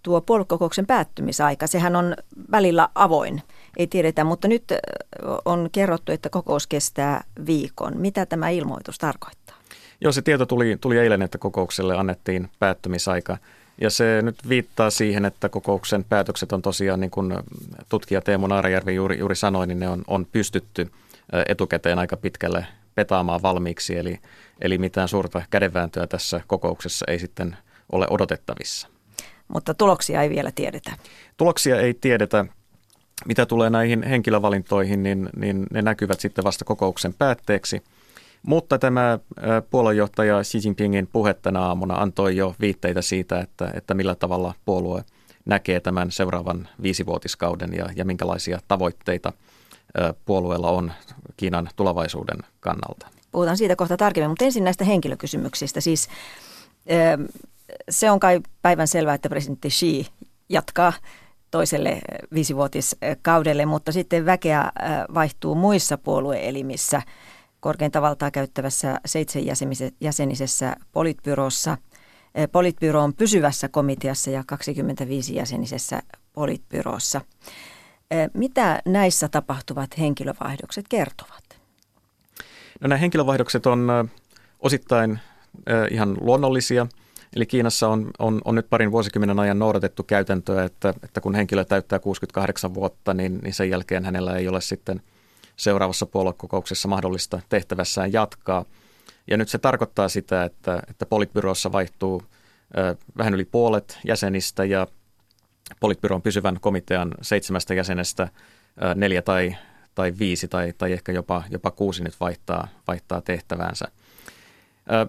tuo 0.02 0.20
puoluekokouksen 0.20 0.86
päättymisaika. 0.86 1.66
Sehän 1.66 1.96
on 1.96 2.14
välillä 2.50 2.88
avoin, 2.94 3.42
ei 3.76 3.86
tiedetä, 3.86 4.24
mutta 4.24 4.48
nyt 4.48 4.64
on 5.44 5.68
kerrottu, 5.72 6.12
että 6.12 6.30
kokous 6.30 6.66
kestää 6.66 7.24
viikon. 7.46 7.96
Mitä 7.96 8.26
tämä 8.26 8.48
ilmoitus 8.48 8.98
tarkoittaa? 8.98 9.56
Joo, 10.00 10.12
se 10.12 10.22
tieto 10.22 10.46
tuli, 10.46 10.76
tuli 10.80 10.98
eilen, 10.98 11.22
että 11.22 11.38
kokoukselle 11.38 11.96
annettiin 11.96 12.50
päättymisaika. 12.58 13.36
Ja 13.80 13.90
se 13.90 14.22
nyt 14.22 14.48
viittaa 14.48 14.90
siihen, 14.90 15.24
että 15.24 15.48
kokouksen 15.48 16.04
päätökset 16.04 16.52
on 16.52 16.62
tosiaan, 16.62 17.00
niin 17.00 17.10
kuin 17.10 17.34
tutkija 17.88 18.20
Teemu 18.20 18.46
Naarajärvi 18.46 18.94
juuri, 18.94 19.18
juuri 19.18 19.36
sanoi, 19.36 19.66
niin 19.66 19.80
ne 19.80 19.88
on, 19.88 20.02
on 20.06 20.26
pystytty 20.26 20.90
etukäteen 21.48 21.98
aika 21.98 22.16
pitkälle 22.16 22.66
petaamaan 22.94 23.42
valmiiksi, 23.42 23.96
eli, 23.96 24.18
eli 24.60 24.78
mitään 24.78 25.08
suurta 25.08 25.42
kädenvääntöä 25.50 26.06
tässä 26.06 26.40
kokouksessa 26.46 27.06
ei 27.08 27.18
sitten 27.18 27.56
ole 27.92 28.06
odotettavissa. 28.10 28.88
Mutta 29.48 29.74
tuloksia 29.74 30.22
ei 30.22 30.30
vielä 30.30 30.50
tiedetä. 30.54 30.92
Tuloksia 31.36 31.80
ei 31.80 31.94
tiedetä. 31.94 32.44
Mitä 33.26 33.46
tulee 33.46 33.70
näihin 33.70 34.02
henkilövalintoihin, 34.02 35.02
niin, 35.02 35.28
niin 35.36 35.66
ne 35.70 35.82
näkyvät 35.82 36.20
sitten 36.20 36.44
vasta 36.44 36.64
kokouksen 36.64 37.14
päätteeksi. 37.14 37.82
Mutta 38.46 38.78
tämä 38.78 39.18
puoluejohtaja 39.70 40.42
Xi 40.42 40.58
Jinpingin 40.64 41.08
puhe 41.12 41.34
tänä 41.34 41.60
aamuna 41.60 41.94
antoi 41.94 42.36
jo 42.36 42.54
viitteitä 42.60 43.02
siitä, 43.02 43.40
että, 43.40 43.70
että 43.74 43.94
millä 43.94 44.14
tavalla 44.14 44.54
puolue 44.64 45.04
näkee 45.44 45.80
tämän 45.80 46.10
seuraavan 46.10 46.68
viisivuotiskauden 46.82 47.72
ja, 47.74 47.88
ja 47.96 48.04
minkälaisia 48.04 48.58
tavoitteita 48.68 49.32
puolueella 50.24 50.70
on 50.70 50.92
Kiinan 51.36 51.68
tulevaisuuden 51.76 52.38
kannalta. 52.60 53.06
Puhutaan 53.32 53.56
siitä 53.56 53.76
kohta 53.76 53.96
tarkemmin, 53.96 54.30
mutta 54.30 54.44
ensin 54.44 54.64
näistä 54.64 54.84
henkilökysymyksistä. 54.84 55.80
Siis 55.80 56.08
se 57.90 58.10
on 58.10 58.20
kai 58.20 58.40
päivän 58.62 58.88
selvää, 58.88 59.14
että 59.14 59.28
presidentti 59.28 59.68
Xi 59.68 60.06
jatkaa 60.48 60.92
toiselle 61.50 61.98
viisivuotiskaudelle, 62.34 63.66
mutta 63.66 63.92
sitten 63.92 64.26
väkeä 64.26 64.72
vaihtuu 65.14 65.54
muissa 65.54 65.98
puolueelimissä 65.98 67.02
korkeinta 67.60 68.02
valtaa 68.02 68.30
käyttävässä 68.30 69.00
seitsemänjäsenisessä 69.06 70.76
politbyrossa, 70.92 71.78
politbyroon 72.52 73.14
pysyvässä 73.14 73.68
komiteassa 73.68 74.30
ja 74.30 74.44
25 74.46 75.34
jäsenisessä 75.34 76.02
politbyrossa. 76.32 77.20
Mitä 78.34 78.82
näissä 78.86 79.28
tapahtuvat 79.28 79.98
henkilövaihdokset 79.98 80.88
kertovat? 80.88 81.44
No 82.80 82.88
nämä 82.88 82.98
henkilövaihdokset 82.98 83.66
on 83.66 83.88
osittain 84.60 85.18
ihan 85.90 86.16
luonnollisia– 86.20 86.86
Eli 87.36 87.46
Kiinassa 87.46 87.88
on, 87.88 88.10
on, 88.18 88.40
on 88.44 88.54
nyt 88.54 88.70
parin 88.70 88.92
vuosikymmenen 88.92 89.40
ajan 89.40 89.58
noudatettu 89.58 90.02
käytäntöä, 90.02 90.64
että, 90.64 90.94
että 91.02 91.20
kun 91.20 91.34
henkilö 91.34 91.64
täyttää 91.64 91.98
68 91.98 92.74
vuotta, 92.74 93.14
niin, 93.14 93.38
niin 93.42 93.54
sen 93.54 93.70
jälkeen 93.70 94.04
hänellä 94.04 94.36
ei 94.36 94.48
ole 94.48 94.60
sitten 94.60 95.02
seuraavassa 95.56 96.06
puoluekokouksessa 96.06 96.88
mahdollista 96.88 97.40
tehtävässään 97.48 98.12
jatkaa. 98.12 98.64
Ja 99.30 99.36
nyt 99.36 99.48
se 99.48 99.58
tarkoittaa 99.58 100.08
sitä, 100.08 100.44
että, 100.44 100.82
että 100.90 101.06
politbyrossa 101.06 101.72
vaihtuu 101.72 102.22
ö, 102.78 102.96
vähän 103.18 103.34
yli 103.34 103.44
puolet 103.44 103.98
jäsenistä 104.06 104.64
ja 104.64 104.86
politbyron 105.80 106.22
pysyvän 106.22 106.60
komitean 106.60 107.14
seitsemästä 107.22 107.74
jäsenestä 107.74 108.22
ö, 108.22 108.94
neljä 108.94 109.22
tai, 109.22 109.56
tai 109.94 110.12
viisi 110.18 110.48
tai, 110.48 110.72
tai 110.78 110.92
ehkä 110.92 111.12
jopa, 111.12 111.42
jopa 111.50 111.70
kuusi 111.70 112.04
nyt 112.04 112.20
vaihtaa, 112.20 112.68
vaihtaa 112.86 113.20
tehtäväänsä. 113.20 113.88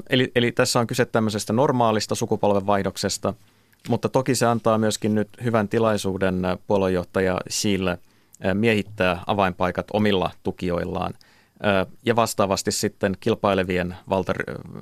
Eli, 0.09 0.31
eli 0.35 0.51
tässä 0.51 0.79
on 0.79 0.87
kyse 0.87 1.05
tämmöisestä 1.05 1.53
normaalista 1.53 2.15
sukupolvenvaihdoksesta, 2.15 3.33
mutta 3.89 4.09
toki 4.09 4.35
se 4.35 4.45
antaa 4.45 4.77
myöskin 4.77 5.15
nyt 5.15 5.29
hyvän 5.43 5.67
tilaisuuden 5.67 6.41
puoluejohtaja 6.67 7.37
Sille 7.49 7.97
miehittää 8.53 9.23
avainpaikat 9.27 9.87
omilla 9.93 10.31
tukijoillaan 10.43 11.13
ja 12.05 12.15
vastaavasti 12.15 12.71
sitten 12.71 13.17
kilpailevien 13.19 13.95
valta, 14.09 14.33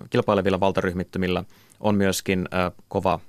kilpailevilla 0.10 0.60
valtaryhmittymillä 0.60 1.44
on 1.80 1.96
myöskin 1.96 2.48
kova 2.88 3.20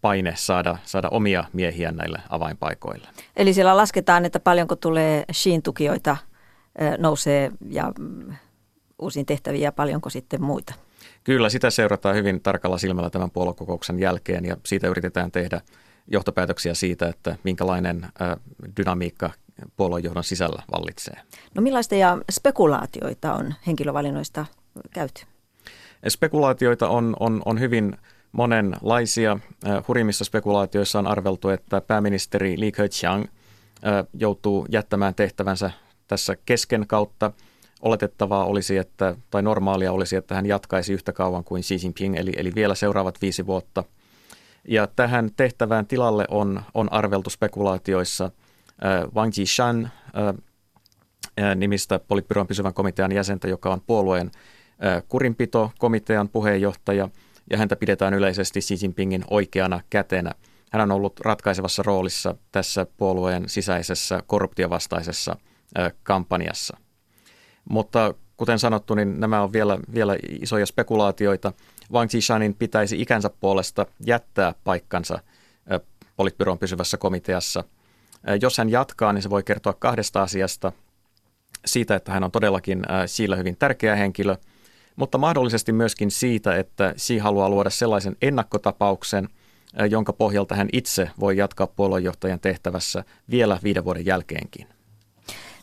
paine 0.00 0.32
saada, 0.36 0.76
saada 0.84 1.08
omia 1.08 1.44
miehiä 1.52 1.92
näille 1.92 2.18
avainpaikoille. 2.28 3.08
Eli 3.36 3.54
siellä 3.54 3.76
lasketaan, 3.76 4.24
että 4.24 4.40
paljonko 4.40 4.76
tulee 4.76 5.24
Shiin 5.32 5.62
tukijoita 5.62 6.16
nousee 6.98 7.50
ja 7.68 7.92
uusiin 9.00 9.26
tehtäviin 9.26 9.62
ja 9.62 9.72
paljonko 9.72 10.10
sitten 10.10 10.42
muita? 10.42 10.74
Kyllä, 11.24 11.48
sitä 11.48 11.70
seurataan 11.70 12.16
hyvin 12.16 12.40
tarkalla 12.40 12.78
silmällä 12.78 13.10
tämän 13.10 13.30
puoluekokouksen 13.30 13.98
jälkeen 13.98 14.44
ja 14.44 14.56
siitä 14.66 14.88
yritetään 14.88 15.30
tehdä 15.30 15.60
johtopäätöksiä 16.06 16.74
siitä, 16.74 17.08
että 17.08 17.36
minkälainen 17.44 18.06
dynamiikka 18.76 19.30
puoluejohdon 19.76 20.24
sisällä 20.24 20.62
vallitsee. 20.72 21.16
No 21.54 21.62
millaista 21.62 21.94
ja 21.94 22.18
spekulaatioita 22.30 23.34
on 23.34 23.54
henkilövalinnoista 23.66 24.46
käyty? 24.94 25.22
Spekulaatioita 26.08 26.88
on, 26.88 27.16
on, 27.20 27.42
on 27.44 27.60
hyvin 27.60 27.96
monenlaisia. 28.32 29.38
Hurimmissa 29.88 30.24
spekulaatioissa 30.24 30.98
on 30.98 31.06
arveltu, 31.06 31.48
että 31.48 31.80
pääministeri 31.80 32.60
Li 32.60 32.72
Keqiang 32.72 33.24
joutuu 34.14 34.66
jättämään 34.70 35.14
tehtävänsä 35.14 35.70
tässä 36.08 36.36
kesken 36.46 36.86
kautta– 36.86 37.32
oletettavaa 37.82 38.44
olisi, 38.44 38.76
että, 38.76 39.16
tai 39.30 39.42
normaalia 39.42 39.92
olisi, 39.92 40.16
että 40.16 40.34
hän 40.34 40.46
jatkaisi 40.46 40.92
yhtä 40.92 41.12
kauan 41.12 41.44
kuin 41.44 41.62
Xi 41.62 41.78
Jinping, 41.82 42.16
eli, 42.16 42.32
eli 42.36 42.52
vielä 42.54 42.74
seuraavat 42.74 43.22
viisi 43.22 43.46
vuotta. 43.46 43.84
Ja 44.68 44.86
tähän 44.86 45.30
tehtävään 45.36 45.86
tilalle 45.86 46.24
on, 46.30 46.62
on 46.74 46.92
arveltu 46.92 47.30
spekulaatioissa 47.30 48.24
äh, 48.24 49.14
Wang 49.14 49.32
Jishan 49.36 49.90
äh, 50.16 50.28
äh, 51.40 51.56
nimistä 51.56 51.98
politbyron 51.98 52.46
pysyvän 52.46 52.74
komitean 52.74 53.12
jäsentä, 53.12 53.48
joka 53.48 53.72
on 53.72 53.80
puolueen 53.86 54.30
äh, 54.84 55.02
kurinpito-komitean 55.08 56.28
puheenjohtaja, 56.28 57.08
ja 57.50 57.58
häntä 57.58 57.76
pidetään 57.76 58.14
yleisesti 58.14 58.60
Xi 58.60 58.74
Jinpingin 58.82 59.24
oikeana 59.30 59.80
kätenä. 59.90 60.32
Hän 60.72 60.82
on 60.82 60.92
ollut 60.92 61.20
ratkaisevassa 61.20 61.82
roolissa 61.82 62.34
tässä 62.52 62.86
puolueen 62.96 63.48
sisäisessä 63.48 64.22
korruptiovastaisessa 64.26 65.36
äh, 65.78 65.92
kampanjassa– 66.02 66.76
mutta 67.68 68.14
kuten 68.36 68.58
sanottu, 68.58 68.94
niin 68.94 69.20
nämä 69.20 69.42
on 69.42 69.52
vielä, 69.52 69.78
vielä 69.94 70.16
isoja 70.28 70.66
spekulaatioita. 70.66 71.52
Wang 71.92 72.10
Zishanin 72.10 72.54
pitäisi 72.54 73.00
ikänsä 73.00 73.30
puolesta 73.40 73.86
jättää 74.06 74.54
paikkansa 74.64 75.18
politbyron 76.16 76.58
pysyvässä 76.58 76.96
komiteassa. 76.96 77.64
Jos 78.40 78.58
hän 78.58 78.70
jatkaa, 78.70 79.12
niin 79.12 79.22
se 79.22 79.30
voi 79.30 79.42
kertoa 79.42 79.72
kahdesta 79.72 80.22
asiasta. 80.22 80.72
Siitä, 81.66 81.96
että 81.96 82.12
hän 82.12 82.24
on 82.24 82.30
todellakin 82.30 82.82
Xiillä 83.06 83.36
hyvin 83.36 83.56
tärkeä 83.56 83.96
henkilö, 83.96 84.36
mutta 84.96 85.18
mahdollisesti 85.18 85.72
myöskin 85.72 86.10
siitä, 86.10 86.56
että 86.56 86.94
Xi 86.96 87.18
haluaa 87.18 87.50
luoda 87.50 87.70
sellaisen 87.70 88.16
ennakkotapauksen, 88.22 89.28
jonka 89.90 90.12
pohjalta 90.12 90.54
hän 90.54 90.68
itse 90.72 91.10
voi 91.20 91.36
jatkaa 91.36 91.66
puoluejohtajan 91.66 92.40
tehtävässä 92.40 93.04
vielä 93.30 93.58
viiden 93.62 93.84
vuoden 93.84 94.06
jälkeenkin. 94.06 94.66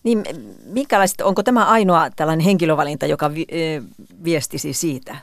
Niin 0.03 0.23
minkälaiset, 0.65 1.21
onko 1.21 1.43
tämä 1.43 1.65
ainoa 1.65 2.09
tällainen 2.15 2.45
henkilövalinta, 2.45 3.05
joka 3.05 3.33
vi, 3.33 3.45
e, 3.49 3.81
viestisi 4.23 4.73
siitä? 4.73 5.17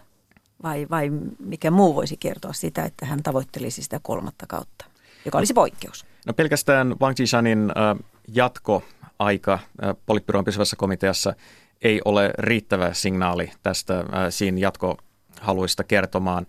Vai, 0.62 0.86
vai 0.90 1.10
mikä 1.38 1.70
muu 1.70 1.94
voisi 1.94 2.16
kertoa 2.16 2.52
sitä, 2.52 2.84
että 2.84 3.06
hän 3.06 3.22
tavoittelisi 3.22 3.82
sitä 3.82 4.00
kolmatta 4.02 4.46
kautta, 4.46 4.84
joka 5.24 5.38
olisi 5.38 5.54
poikkeus? 5.54 6.06
No 6.26 6.32
pelkästään 6.32 6.96
Wang 7.00 7.14
Jishanin 7.18 7.72
jatkoaika 8.28 9.52
äh, 9.52 9.96
politbyroon 10.06 10.44
pysyvässä 10.44 10.76
komiteassa 10.76 11.34
ei 11.82 12.00
ole 12.04 12.30
riittävä 12.38 12.92
signaali 12.92 13.50
tästä 13.62 14.04
siinä 14.30 14.58
jatkohaluista 14.58 15.84
kertomaan. 15.84 16.46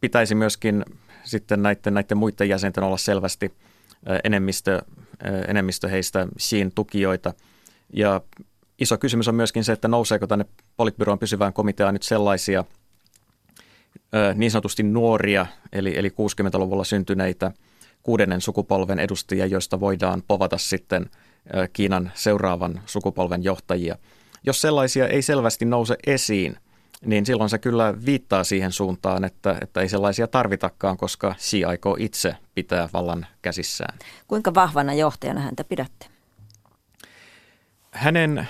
Pitäisi 0.00 0.34
myöskin 0.34 0.84
sitten 1.24 1.62
näiden, 1.62 1.94
näiden 1.94 2.18
muiden 2.18 2.48
jäsenten 2.48 2.84
olla 2.84 2.96
selvästi 2.96 3.54
enemmistö 4.24 4.82
enemmistö 5.48 5.88
heistä 5.88 6.26
siin 6.38 6.72
tukijoita. 6.74 7.34
Ja 7.92 8.20
iso 8.78 8.98
kysymys 8.98 9.28
on 9.28 9.34
myöskin 9.34 9.64
se, 9.64 9.72
että 9.72 9.88
nouseeko 9.88 10.26
tänne 10.26 10.44
politbyroon 10.76 11.18
pysyvään 11.18 11.52
komiteaan 11.52 11.94
nyt 11.94 12.02
sellaisia 12.02 12.64
niin 14.34 14.50
sanotusti 14.50 14.82
nuoria, 14.82 15.46
eli, 15.72 15.98
eli 15.98 16.08
60-luvulla 16.08 16.84
syntyneitä 16.84 17.52
kuudennen 18.02 18.40
sukupolven 18.40 18.98
edustajia, 18.98 19.46
joista 19.46 19.80
voidaan 19.80 20.22
povata 20.28 20.58
sitten 20.58 21.10
Kiinan 21.72 22.12
seuraavan 22.14 22.80
sukupolven 22.86 23.44
johtajia. 23.44 23.98
Jos 24.44 24.60
sellaisia 24.60 25.08
ei 25.08 25.22
selvästi 25.22 25.64
nouse 25.64 25.96
esiin, 26.06 26.56
niin 27.06 27.26
silloin 27.26 27.50
se 27.50 27.58
kyllä 27.58 27.94
viittaa 28.06 28.44
siihen 28.44 28.72
suuntaan, 28.72 29.24
että, 29.24 29.58
että 29.60 29.80
ei 29.80 29.88
sellaisia 29.88 30.26
tarvitakaan, 30.26 30.96
koska 30.96 31.34
Xi 31.38 31.64
aikoo 31.64 31.96
itse 31.98 32.36
pitää 32.54 32.88
vallan 32.92 33.26
käsissään. 33.42 33.98
Kuinka 34.28 34.54
vahvana 34.54 34.94
johtajana 34.94 35.40
häntä 35.40 35.64
pidätte? 35.64 36.06
Hänen 37.90 38.48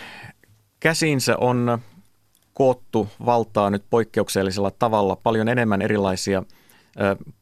käsinsä 0.80 1.36
on 1.36 1.78
koottu 2.54 3.08
valtaa 3.26 3.70
nyt 3.70 3.84
poikkeuksellisella 3.90 4.70
tavalla 4.70 5.16
paljon 5.16 5.48
enemmän 5.48 5.82
erilaisia 5.82 6.42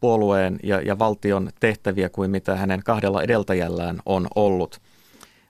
puolueen 0.00 0.58
ja, 0.62 0.80
ja 0.80 0.98
valtion 0.98 1.50
tehtäviä 1.60 2.08
kuin 2.08 2.30
mitä 2.30 2.56
hänen 2.56 2.82
kahdella 2.84 3.22
edeltäjällään 3.22 4.00
on 4.06 4.26
ollut. 4.34 4.80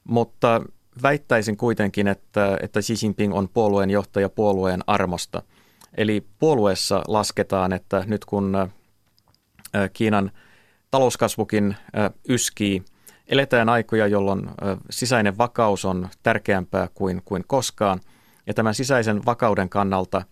Mutta 0.05 0.62
väittäisin 1.03 1.57
kuitenkin, 1.57 2.09
että, 2.09 2.59
että 2.62 2.80
Xi 2.80 2.95
Jinping 3.03 3.34
on 3.34 3.49
puolueen 3.49 3.91
johtaja 3.91 4.28
puolueen 4.28 4.80
armosta. 4.86 5.43
Eli 5.97 6.26
puolueessa 6.38 7.03
lasketaan, 7.09 7.72
että 7.72 8.05
nyt 8.07 8.24
kun 8.24 8.68
Kiinan 9.92 10.30
talouskasvukin 10.90 11.76
yskii, 12.28 12.82
eletään 13.26 13.68
aikoja, 13.68 14.07
jolloin 14.07 14.51
sisäinen 14.90 15.38
vakaus 15.38 15.84
on 15.84 16.09
tärkeämpää 16.22 16.88
kuin, 16.95 17.22
kuin 17.24 17.45
koskaan. 17.47 18.01
Ja 18.47 18.55
tämän 18.55 18.74
sisäisen 18.74 19.26
vakauden 19.26 19.68
kannalta 19.68 20.22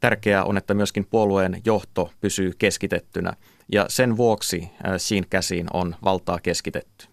tärkeää 0.00 0.44
on, 0.44 0.56
että 0.56 0.74
myöskin 0.74 1.06
puolueen 1.10 1.60
johto 1.64 2.10
pysyy 2.20 2.52
keskitettynä. 2.58 3.32
Ja 3.72 3.86
sen 3.88 4.16
vuoksi 4.16 4.70
siinä 4.96 5.26
käsiin 5.30 5.66
on 5.72 5.96
valtaa 6.04 6.38
keskitetty. 6.42 7.06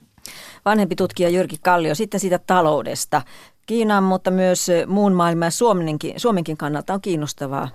Vanhempi 0.66 0.95
tutkija 0.95 1.30
Jyrki 1.30 1.56
Kallio, 1.62 1.95
sitten 1.95 2.20
siitä 2.20 2.39
taloudesta. 2.39 3.22
Kiinan, 3.66 4.03
mutta 4.03 4.32
myös 4.32 4.68
muun 4.88 5.13
maailman 5.13 5.47
ja 5.47 5.51
Suomenkin, 5.51 6.20
Suomenkin 6.20 6.57
kannalta 6.57 6.93
on 6.93 7.01
kiinnostavaa, 7.01 7.70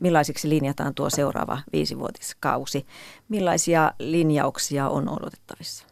millaisiksi 0.00 0.48
linjataan 0.48 0.94
tuo 0.94 1.10
seuraava 1.10 1.58
viisivuotiskausi. 1.72 2.86
Millaisia 3.28 3.92
linjauksia 3.98 4.88
on 4.88 5.08
odotettavissa? 5.08 5.86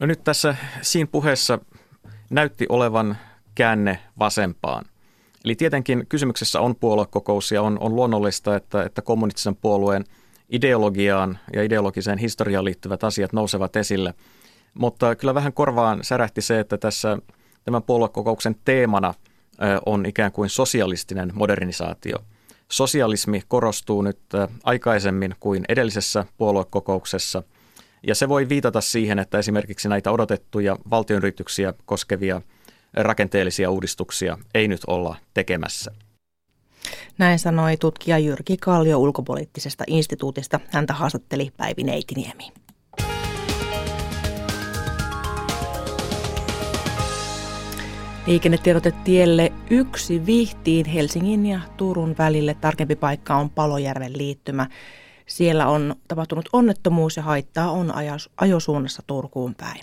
No 0.00 0.06
nyt 0.06 0.24
tässä 0.24 0.56
siinä 0.82 1.08
puheessa 1.12 1.58
näytti 2.30 2.66
olevan 2.68 3.16
käänne 3.54 3.98
vasempaan. 4.18 4.84
Eli 5.44 5.54
tietenkin 5.54 6.06
kysymyksessä 6.08 6.60
on 6.60 6.76
puoluekokous 6.76 7.52
ja 7.52 7.62
on, 7.62 7.78
on 7.80 7.96
luonnollista, 7.96 8.56
että, 8.56 8.82
että 8.82 9.02
kommunistisen 9.02 9.56
puolueen 9.56 10.04
ideologiaan 10.48 11.38
ja 11.52 11.62
ideologiseen 11.62 12.18
historiaan 12.18 12.64
liittyvät 12.64 13.04
asiat 13.04 13.32
nousevat 13.32 13.76
esille. 13.76 14.14
Mutta 14.74 15.16
kyllä 15.16 15.34
vähän 15.34 15.52
korvaan 15.52 16.04
särähti 16.04 16.40
se, 16.40 16.60
että 16.60 16.78
tässä 16.78 17.18
tämän 17.64 17.82
puoluekokouksen 17.82 18.56
teemana 18.64 19.14
on 19.86 20.06
ikään 20.06 20.32
kuin 20.32 20.48
sosialistinen 20.48 21.30
modernisaatio. 21.34 22.16
Sosialismi 22.68 23.42
korostuu 23.48 24.02
nyt 24.02 24.18
aikaisemmin 24.64 25.34
kuin 25.40 25.64
edellisessä 25.68 26.24
puoluekokouksessa– 26.38 27.42
ja 28.06 28.14
se 28.14 28.28
voi 28.28 28.48
viitata 28.48 28.80
siihen, 28.80 29.18
että 29.18 29.38
esimerkiksi 29.38 29.88
näitä 29.88 30.10
odotettuja 30.10 30.76
valtionyrityksiä 30.90 31.74
koskevia 31.84 32.42
rakenteellisia 32.94 33.70
uudistuksia 33.70 34.38
ei 34.54 34.68
nyt 34.68 34.80
olla 34.86 35.16
tekemässä. 35.34 35.90
Näin 37.18 37.38
sanoi 37.38 37.76
tutkija 37.76 38.18
Jyrki 38.18 38.56
Kallio 38.56 38.98
ulkopoliittisesta 38.98 39.84
instituutista. 39.86 40.60
Häntä 40.70 40.94
haastatteli 40.94 41.50
Päivi 41.56 41.82
Neitiniemi. 41.82 42.52
Liikennetiedote 48.26 48.92
tielle 49.04 49.52
yksi 49.70 50.26
Vihtiin 50.26 50.86
Helsingin 50.86 51.46
ja 51.46 51.60
Turun 51.76 52.14
välille. 52.18 52.54
Tarkempi 52.54 52.96
paikka 52.96 53.36
on 53.36 53.50
Palojärven 53.50 54.18
liittymä. 54.18 54.66
Siellä 55.26 55.66
on 55.66 55.96
tapahtunut 56.08 56.48
onnettomuus 56.52 57.16
ja 57.16 57.22
haittaa 57.22 57.70
on 57.70 57.92
ajosuunnassa 58.36 59.02
Turkuun 59.06 59.54
päin. 59.54 59.80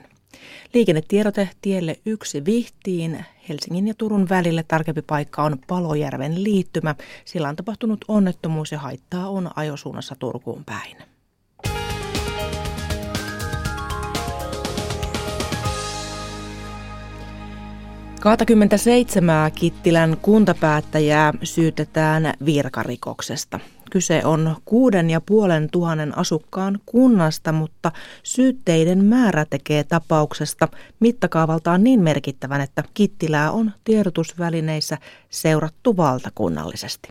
Liikennetiedote 0.74 1.50
tielle 1.62 2.00
yksi 2.06 2.46
Vihtiin 2.46 3.26
Helsingin 3.50 3.88
ja 3.88 3.94
Turun 3.94 4.30
välille 4.30 4.64
tarkempi 4.68 5.02
paikka 5.02 5.44
on 5.44 5.60
Palojärven 5.68 6.44
liittymä. 6.44 6.96
Siellä 7.26 7.50
on 7.50 7.56
tapahtunut 7.56 8.06
onnettomuus 8.08 8.72
ja 8.72 8.80
haittaa 8.80 9.30
on 9.30 9.50
ajosuunnassa 9.56 10.16
Turkuun 10.20 10.66
päin. 10.66 11.11
Seitsemää 18.78 19.52
Kittilän 19.52 20.18
kuntapäättäjää 20.22 21.34
syytetään 21.44 22.34
virkarikoksesta. 22.46 23.60
Kyse 23.92 24.22
on 24.26 24.56
kuuden 24.66 25.10
ja 25.10 25.22
puolen 25.22 25.70
tuhannen 25.72 26.18
asukkaan 26.18 26.80
kunnasta, 26.86 27.52
mutta 27.52 27.92
syytteiden 28.24 29.06
määrä 29.06 29.46
tekee 29.50 29.84
tapauksesta 29.84 30.68
mittakaavaltaan 31.00 31.84
niin 31.84 32.02
merkittävän, 32.02 32.62
että 32.62 32.84
Kittilää 32.94 33.52
on 33.52 33.72
tiedotusvälineissä 33.84 34.98
seurattu 35.30 35.98
valtakunnallisesti. 35.98 37.10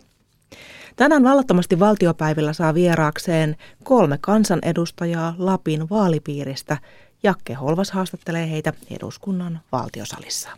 Tänään 0.96 1.24
vallattomasti 1.24 1.80
valtiopäivillä 1.80 2.52
saa 2.52 2.74
vieraakseen 2.74 3.56
kolme 3.84 4.18
kansanedustajaa 4.20 5.34
Lapin 5.38 5.90
vaalipiiristä. 5.90 6.78
Jakke 7.22 7.54
Holvas 7.54 7.90
haastattelee 7.90 8.50
heitä 8.50 8.72
eduskunnan 8.90 9.60
valtiosalissa. 9.72 10.48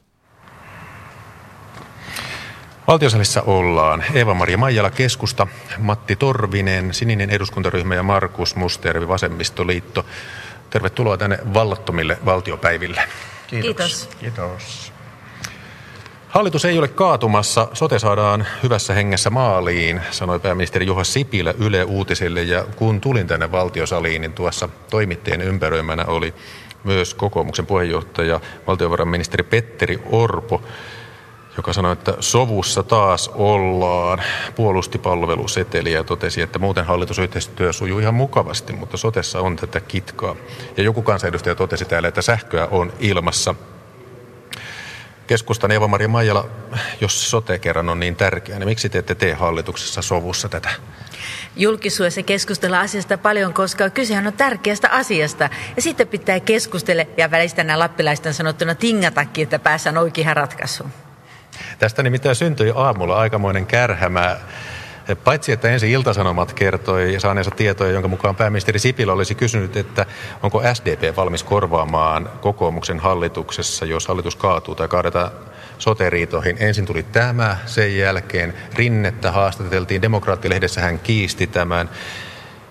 Valtiosalissa 2.86 3.42
ollaan 3.42 4.04
Eeva-Maria 4.14 4.58
Maijala 4.58 4.90
keskusta, 4.90 5.46
Matti 5.78 6.16
Torvinen, 6.16 6.94
sininen 6.94 7.30
eduskuntaryhmä 7.30 7.94
ja 7.94 8.02
Markus 8.02 8.56
Mustervi 8.56 9.08
vasemmistoliitto. 9.08 10.06
Tervetuloa 10.70 11.16
tänne 11.16 11.38
vallattomille 11.54 12.18
valtiopäiville. 12.24 13.02
Kiitos. 13.46 14.08
Kiitos. 14.20 14.92
Hallitus 16.28 16.64
ei 16.64 16.78
ole 16.78 16.88
kaatumassa, 16.88 17.68
sote 17.72 17.98
saadaan 17.98 18.46
hyvässä 18.62 18.94
hengessä 18.94 19.30
maaliin, 19.30 20.00
sanoi 20.10 20.40
pääministeri 20.40 20.86
Juha 20.86 21.04
Sipilä 21.04 21.54
Yle 21.58 21.84
Uutisille. 21.84 22.42
Ja 22.42 22.64
kun 22.76 23.00
tulin 23.00 23.26
tänne 23.26 23.52
valtiosaliin, 23.52 24.20
niin 24.20 24.32
tuossa 24.32 24.68
toimittajien 24.90 25.40
ympäröimänä 25.40 26.04
oli 26.04 26.34
myös 26.84 27.14
kokoomuksen 27.14 27.66
puheenjohtaja, 27.66 28.40
valtiovarainministeri 28.66 29.42
Petteri 29.42 30.02
Orpo 30.10 30.62
joka 31.56 31.72
sanoi, 31.72 31.92
että 31.92 32.14
sovussa 32.20 32.82
taas 32.82 33.28
ollaan, 33.28 34.22
puolusti 34.54 34.98
palveluseteliä 34.98 35.98
ja 35.98 36.04
totesi, 36.04 36.42
että 36.42 36.58
muuten 36.58 36.84
hallitusyhteistyö 36.84 37.72
sujuu 37.72 37.98
ihan 37.98 38.14
mukavasti, 38.14 38.72
mutta 38.72 38.96
sotessa 38.96 39.40
on 39.40 39.56
tätä 39.56 39.80
kitkaa. 39.80 40.36
Ja 40.76 40.82
joku 40.82 41.02
kansanedustaja 41.02 41.54
totesi 41.54 41.84
täällä, 41.84 42.08
että 42.08 42.22
sähköä 42.22 42.68
on 42.70 42.92
ilmassa. 43.00 43.54
Keskustan 45.26 45.70
Eeva-Maria 45.70 46.08
Maijala, 46.08 46.48
jos 47.00 47.30
sote 47.30 47.58
kerran 47.58 47.88
on 47.88 48.00
niin 48.00 48.16
tärkeä, 48.16 48.58
niin 48.58 48.68
miksi 48.68 48.88
te 48.88 48.98
ette 48.98 49.14
tee 49.14 49.34
hallituksessa 49.34 50.02
sovussa 50.02 50.48
tätä? 50.48 50.70
julkisuudessa 51.56 52.22
keskustella 52.22 52.80
asiasta 52.80 53.18
paljon, 53.18 53.54
koska 53.54 53.90
kysehän 53.90 54.26
on 54.26 54.32
tärkeästä 54.32 54.88
asiasta. 54.88 55.50
Ja 55.76 55.82
sitten 55.82 56.08
pitää 56.08 56.40
keskustella 56.40 57.02
ja 57.16 57.30
välistä 57.30 57.64
nämä 57.64 57.78
lappilaisten 57.78 58.34
sanottuna 58.34 58.74
tingatakin, 58.74 59.42
että 59.42 59.58
päässään 59.58 59.98
oikeaan 59.98 60.36
ratkaisuun. 60.36 60.90
Tästä 61.78 62.02
nimittäin 62.02 62.36
syntyi 62.36 62.72
aamulla 62.74 63.18
aikamoinen 63.18 63.66
kärhämä. 63.66 64.36
Paitsi 65.24 65.52
että 65.52 65.70
ensin 65.70 65.90
Iltasanomat 65.90 66.52
kertoi 66.52 67.14
saaneensa 67.18 67.50
tietoja, 67.50 67.92
jonka 67.92 68.08
mukaan 68.08 68.36
pääministeri 68.36 68.78
Sipilä 68.78 69.12
olisi 69.12 69.34
kysynyt, 69.34 69.76
että 69.76 70.06
onko 70.42 70.62
SDP 70.74 71.16
valmis 71.16 71.42
korvaamaan 71.42 72.30
kokoomuksen 72.40 73.00
hallituksessa, 73.00 73.84
jos 73.84 74.08
hallitus 74.08 74.36
kaatuu 74.36 74.74
tai 74.74 74.88
kaadetaan 74.88 75.30
soteriitoihin. 75.78 76.56
Ensin 76.60 76.86
tuli 76.86 77.02
tämä, 77.02 77.56
sen 77.66 77.96
jälkeen 77.96 78.54
Rinnettä 78.74 79.32
haastateltiin, 79.32 80.02
demokraattilehdessä 80.02 80.80
hän 80.80 80.98
kiisti 80.98 81.46
tämän. 81.46 81.88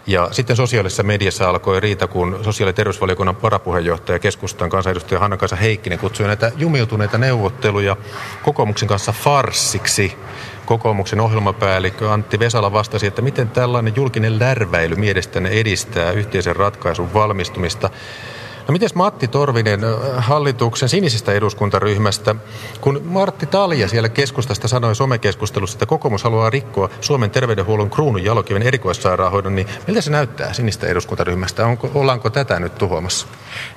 Ja 0.07 0.27
sitten 0.31 0.55
sosiaalisessa 0.55 1.03
mediassa 1.03 1.49
alkoi 1.49 1.79
riita, 1.79 2.07
kun 2.07 2.39
sosiaali- 2.41 2.69
ja 2.69 2.73
terveysvaliokunnan 2.73 3.41
varapuheenjohtaja 3.41 4.19
keskustan 4.19 4.69
kansanedustaja 4.69 5.19
Hanna-Kaisa 5.19 5.55
Heikkinen 5.55 5.99
kutsui 5.99 6.27
näitä 6.27 6.51
jumiutuneita 6.57 7.17
neuvotteluja 7.17 7.97
kokoomuksen 8.43 8.87
kanssa 8.87 9.11
farssiksi. 9.11 10.17
Kokoomuksen 10.65 11.19
ohjelmapäällikkö 11.19 12.11
Antti 12.11 12.39
Vesala 12.39 12.71
vastasi, 12.71 13.07
että 13.07 13.21
miten 13.21 13.49
tällainen 13.49 13.93
julkinen 13.95 14.39
lärväily 14.39 14.95
mielestäni 14.95 15.59
edistää 15.59 16.11
yhteisen 16.11 16.55
ratkaisun 16.55 17.13
valmistumista. 17.13 17.89
No 18.71 18.73
miten 18.73 18.89
Matti 18.95 19.27
Torvinen 19.27 19.81
hallituksen 20.17 20.89
sinisestä 20.89 21.31
eduskuntaryhmästä, 21.31 22.35
kun 22.81 23.01
Martti 23.05 23.45
Talja 23.45 23.87
siellä 23.87 24.09
keskustasta 24.09 24.67
sanoi 24.67 24.95
somekeskustelussa, 24.95 25.75
että 25.75 25.85
kokoomus 25.85 26.23
haluaa 26.23 26.49
rikkoa 26.49 26.89
Suomen 27.01 27.31
terveydenhuollon 27.31 27.89
kruunun 27.89 28.23
jalokiven 28.23 28.61
erikoissairaanhoidon, 28.61 29.55
niin 29.55 29.67
miltä 29.87 30.01
se 30.01 30.11
näyttää 30.11 30.53
sinistä 30.53 30.87
eduskuntaryhmästä? 30.87 31.65
Onko, 31.65 31.91
ollaanko 31.93 32.29
tätä 32.29 32.59
nyt 32.59 32.75
tuhoamassa? 32.75 33.27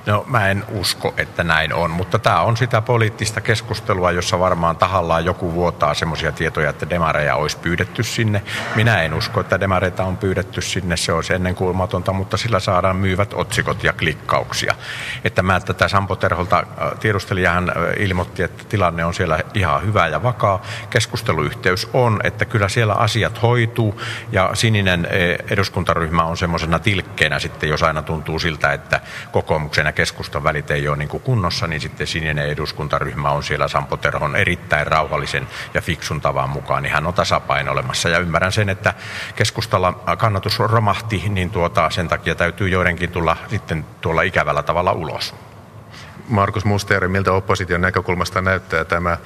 No 0.05 0.25
mä 0.27 0.49
en 0.49 0.63
usko, 0.71 1.13
että 1.17 1.43
näin 1.43 1.73
on, 1.73 1.91
mutta 1.91 2.19
tämä 2.19 2.41
on 2.41 2.57
sitä 2.57 2.81
poliittista 2.81 3.41
keskustelua, 3.41 4.11
jossa 4.11 4.39
varmaan 4.39 4.77
tahallaan 4.77 5.25
joku 5.25 5.53
vuotaa 5.53 5.93
semmoisia 5.93 6.31
tietoja, 6.31 6.69
että 6.69 6.89
demareja 6.89 7.35
olisi 7.35 7.57
pyydetty 7.57 8.03
sinne. 8.03 8.41
Minä 8.75 9.01
en 9.01 9.13
usko, 9.13 9.39
että 9.39 9.59
demareita 9.59 10.03
on 10.03 10.17
pyydetty 10.17 10.61
sinne, 10.61 10.97
se 10.97 11.13
olisi 11.13 11.33
ennenkuulmatonta, 11.33 12.13
mutta 12.13 12.37
sillä 12.37 12.59
saadaan 12.59 12.95
myyvät 12.95 13.33
otsikot 13.33 13.83
ja 13.83 13.93
klikkauksia. 13.93 14.75
Että 15.23 15.43
mä 15.43 15.59
tätä 15.59 15.87
Sampo 15.87 16.15
Terholta 16.15 16.57
äh, 16.57 16.99
tiedustelin 16.99 17.43
ja 17.43 17.51
hän 17.51 17.69
äh, 17.69 17.75
ilmoitti, 17.99 18.43
että 18.43 18.63
tilanne 18.63 19.05
on 19.05 19.13
siellä 19.13 19.39
ihan 19.53 19.85
hyvä 19.85 20.07
ja 20.07 20.23
vakaa. 20.23 20.61
Keskusteluyhteys 20.89 21.89
on, 21.93 22.19
että 22.23 22.45
kyllä 22.45 22.69
siellä 22.69 22.93
asiat 22.93 23.41
hoituu 23.41 24.01
ja 24.31 24.49
sininen 24.53 25.05
äh, 25.05 25.11
eduskuntaryhmä 25.51 26.23
on 26.23 26.37
semmoisena 26.37 26.79
tilkkeenä 26.79 27.39
sitten, 27.39 27.69
jos 27.69 27.83
aina 27.83 28.01
tuntuu 28.01 28.39
siltä, 28.39 28.73
että 28.73 28.99
kokoomuksen 29.31 29.85
ja 29.85 29.91
keskustan 29.91 30.43
välit 30.43 30.71
ei 30.71 30.87
ole 30.87 30.97
niin 30.97 31.09
kuin 31.09 31.23
kunnossa, 31.23 31.67
niin 31.67 31.81
sitten 31.81 32.07
sininen 32.07 32.49
eduskuntaryhmä 32.49 33.29
on 33.29 33.43
siellä 33.43 33.67
Sampo 33.67 33.97
Terhon 33.97 34.35
erittäin 34.35 34.87
rauhallisen 34.87 35.47
ja 35.73 35.81
fiksun 35.81 36.21
tavan 36.21 36.49
mukaan, 36.49 36.83
niin 36.83 36.93
hän 36.93 37.07
on 37.07 37.13
tasapainoilemassa 37.13 38.09
ja 38.09 38.19
ymmärrän 38.19 38.51
sen, 38.51 38.69
että 38.69 38.93
keskustalla 39.35 39.93
kannatus 40.17 40.59
romahti, 40.59 41.23
niin 41.29 41.49
tuota, 41.49 41.89
sen 41.89 42.07
takia 42.07 42.35
täytyy 42.35 42.69
joidenkin 42.69 43.11
tulla 43.11 43.37
sitten 43.47 43.85
tuolla 44.01 44.21
ikävällä 44.21 44.63
tavalla 44.65 44.91
ulos. 44.91 45.35
Markus 46.29 46.65
Musteri, 46.65 47.07
miltä 47.07 47.31
opposition 47.31 47.81
näkökulmasta 47.81 48.41
näyttää 48.41 48.85
tämä? 48.85 49.17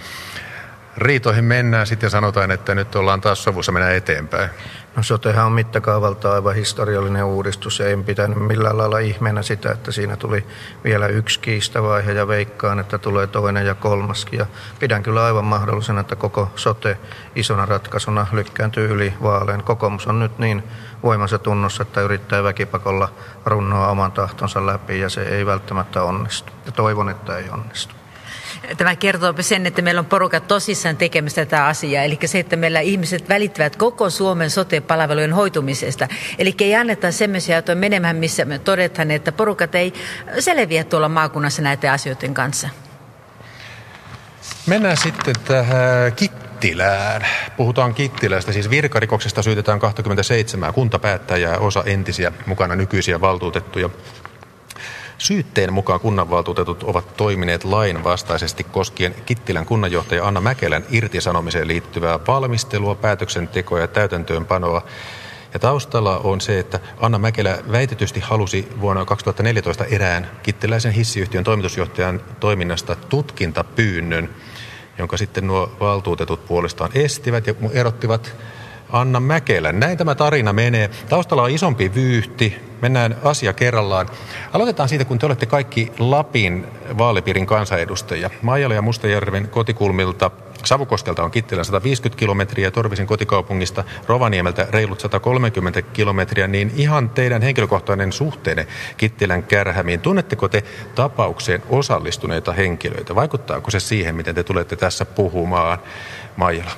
Riitoihin 0.97 1.43
mennään, 1.43 1.87
sitten 1.87 2.09
sanotaan, 2.09 2.51
että 2.51 2.75
nyt 2.75 2.95
ollaan 2.95 3.21
taas 3.21 3.43
sovussa 3.43 3.71
mennä 3.71 3.91
eteenpäin. 3.91 4.49
No 4.95 5.03
sotehan 5.03 5.45
on 5.45 5.51
mittakaavalta 5.51 6.33
aivan 6.33 6.55
historiallinen 6.55 7.23
uudistus 7.23 7.79
ja 7.79 7.89
en 7.89 8.03
pitänyt 8.03 8.37
millään 8.37 8.77
lailla 8.77 8.99
ihmeenä 8.99 9.41
sitä, 9.41 9.71
että 9.71 9.91
siinä 9.91 10.15
tuli 10.15 10.45
vielä 10.83 11.07
yksi 11.07 11.39
kiistavaihe 11.39 12.11
ja 12.11 12.27
veikkaan, 12.27 12.79
että 12.79 12.97
tulee 12.97 13.27
toinen 13.27 13.65
ja 13.65 13.75
kolmaskin. 13.75 14.39
Ja 14.39 14.45
pidän 14.79 15.03
kyllä 15.03 15.25
aivan 15.25 15.45
mahdollisena, 15.45 16.01
että 16.01 16.15
koko 16.15 16.51
sote 16.55 16.97
isona 17.35 17.65
ratkaisuna 17.65 18.27
lykkääntyy 18.31 18.89
yli 18.89 19.13
vaaleen. 19.23 19.63
Kokoomus 19.63 20.07
on 20.07 20.19
nyt 20.19 20.39
niin 20.39 20.63
voimansa 21.03 21.39
tunnossa, 21.39 21.83
että 21.83 22.01
yrittää 22.01 22.43
väkipakolla 22.43 23.11
runnoa 23.45 23.87
oman 23.87 24.11
tahtonsa 24.11 24.65
läpi 24.65 24.99
ja 24.99 25.09
se 25.09 25.21
ei 25.21 25.45
välttämättä 25.45 26.03
onnistu. 26.03 26.51
Ja 26.65 26.71
toivon, 26.71 27.09
että 27.09 27.37
ei 27.37 27.49
onnistu. 27.49 27.95
Tämä 28.77 28.95
kertoo 28.95 29.33
sen, 29.39 29.65
että 29.65 29.81
meillä 29.81 29.99
on 29.99 30.05
porukat 30.05 30.47
tosissaan 30.47 30.97
tekemässä 30.97 31.45
tätä 31.45 31.65
asiaa. 31.65 32.03
Eli 32.03 32.19
se, 32.25 32.39
että 32.39 32.55
meillä 32.55 32.79
ihmiset 32.79 33.29
välittävät 33.29 33.75
koko 33.75 34.09
Suomen 34.09 34.49
sote-palvelujen 34.49 35.33
hoitumisesta. 35.33 36.07
Eli 36.37 36.55
ei 36.59 36.75
anneta 36.75 37.11
semmoisia 37.11 37.57
että 37.57 37.75
menemään, 37.75 38.15
missä 38.15 38.45
me 38.45 38.59
todetaan, 38.59 39.11
että 39.11 39.31
porukat 39.31 39.75
ei 39.75 39.93
selviä 40.39 40.83
tuolla 40.83 41.09
maakunnassa 41.09 41.61
näiden 41.61 41.91
asioiden 41.91 42.33
kanssa. 42.33 42.69
Mennään 44.67 44.97
sitten 44.97 45.35
tähän 45.45 46.11
Kittilään. 46.59 47.27
Puhutaan 47.57 47.93
Kittilästä, 47.93 48.51
siis 48.51 48.69
virkarikoksesta 48.69 49.41
syytetään 49.41 49.79
27 49.79 50.73
kuntapäättäjää, 50.73 51.57
osa 51.57 51.83
entisiä 51.85 52.31
mukana 52.45 52.75
nykyisiä 52.75 53.21
valtuutettuja. 53.21 53.89
Syytteen 55.17 55.73
mukaan 55.73 55.99
kunnanvaltuutetut 55.99 56.83
ovat 56.83 57.17
toimineet 57.17 57.63
lainvastaisesti 57.63 58.63
koskien 58.63 59.15
Kittilän 59.25 59.65
kunnanjohtaja 59.65 60.27
Anna 60.27 60.41
Mäkelän 60.41 60.85
irtisanomiseen 60.89 61.67
liittyvää 61.67 62.19
valmistelua, 62.27 62.95
päätöksentekoa 62.95 63.79
ja 63.79 63.87
täytäntöönpanoa. 63.87 64.85
Ja 65.53 65.59
taustalla 65.59 66.17
on 66.17 66.41
se, 66.41 66.59
että 66.59 66.79
Anna 66.97 67.19
Mäkelä 67.19 67.57
väitetysti 67.71 68.19
halusi 68.19 68.67
vuonna 68.81 69.05
2014 69.05 69.85
erään 69.85 70.31
kittiläisen 70.43 70.91
hissiyhtiön 70.91 71.43
toimitusjohtajan 71.43 72.21
toiminnasta 72.39 72.95
tutkintapyynnön, 72.95 74.29
jonka 74.99 75.17
sitten 75.17 75.47
nuo 75.47 75.71
valtuutetut 75.79 76.45
puolestaan 76.47 76.91
estivät 76.93 77.47
ja 77.47 77.53
erottivat 77.71 78.35
Anna 78.91 79.19
Mäkelän. 79.19 79.79
Näin 79.79 79.97
tämä 79.97 80.15
tarina 80.15 80.53
menee. 80.53 80.89
Taustalla 81.09 81.43
on 81.43 81.49
isompi 81.49 81.95
vyyhti. 81.95 82.57
Mennään 82.81 83.17
asia 83.23 83.53
kerrallaan. 83.53 84.09
Aloitetaan 84.53 84.89
siitä, 84.89 85.05
kun 85.05 85.19
te 85.19 85.25
olette 85.25 85.45
kaikki 85.45 85.91
Lapin 85.99 86.67
vaalipiirin 86.97 87.45
kansanedustajia. 87.45 88.29
Maijala 88.41 88.73
ja 88.73 88.81
Mustajärven 88.81 89.47
kotikulmilta 89.47 90.31
Savukoskelta 90.65 91.23
on 91.23 91.31
Kittilän 91.31 91.65
150 91.65 92.19
kilometriä, 92.19 92.71
Torvisen 92.71 93.07
kotikaupungista 93.07 93.83
Rovaniemeltä 94.07 94.67
reilut 94.71 94.99
130 94.99 95.81
kilometriä, 95.81 96.47
niin 96.47 96.71
ihan 96.75 97.09
teidän 97.09 97.41
henkilökohtainen 97.41 98.11
suhteenne 98.11 98.67
Kittilän 98.97 99.43
kärhämiin. 99.43 100.01
Tunnetteko 100.01 100.47
te 100.47 100.63
tapaukseen 100.95 101.63
osallistuneita 101.69 102.53
henkilöitä? 102.53 103.15
Vaikuttaako 103.15 103.71
se 103.71 103.79
siihen, 103.79 104.15
miten 104.15 104.35
te 104.35 104.43
tulette 104.43 104.75
tässä 104.75 105.05
puhumaan, 105.05 105.79
Maijala? 106.35 106.71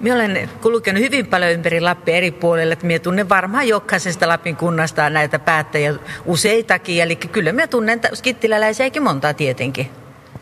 Minä 0.00 0.14
olen 0.14 0.50
kulkenut 0.62 1.02
hyvin 1.02 1.26
paljon 1.26 1.50
ympäri 1.50 1.80
Lappia 1.80 2.16
eri 2.16 2.30
puolilla, 2.30 2.72
että 2.72 2.86
minä 2.86 2.98
tunnen 2.98 3.28
varmaan 3.28 3.68
jokaisesta 3.68 4.28
Lapin 4.28 4.56
kunnasta 4.56 5.10
näitä 5.10 5.38
päättäjiä 5.38 5.94
useitakin, 6.24 7.02
eli 7.02 7.16
kyllä 7.16 7.52
minä 7.52 7.66
tunnen 7.66 8.00
kittiläläisiäkin 8.22 9.02
montaa 9.02 9.34
tietenkin. 9.34 9.90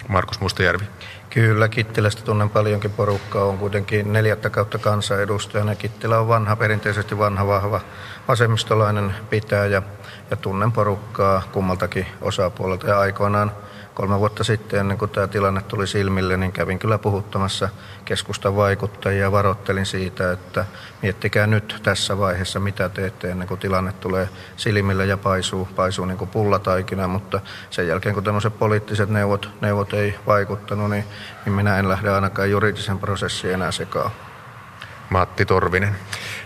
Markus 0.08 0.40
Mustajärvi. 0.40 0.84
Kyllä, 1.30 1.68
Kittilästä 1.68 2.22
tunnen 2.22 2.50
paljonkin 2.50 2.90
porukkaa. 2.90 3.44
On 3.44 3.58
kuitenkin 3.58 4.12
neljättä 4.12 4.50
kautta 4.50 4.78
kansanedustajana. 4.78 5.74
Kittilä 5.74 6.18
on 6.18 6.28
vanha, 6.28 6.56
perinteisesti 6.56 7.18
vanha, 7.18 7.46
vahva 7.46 7.80
vasemmistolainen 8.28 9.14
pitäjä 9.30 9.82
ja 10.30 10.36
tunnen 10.36 10.72
porukkaa 10.72 11.42
kummaltakin 11.52 12.06
osapuolelta. 12.20 12.86
Ja 12.86 12.98
aikoinaan 12.98 13.52
kolme 13.96 14.18
vuotta 14.18 14.44
sitten, 14.44 14.80
ennen 14.80 14.98
kuin 14.98 15.10
tämä 15.10 15.26
tilanne 15.26 15.62
tuli 15.62 15.86
silmille, 15.86 16.36
niin 16.36 16.52
kävin 16.52 16.78
kyllä 16.78 16.98
puhuttamassa 16.98 17.68
keskustan 18.04 18.56
vaikuttajia 18.56 19.20
ja 19.20 19.32
varoittelin 19.32 19.86
siitä, 19.86 20.32
että 20.32 20.64
miettikää 21.02 21.46
nyt 21.46 21.80
tässä 21.82 22.18
vaiheessa, 22.18 22.60
mitä 22.60 22.88
teette 22.88 23.30
ennen 23.30 23.48
kuin 23.48 23.60
tilanne 23.60 23.92
tulee 23.92 24.28
silmille 24.56 25.06
ja 25.06 25.16
paisuu, 25.16 25.68
paisuu 25.76 26.04
niin 26.04 26.18
kuin 26.18 26.30
pullataikina, 26.30 27.08
mutta 27.08 27.40
sen 27.70 27.88
jälkeen 27.88 28.14
kun 28.14 28.24
tämmöiset 28.24 28.58
poliittiset 28.58 29.08
neuvot, 29.08 29.50
neuvot 29.60 29.92
ei 29.92 30.14
vaikuttanut, 30.26 30.90
niin, 30.90 31.04
niin 31.44 31.52
minä 31.52 31.78
en 31.78 31.88
lähde 31.88 32.10
ainakaan 32.10 32.50
juridisen 32.50 32.98
prosessiin 32.98 33.54
enää 33.54 33.72
sekaan. 33.72 34.10
Matti 35.10 35.44
Torvinen. 35.44 35.96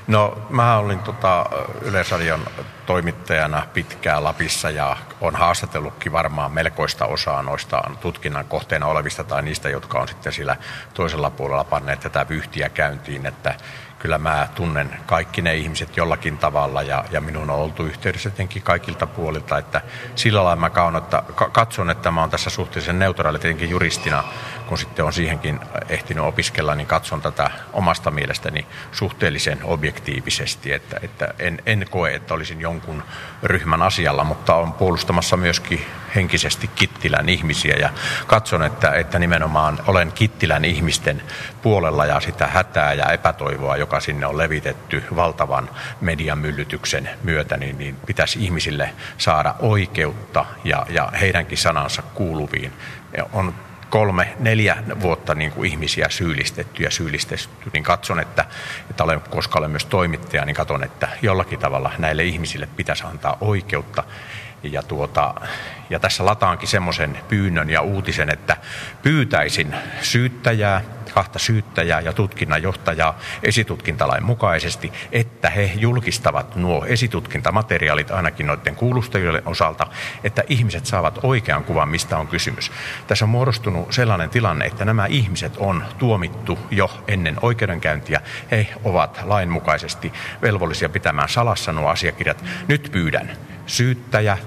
No 0.07 0.47
mä 0.51 0.79
olin 0.79 0.99
tota 0.99 1.47
Yleisradion 1.83 2.47
toimittajana 2.87 3.67
pitkään 3.75 4.25
Lapissa 4.25 4.71
ja 4.71 4.97
on 5.21 5.37
haastatellutkin 5.37 6.13
varmaan 6.13 6.53
melkoista 6.53 7.07
osaa 7.07 7.43
noista 7.43 7.83
tutkinnan 8.01 8.45
kohteena 8.45 8.87
olevista 8.87 9.25
tai 9.25 9.43
niistä, 9.43 9.69
jotka 9.69 10.01
on 10.01 10.09
sitten 10.09 10.33
sillä 10.33 10.57
toisella 10.95 11.31
puolella 11.31 11.65
panneet 11.65 12.01
tätä 12.01 12.29
vyhtiä 12.29 12.69
käyntiin, 12.69 13.27
että 13.27 13.55
kyllä 14.01 14.19
mä 14.19 14.49
tunnen 14.55 14.91
kaikki 15.07 15.43
ne 15.43 15.57
ihmiset 15.57 15.97
jollakin 15.97 16.39
tavalla 16.39 16.83
ja, 16.83 17.05
ja 17.11 17.21
minun 17.21 17.51
on 17.51 17.57
oltu 17.57 17.85
yhteydessä 17.85 18.31
tietenkin 18.31 18.63
kaikilta 18.63 19.07
puolilta, 19.07 19.59
että 19.59 19.81
sillä 20.15 20.45
lailla 20.45 20.61
mä 20.61 20.71
kaunota, 20.71 21.23
katson, 21.53 21.91
että 21.91 22.11
mä 22.11 22.21
oon 22.21 22.31
tässä 22.31 22.51
suhteellisen 22.51 22.99
neutraali 22.99 23.39
tietenkin 23.39 23.71
juristina, 23.71 24.25
kun 24.71 24.79
sitten 24.79 25.05
on 25.05 25.13
siihenkin 25.13 25.61
ehtinyt 25.89 26.25
opiskella, 26.25 26.75
niin 26.75 26.87
katson 26.87 27.23
tätä 27.23 27.51
omasta 27.73 28.11
mielestäni 28.11 28.67
suhteellisen 28.93 29.59
objektiivisesti, 29.65 30.73
että, 30.73 31.01
että 31.03 31.35
en, 31.39 31.63
en 31.67 31.87
koe, 31.91 32.15
että 32.15 32.35
olisin 32.35 32.61
jonkun 32.61 33.03
ryhmän 33.43 33.83
asialla, 33.83 34.25
mutta 34.25 34.55
on 34.55 34.73
puolustamassa 34.73 35.37
myöskin 35.37 35.87
henkisesti 36.15 36.71
Kittilän 36.75 37.29
ihmisiä 37.29 37.77
ja 37.77 37.91
katson, 38.27 38.63
että, 38.63 38.91
että 38.91 39.19
nimenomaan 39.19 39.79
olen 39.87 40.13
Kittilän 40.13 40.65
ihmisten 40.65 41.23
puolella 41.63 42.07
ja 42.07 42.21
sitä 42.21 42.47
hätää 42.47 42.93
ja 42.93 43.13
epätoivoa, 43.13 43.77
joka 43.77 44.01
sinne 44.01 44.27
on 44.27 44.39
levitetty 44.39 45.05
valtavan 45.17 45.71
mediamyllytyksen 46.01 47.11
myötä, 47.23 47.57
niin, 47.57 47.79
niin 47.79 47.97
pitäisi 48.07 48.45
ihmisille 48.45 48.91
saada 49.19 49.55
oikeutta 49.59 50.45
ja, 50.65 50.87
ja 50.89 51.13
heidänkin 51.21 51.59
sanansa 51.59 52.03
kuuluviin. 52.03 52.73
On 53.33 53.55
kolme, 53.91 54.35
neljä 54.39 54.77
vuotta 55.01 55.35
niin 55.35 55.53
kuin 55.53 55.71
ihmisiä 55.71 56.09
syyllistetty 56.09 56.83
ja 56.83 56.91
syyllistetty, 56.91 57.71
niin 57.73 57.83
katson, 57.83 58.21
että, 58.21 58.45
että 58.91 59.05
olen, 59.05 59.21
koska 59.21 59.59
olen 59.59 59.71
myös 59.71 59.85
toimittaja, 59.85 60.45
niin 60.45 60.57
katson, 60.57 60.85
että 60.85 61.09
jollakin 61.23 61.59
tavalla 61.59 61.93
näille 61.99 62.25
ihmisille 62.25 62.69
pitäisi 62.77 63.05
antaa 63.05 63.37
oikeutta. 63.41 64.05
Ja, 64.63 64.83
tuota, 64.83 65.35
ja 65.91 66.01
tässä 66.01 66.25
lataankin 66.25 66.69
semmoisen 66.69 67.19
pyynnön 67.29 67.71
ja 67.71 67.83
uutisen, 67.83 68.31
että 68.31 68.57
pyytäisin 69.03 69.75
syyttäjää, 70.03 70.83
kahta 71.15 71.39
syyttäjää 71.39 72.01
ja 72.01 72.13
tutkinnanjohtajaa 72.13 73.19
esitutkintalain 73.43 74.25
mukaisesti, 74.25 74.93
että 75.13 75.51
he 75.51 75.73
julkistavat 75.75 76.57
nuo 76.57 76.85
esitutkintamateriaalit 76.85 78.11
ainakin 78.11 78.47
noiden 78.47 78.77
kuulustajien 78.77 79.43
osalta, 79.47 79.87
että 80.25 80.43
ihmiset 80.49 80.87
saavat 80.87 81.19
oikean 81.23 81.65
kuvan, 81.65 81.89
mistä 81.89 82.19
on 82.19 82.27
kysymys. 82.27 82.73
Tässä 83.07 83.25
on 83.25 83.29
muodostunut 83.29 83.93
sellainen 83.93 84.31
tilanne, 84.31 84.65
että 84.65 84.85
nämä 84.85 85.07
ihmiset 85.07 85.57
on 85.57 85.85
tuomittu 85.99 86.59
jo 86.71 86.91
ennen 87.09 87.37
oikeudenkäyntiä. 87.43 88.21
He 88.51 88.67
ovat 88.85 89.21
lainmukaisesti 89.25 90.13
velvollisia 90.43 90.89
pitämään 90.89 91.29
salassa 91.29 91.73
nuo 91.73 91.89
asiakirjat. 91.89 92.45
Nyt 92.69 92.89
pyydän 92.93 93.37
syyttäjä, 93.67 94.39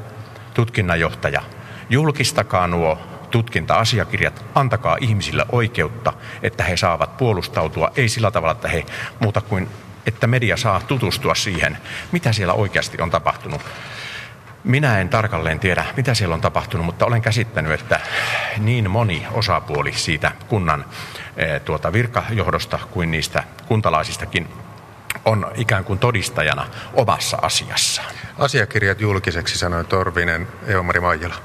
tutkinnanjohtaja, 0.54 1.42
julkistakaa 1.90 2.68
nuo 2.68 3.13
tutkinta-asiakirjat, 3.34 4.46
antakaa 4.56 4.98
ihmisille 5.02 5.46
oikeutta, 5.52 6.14
että 6.44 6.64
he 6.64 6.78
saavat 6.78 7.18
puolustautua, 7.18 7.92
ei 7.96 8.10
sillä 8.10 8.32
tavalla, 8.32 8.52
että 8.52 8.68
he 8.68 8.86
muuta 9.20 9.42
kuin, 9.42 9.70
että 10.06 10.28
media 10.28 10.58
saa 10.58 10.80
tutustua 10.80 11.36
siihen, 11.36 11.78
mitä 12.12 12.34
siellä 12.34 12.54
oikeasti 12.54 13.02
on 13.02 13.12
tapahtunut. 13.12 13.62
Minä 14.64 15.00
en 15.00 15.10
tarkalleen 15.10 15.60
tiedä, 15.60 15.86
mitä 15.98 16.14
siellä 16.14 16.36
on 16.36 16.42
tapahtunut, 16.42 16.86
mutta 16.86 17.06
olen 17.06 17.22
käsittänyt, 17.22 17.72
että 17.72 18.00
niin 18.58 18.92
moni 18.92 19.28
osapuoli 19.32 19.94
siitä 19.94 20.32
kunnan 20.48 20.86
eh, 21.38 21.62
tuota 21.62 21.94
virkajohdosta 21.94 22.80
kuin 22.92 23.12
niistä 23.12 23.44
kuntalaisistakin 23.68 24.48
on 25.26 25.52
ikään 25.56 25.86
kuin 25.86 26.00
todistajana 26.00 26.68
omassa 26.94 27.38
asiassaan. 27.42 28.14
Asiakirjat 28.40 29.02
julkiseksi 29.02 29.58
sanoi 29.58 29.86
Torvinen 29.86 30.48
Eomari 30.68 31.00
Maijala. 31.00 31.36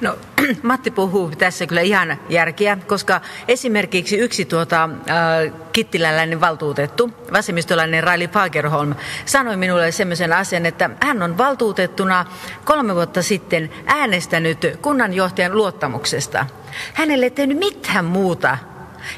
No 0.00 0.18
Matti 0.62 0.90
puhuu 0.90 1.30
tässä 1.30 1.66
kyllä 1.66 1.80
ihan 1.80 2.18
järkeä, 2.28 2.78
koska 2.86 3.20
esimerkiksi 3.48 4.16
yksi 4.16 4.44
tuota, 4.44 4.84
äh, 4.84 5.52
kittiläläinen 5.72 6.40
valtuutettu, 6.40 7.10
vasemmistolainen 7.32 8.04
Raili 8.04 8.28
Fagerholm, 8.28 8.94
sanoi 9.24 9.56
minulle 9.56 9.92
sellaisen 9.92 10.32
asian, 10.32 10.66
että 10.66 10.90
hän 11.00 11.22
on 11.22 11.38
valtuutettuna 11.38 12.26
kolme 12.64 12.94
vuotta 12.94 13.22
sitten 13.22 13.70
äänestänyt 13.86 14.58
kunnanjohtajan 14.82 15.56
luottamuksesta. 15.56 16.46
Hänelle 16.94 17.26
ei 17.26 17.30
tehnyt 17.30 17.58
mitään 17.58 18.04
muuta 18.04 18.58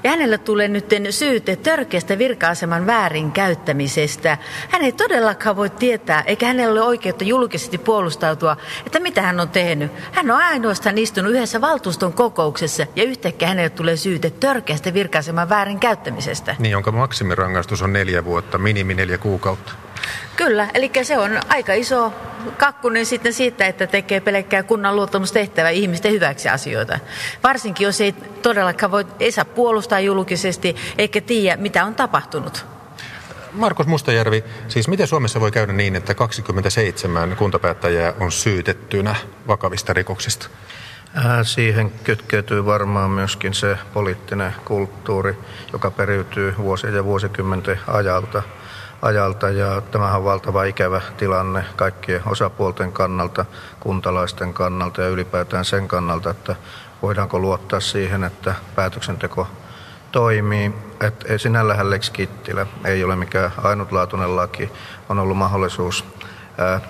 ja 0.04 0.10
hänellä 0.10 0.38
tulee 0.38 0.68
nyt 0.68 0.86
syyte 1.10 1.56
törkeästä 1.56 2.18
virka-aseman 2.18 2.86
väärinkäyttämisestä. 2.86 4.38
Hän 4.68 4.82
ei 4.82 4.92
todellakaan 4.92 5.56
voi 5.56 5.70
tietää, 5.70 6.22
eikä 6.26 6.46
hänellä 6.46 6.72
ole 6.72 6.82
oikeutta 6.82 7.24
julkisesti 7.24 7.78
puolustautua, 7.78 8.56
että 8.86 9.00
mitä 9.00 9.22
hän 9.22 9.40
on 9.40 9.48
tehnyt. 9.48 9.92
Hän 10.12 10.30
on 10.30 10.40
ainoastaan 10.40 10.98
istunut 10.98 11.32
yhdessä 11.32 11.60
valtuuston 11.60 12.12
kokouksessa 12.12 12.86
ja 12.96 13.04
yhtäkkiä 13.04 13.48
hänelle 13.48 13.70
tulee 13.70 13.96
syyte 13.96 14.30
törkeästä 14.30 14.94
virka-aseman 14.94 15.48
väärinkäyttämisestä. 15.48 16.56
Niin, 16.58 16.72
jonka 16.72 16.92
maksimirangaistus 16.92 17.82
on 17.82 17.92
neljä 17.92 18.24
vuotta, 18.24 18.58
minimi 18.58 18.94
neljä 18.94 19.18
kuukautta. 19.18 19.72
Kyllä, 20.36 20.68
eli 20.74 20.90
se 21.02 21.18
on 21.18 21.40
aika 21.48 21.72
iso 21.72 22.12
kakkunen 22.56 23.06
sitten 23.06 23.32
siitä, 23.32 23.66
että 23.66 23.86
tekee 23.86 24.20
pelkkää 24.20 24.62
kunnan 24.62 24.96
luottamustehtävää 24.96 25.70
ihmisten 25.70 26.12
hyväksi 26.12 26.48
asioita. 26.48 26.98
Varsinkin, 27.42 27.84
jos 27.84 28.00
ei 28.00 28.12
todellakaan 28.42 28.90
voi, 28.90 29.06
ei 29.20 29.32
saa 29.32 29.44
puolustaa 29.44 30.00
julkisesti, 30.00 30.76
eikä 30.98 31.20
tiedä, 31.20 31.56
mitä 31.56 31.84
on 31.84 31.94
tapahtunut. 31.94 32.66
Markus 33.52 33.86
Mustajärvi, 33.86 34.44
siis 34.68 34.88
miten 34.88 35.06
Suomessa 35.06 35.40
voi 35.40 35.50
käydä 35.50 35.72
niin, 35.72 35.96
että 35.96 36.14
27 36.14 37.36
kuntapäättäjää 37.36 38.12
on 38.20 38.32
syytettynä 38.32 39.16
vakavista 39.48 39.92
rikoksista? 39.92 40.48
Äh, 41.16 41.24
siihen 41.42 41.90
kytkeytyy 42.04 42.64
varmaan 42.64 43.10
myöskin 43.10 43.54
se 43.54 43.78
poliittinen 43.92 44.54
kulttuuri, 44.64 45.36
joka 45.72 45.90
periytyy 45.90 46.54
vuosien 46.58 46.94
ja 46.94 47.04
vuosikymmenten 47.04 47.80
ajalta– 47.86 48.42
ajalta 49.04 49.50
ja 49.50 49.80
tämähän 49.80 50.16
on 50.16 50.24
valtava 50.24 50.64
ikävä 50.64 51.00
tilanne 51.16 51.64
kaikkien 51.76 52.22
osapuolten 52.26 52.92
kannalta, 52.92 53.44
kuntalaisten 53.80 54.54
kannalta 54.54 55.02
ja 55.02 55.08
ylipäätään 55.08 55.64
sen 55.64 55.88
kannalta, 55.88 56.30
että 56.30 56.56
voidaanko 57.02 57.38
luottaa 57.38 57.80
siihen, 57.80 58.24
että 58.24 58.54
päätöksenteko 58.74 59.46
toimii. 60.12 60.74
Et 61.00 61.24
sinällähän 61.36 61.90
Lex 61.90 62.10
Kittilä 62.10 62.66
ei 62.84 63.04
ole 63.04 63.16
mikään 63.16 63.52
ainutlaatuinen 63.62 64.36
laki. 64.36 64.72
On 65.08 65.18
ollut 65.18 65.36
mahdollisuus 65.36 66.04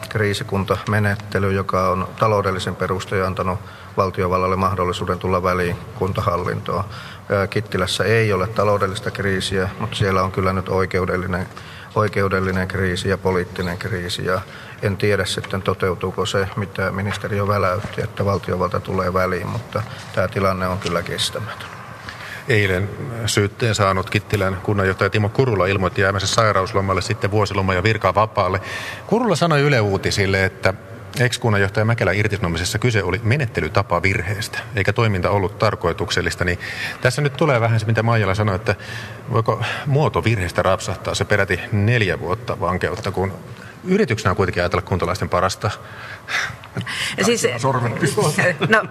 kriisikuntamenettely, 0.08 1.52
joka 1.52 1.88
on 1.88 2.08
taloudellisen 2.18 2.76
perusteen 2.76 3.26
antanut 3.26 3.58
valtiovallalle 3.96 4.56
mahdollisuuden 4.56 5.18
tulla 5.18 5.42
väliin 5.42 5.76
kuntahallintoa. 5.98 6.84
Kittilässä 7.50 8.04
ei 8.04 8.32
ole 8.32 8.46
taloudellista 8.46 9.10
kriisiä, 9.10 9.68
mutta 9.80 9.96
siellä 9.96 10.22
on 10.22 10.32
kyllä 10.32 10.52
nyt 10.52 10.68
oikeudellinen 10.68 11.46
oikeudellinen 11.94 12.68
kriisi 12.68 13.08
ja 13.08 13.18
poliittinen 13.18 13.78
kriisi. 13.78 14.26
Ja 14.26 14.40
en 14.82 14.96
tiedä 14.96 15.24
sitten 15.24 15.62
toteutuuko 15.62 16.26
se, 16.26 16.48
mitä 16.56 16.90
ministeriö 16.90 17.48
väläytti, 17.48 18.02
että 18.02 18.24
valtiovalta 18.24 18.80
tulee 18.80 19.12
väliin, 19.12 19.48
mutta 19.48 19.82
tämä 20.14 20.28
tilanne 20.28 20.68
on 20.68 20.78
kyllä 20.78 21.02
kestämätön. 21.02 21.68
Eilen 22.48 22.90
syytteen 23.26 23.74
saanut 23.74 24.10
Kittilän 24.10 24.56
kunnanjohtaja 24.62 25.10
Timo 25.10 25.28
Kurula 25.28 25.66
ilmoitti 25.66 26.00
jäämänsä 26.00 26.26
sairauslomalle 26.26 27.02
sitten 27.02 27.30
vuosiloma 27.30 27.74
ja 27.74 27.82
virkaa 27.82 28.14
vapaalle. 28.14 28.60
Kurula 29.06 29.36
sanoi 29.36 29.60
Yle 29.60 29.80
Uutisille, 29.80 30.44
että 30.44 30.74
ex-kunnanjohtaja 31.20 31.84
Mäkelä 31.84 32.12
irtisanomisessa 32.12 32.78
kyse 32.78 33.02
oli 33.02 33.20
menettelytapa 33.24 34.02
virheestä, 34.02 34.58
eikä 34.76 34.92
toiminta 34.92 35.30
ollut 35.30 35.58
tarkoituksellista. 35.58 36.44
Niin 36.44 36.58
tässä 37.00 37.22
nyt 37.22 37.36
tulee 37.36 37.60
vähän 37.60 37.80
se, 37.80 37.86
mitä 37.86 38.02
Maijala 38.02 38.34
sanoi, 38.34 38.56
että 38.56 38.74
voiko 39.32 39.62
muoto 39.86 40.24
virheestä 40.24 40.62
rapsahtaa 40.62 41.14
se 41.14 41.24
peräti 41.24 41.60
neljä 41.72 42.20
vuotta 42.20 42.60
vankeutta, 42.60 43.10
kun 43.10 43.32
yrityksenä 43.84 44.30
on 44.30 44.36
kuitenkin 44.36 44.62
ajatella 44.62 44.82
kuntalaisten 44.82 45.28
parasta. 45.28 45.70
Siis, 47.22 47.46
no, 48.68 48.84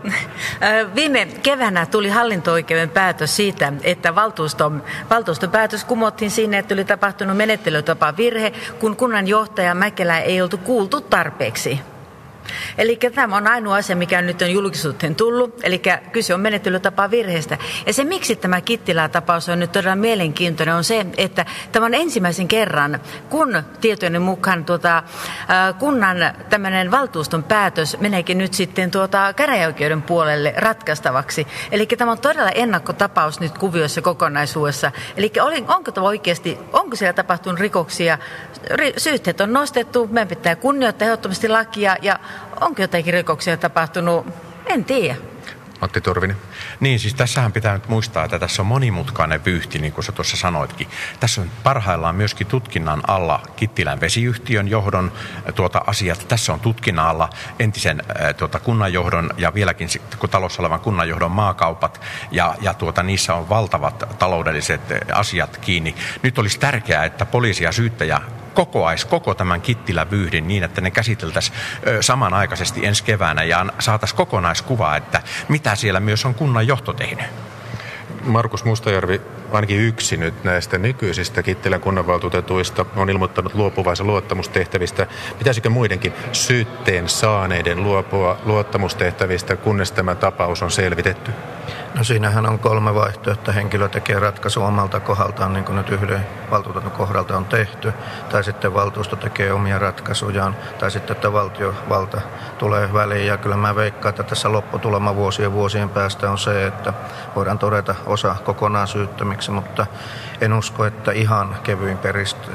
viime 0.95 1.27
keväänä 1.43 1.85
tuli 1.85 2.09
hallinto-oikeuden 2.09 2.89
päätös 2.89 3.35
siitä, 3.35 3.73
että 3.83 4.15
valtuuston, 4.15 4.83
valtuuston 5.09 5.51
päätös 5.51 5.85
kumottiin 5.85 6.31
siinä, 6.31 6.59
että 6.59 6.73
oli 6.73 6.85
tapahtunut 6.85 7.37
menettelytapa 7.37 8.17
virhe, 8.17 8.53
kun 8.79 8.95
kunnanjohtaja 8.95 9.75
Mäkelä 9.75 10.19
ei 10.19 10.41
oltu 10.41 10.57
kuultu 10.57 11.01
tarpeeksi. 11.01 11.79
Eli 12.77 12.99
tämä 13.15 13.37
on 13.37 13.47
ainoa 13.47 13.75
asia, 13.75 13.95
mikä 13.95 14.21
nyt 14.21 14.41
on 14.41 14.51
julkisuuteen 14.51 15.15
tullut, 15.15 15.59
eli 15.63 15.81
kyse 16.11 16.33
on 16.33 16.39
menettelytapa 16.39 17.11
virheestä. 17.11 17.57
Ja 17.87 17.93
se, 17.93 18.03
miksi 18.03 18.35
tämä 18.35 18.61
Kittilä-tapaus 18.61 19.49
on 19.49 19.59
nyt 19.59 19.71
todella 19.71 19.95
mielenkiintoinen, 19.95 20.75
on 20.75 20.83
se, 20.83 21.05
että 21.17 21.45
tämä 21.71 21.85
on 21.85 21.93
ensimmäisen 21.93 22.47
kerran, 22.47 22.99
kun 23.29 23.63
tietojen 23.81 24.21
mukaan 24.21 24.65
tuota, 24.65 25.03
kunnan 25.79 26.17
tämmöinen 26.49 26.91
valtuuston 26.91 27.43
päätös 27.43 27.97
meneekin 27.99 28.37
nyt 28.37 28.53
sitten 28.53 28.91
tuota 28.91 29.33
käräjäoikeuden 29.33 30.01
puolelle 30.01 30.53
ratkaistavaksi. 30.57 31.47
Eli 31.71 31.85
tämä 31.85 32.11
on 32.11 32.17
todella 32.17 32.49
ennakkotapaus 32.49 33.39
nyt 33.39 33.57
kuvioissa 33.57 34.01
kokonaisuudessa. 34.01 34.91
Eli 35.17 35.31
onko 35.67 35.91
tämä 35.91 36.07
oikeasti, 36.07 36.59
onko 36.73 36.95
siellä 36.95 37.13
tapahtunut 37.13 37.59
rikoksia, 37.59 38.17
syytteet 38.97 39.41
on 39.41 39.53
nostettu, 39.53 40.07
meidän 40.11 40.27
pitää 40.27 40.55
kunnioittaa 40.55 41.05
ehdottomasti 41.05 41.49
lakia 41.49 41.95
ja 42.01 42.19
onko 42.61 42.81
jotakin 42.81 43.13
rikoksia 43.13 43.57
tapahtunut? 43.57 44.27
En 44.65 44.85
tiedä. 44.85 45.15
Matti 45.81 46.01
Torvinen. 46.01 46.37
Niin, 46.79 46.99
siis 46.99 47.13
tässähän 47.13 47.51
pitää 47.51 47.73
nyt 47.73 47.89
muistaa, 47.89 48.25
että 48.25 48.39
tässä 48.39 48.61
on 48.61 48.65
monimutkainen 48.65 49.45
vyyhti, 49.45 49.79
niin 49.79 49.93
kuin 49.93 50.05
sä 50.05 50.11
tuossa 50.11 50.37
sanoitkin. 50.37 50.87
Tässä 51.19 51.41
on 51.41 51.51
parhaillaan 51.63 52.15
myöskin 52.15 52.47
tutkinnan 52.47 53.01
alla 53.07 53.41
Kittilän 53.55 53.99
vesiyhtiön 53.99 54.67
johdon 54.67 55.11
tuota, 55.55 55.81
asiat. 55.87 56.25
Tässä 56.27 56.53
on 56.53 56.59
tutkinnan 56.59 57.07
alla 57.07 57.29
entisen 57.59 58.03
tuota, 58.37 58.59
kunnanjohdon 58.59 59.29
ja 59.37 59.53
vieläkin 59.53 59.87
kun 60.19 60.29
talossa 60.29 60.61
olevan 60.61 60.79
kunnanjohdon 60.79 61.31
maakaupat. 61.31 62.01
Ja, 62.31 62.55
ja 62.61 62.73
tuota, 62.73 63.03
niissä 63.03 63.35
on 63.35 63.49
valtavat 63.49 64.03
taloudelliset 64.19 64.81
asiat 65.13 65.57
kiinni. 65.57 65.95
Nyt 66.21 66.37
olisi 66.37 66.59
tärkeää, 66.59 67.05
että 67.05 67.25
poliisi 67.25 67.63
ja 67.63 67.71
syyttäjä 67.71 68.21
kokoaisi 68.53 69.07
koko 69.07 69.33
tämän 69.35 69.61
Kittilä-vyyhdin 69.61 70.47
niin, 70.47 70.63
että 70.63 70.81
ne 70.81 70.91
käsiteltäisiin 70.91 71.57
samanaikaisesti 72.01 72.85
ensi 72.85 73.03
keväänä 73.03 73.43
ja 73.43 73.65
saataisiin 73.79 74.17
kokonaiskuva, 74.17 74.95
että 74.95 75.21
mitä 75.47 75.75
siellä 75.75 75.99
myös 75.99 76.25
on 76.25 76.35
kunnan 76.35 76.67
johto 76.67 76.93
tehnyt. 76.93 77.25
Markus 78.23 78.65
Mustajärvi, 78.65 79.21
ainakin 79.57 79.79
yksi 79.79 80.17
nyt 80.17 80.43
näistä 80.43 80.77
nykyisistä 80.77 81.43
Kittilän 81.43 81.81
kunnanvaltuutetuista 81.81 82.85
on 82.95 83.09
ilmoittanut 83.09 83.53
luopuvansa 83.53 84.03
luottamustehtävistä. 84.03 85.07
Pitäisikö 85.37 85.69
muidenkin 85.69 86.13
syytteen 86.31 87.09
saaneiden 87.09 87.83
luopua 87.83 88.37
luottamustehtävistä, 88.45 89.55
kunnes 89.55 89.91
tämä 89.91 90.15
tapaus 90.15 90.63
on 90.63 90.71
selvitetty? 90.71 91.31
No 91.95 92.03
siinähän 92.03 92.45
on 92.45 92.59
kolme 92.59 92.95
vaihtoehtoa. 92.95 93.53
Henkilö 93.53 93.89
tekee 93.89 94.19
ratkaisu 94.19 94.63
omalta 94.63 94.99
kohdaltaan, 94.99 95.53
niin 95.53 95.65
kuin 95.65 95.75
nyt 95.75 95.89
yhden 95.89 96.27
valtuutetun 96.51 96.91
kohdalta 96.91 97.37
on 97.37 97.45
tehty, 97.45 97.93
tai 98.31 98.43
sitten 98.43 98.73
valtuusto 98.73 99.15
tekee 99.15 99.53
omia 99.53 99.79
ratkaisujaan, 99.79 100.55
tai 100.79 100.91
sitten 100.91 101.15
että 101.15 101.33
valtiovalta 101.33 102.21
tulee 102.57 102.93
väliin. 102.93 103.27
Ja 103.27 103.37
kyllä 103.37 103.57
mä 103.57 103.75
veikkaan, 103.75 104.09
että 104.09 104.23
tässä 104.23 104.51
lopputulema 104.51 105.15
vuosien 105.15 105.53
vuosien 105.53 105.89
päästä 105.89 106.31
on 106.31 106.37
se, 106.37 106.67
että 106.67 106.93
voidaan 107.35 107.59
todeta 107.59 107.95
osa 108.05 108.35
kokonaan 108.43 108.87
syyttömiksi, 108.87 109.42
mutta 109.51 109.85
en 110.41 110.53
usko, 110.53 110.85
että 110.85 111.11
ihan 111.11 111.55
kevyin 111.63 111.99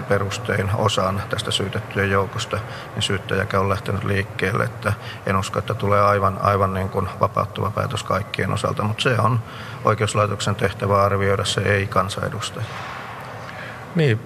perustein 0.08 0.70
osan 0.74 1.22
tästä 1.28 1.50
syytettyjen 1.50 2.10
joukosta 2.10 2.58
niin 2.94 3.02
syyttäjäkään 3.02 3.62
on 3.62 3.68
lähtenyt 3.68 4.04
liikkeelle. 4.04 4.64
Että 4.64 4.92
en 5.26 5.36
usko, 5.36 5.58
että 5.58 5.74
tulee 5.74 6.02
aivan, 6.02 6.38
aivan 6.42 6.74
niin 6.74 6.88
kuin 6.88 7.08
vapauttava 7.20 7.70
päätös 7.70 8.02
kaikkien 8.02 8.52
osalta, 8.52 8.82
mutta 8.82 9.02
se 9.02 9.16
on 9.18 9.40
oikeuslaitoksen 9.84 10.54
tehtävä 10.54 11.02
arvioida, 11.02 11.44
se 11.44 11.60
ei 11.60 11.86
kansanedustaja. 11.86 12.66
Niin, 13.94 14.20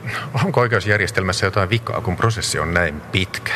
onko 0.44 0.60
oikeusjärjestelmässä 0.60 1.46
jotain 1.46 1.70
vikaa, 1.70 2.00
kun 2.00 2.16
prosessi 2.16 2.58
on 2.58 2.74
näin 2.74 3.00
pitkä? 3.00 3.52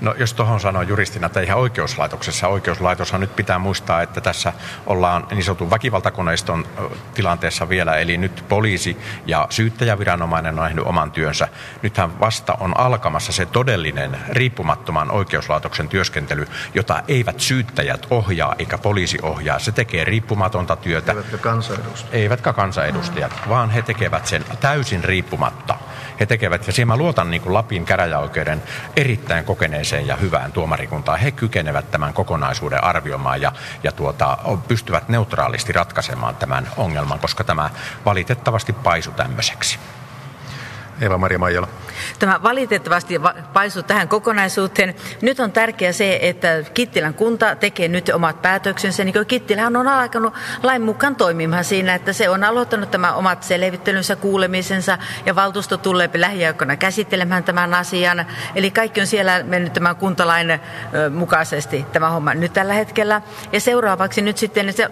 No 0.00 0.14
jos 0.18 0.34
tuohon 0.34 0.60
sanoo 0.60 0.82
juristina, 0.82 1.26
että 1.26 1.40
ihan 1.40 1.58
oikeuslaitoksessa, 1.58 2.48
oikeuslaitoshan 2.48 3.20
nyt 3.20 3.36
pitää 3.36 3.58
muistaa, 3.58 4.02
että 4.02 4.20
tässä 4.20 4.52
ollaan 4.86 5.26
niin 5.30 5.44
sanotun 5.44 5.70
väkivaltakoneiston 5.70 6.66
tilanteessa 7.14 7.68
vielä, 7.68 7.96
eli 7.96 8.16
nyt 8.16 8.44
poliisi 8.48 8.96
ja 9.26 9.46
syyttäjäviranomainen 9.50 10.58
on 10.58 10.64
nähnyt 10.64 10.86
oman 10.86 11.10
työnsä. 11.10 11.48
Nythän 11.82 12.20
vasta 12.20 12.56
on 12.60 12.80
alkamassa 12.80 13.32
se 13.32 13.46
todellinen 13.46 14.18
riippumattoman 14.28 15.10
oikeuslaitoksen 15.10 15.88
työskentely, 15.88 16.46
jota 16.74 17.02
eivät 17.08 17.40
syyttäjät 17.40 18.06
ohjaa 18.10 18.54
eikä 18.58 18.78
poliisi 18.78 19.18
ohjaa. 19.22 19.58
Se 19.58 19.72
tekee 19.72 20.04
riippumatonta 20.04 20.76
työtä. 20.76 21.12
Eivätkä 21.12 21.38
kansanedustajat. 21.38 22.14
Eivätkä 22.14 22.52
kansanedustajat, 22.52 23.32
vaan 23.48 23.70
he 23.70 23.82
tekevät 23.82 24.26
sen 24.26 24.44
täysin 24.60 25.04
riippumatta. 25.04 25.78
He 26.20 26.26
tekevät, 26.26 26.66
ja 26.66 26.72
siihen 26.72 26.88
mä 26.88 26.96
luotan 26.96 27.30
niin 27.30 27.42
kuin 27.42 27.54
Lapin 27.54 27.84
käräjäoikeuden 27.84 28.62
erittäin 28.96 29.44
kokeneeseen 29.44 30.06
ja 30.06 30.16
hyvään 30.16 30.52
tuomarikuntaan. 30.52 31.18
He 31.18 31.30
kykenevät 31.30 31.90
tämän 31.90 32.14
kokonaisuuden 32.14 32.84
arvioimaan 32.84 33.40
ja, 33.40 33.52
ja 33.82 33.92
tuota, 33.92 34.38
pystyvät 34.68 35.08
neutraalisti 35.08 35.72
ratkaisemaan 35.72 36.36
tämän 36.36 36.68
ongelman, 36.76 37.18
koska 37.18 37.44
tämä 37.44 37.70
valitettavasti 38.04 38.72
paisu 38.72 39.10
tämmöiseksi. 39.10 39.78
Eva-Maria 41.00 41.38
Maijala. 41.38 41.68
Tämä 42.18 42.42
valitettavasti 42.42 43.20
paisuu 43.52 43.82
tähän 43.82 44.08
kokonaisuuteen. 44.08 44.94
Nyt 45.22 45.40
on 45.40 45.52
tärkeää 45.52 45.92
se, 45.92 46.18
että 46.22 46.48
Kittilän 46.74 47.14
kunta 47.14 47.56
tekee 47.56 47.88
nyt 47.88 48.08
omat 48.08 48.42
päätöksensä. 48.42 49.04
Niin 49.04 49.26
Kittilähän 49.28 49.76
on 49.76 49.88
alkanut 49.88 50.34
lain 50.62 50.82
mukaan 50.82 51.16
toimimaan 51.16 51.64
siinä, 51.64 51.94
että 51.94 52.12
se 52.12 52.28
on 52.28 52.44
aloittanut 52.44 52.90
tämä 52.90 53.14
omat 53.14 53.42
selvittelynsä, 53.42 54.16
kuulemisensa 54.16 54.98
ja 55.26 55.34
valtuusto 55.34 55.76
tulee 55.76 56.10
lähiaikoina 56.14 56.76
käsittelemään 56.76 57.44
tämän 57.44 57.74
asian. 57.74 58.26
Eli 58.54 58.70
kaikki 58.70 59.00
on 59.00 59.06
siellä 59.06 59.42
mennyt 59.42 59.72
tämän 59.72 59.96
kuntalain 59.96 60.60
mukaisesti 61.10 61.86
tämä 61.92 62.10
homma 62.10 62.34
nyt 62.34 62.52
tällä 62.52 62.74
hetkellä. 62.74 63.22
Ja 63.52 63.60
seuraavaksi 63.60 64.22
nyt 64.22 64.38
sitten 64.38 64.72
se, 64.72 64.88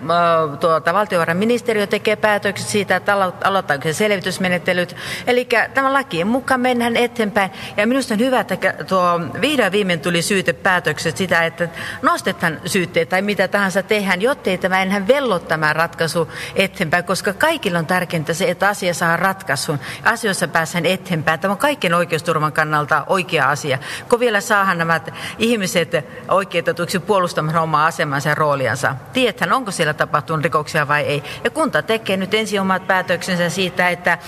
tuota, 0.61 0.94
valtiovarainministeriö 0.94 1.86
tekee 1.86 2.16
päätökset 2.16 2.68
siitä, 2.68 2.96
että 2.96 3.14
aloittaako 3.44 3.82
se 3.82 3.92
selvitysmenettelyt. 3.92 4.96
Eli 5.26 5.48
tämä 5.74 5.91
lakien 5.93 6.26
mukaan 6.26 6.61
mennään 6.61 6.97
eteenpäin. 6.97 7.51
Ja 7.76 7.86
minusta 7.86 8.14
on 8.14 8.20
hyvä, 8.20 8.40
että 8.40 8.57
tuo 8.84 9.20
vihdoin 9.40 9.72
viimein 9.72 10.01
tuli 10.01 10.22
syytepäätökset 10.22 11.16
sitä, 11.16 11.47
että 11.47 11.68
nostetaan 12.03 12.61
syytteet 12.66 13.09
tai 13.09 13.22
mitä 13.22 13.49
tahansa 13.49 13.82
tehdään, 13.82 14.22
jottei 14.22 14.59
tämä 14.59 14.82
enää 14.82 15.09
vello 15.09 15.38
tämä 15.38 15.72
ratkaisu 15.72 16.32
eteenpäin, 16.57 17.05
koska 17.05 17.32
kaikilla 17.32 17.78
on 17.78 17.86
tärkeintä 17.86 18.34
se, 18.34 18.51
että 18.51 18.68
asia 18.68 18.95
saa 18.95 19.16
ratkaisun. 19.16 19.78
Asioissa 20.05 20.49
päästään 20.49 20.86
eteenpäin. 20.86 21.40
Tämä 21.40 21.53
on 21.53 21.59
kaikkien 21.59 21.95
oikeusturvan 21.95 22.53
kannalta 22.53 23.05
oikea 23.07 23.51
asia. 23.51 23.78
Kun 24.09 24.20
vielä 24.20 24.40
saahan 24.40 24.78
nämä 24.78 25.01
ihmiset 25.38 25.93
oikeutetuiksi 26.28 26.99
puolustamaan 26.99 27.57
omaa 27.57 27.86
asemansa 27.86 28.28
ja 28.28 28.34
rooliansa. 28.34 28.97
Tiedetään, 29.12 29.53
onko 29.53 29.70
siellä 29.70 29.95
tapahtunut 29.95 30.45
rikoksia 30.45 30.88
vai 30.88 31.03
ei. 31.03 31.22
Ja 31.45 31.51
kunta 31.51 31.82
tekee 31.82 32.16
nyt 32.16 32.34
ensin 32.34 32.61
omat 32.61 32.86
päätöksensä 32.86 33.49
siitä, 33.49 33.88
että 33.88 34.18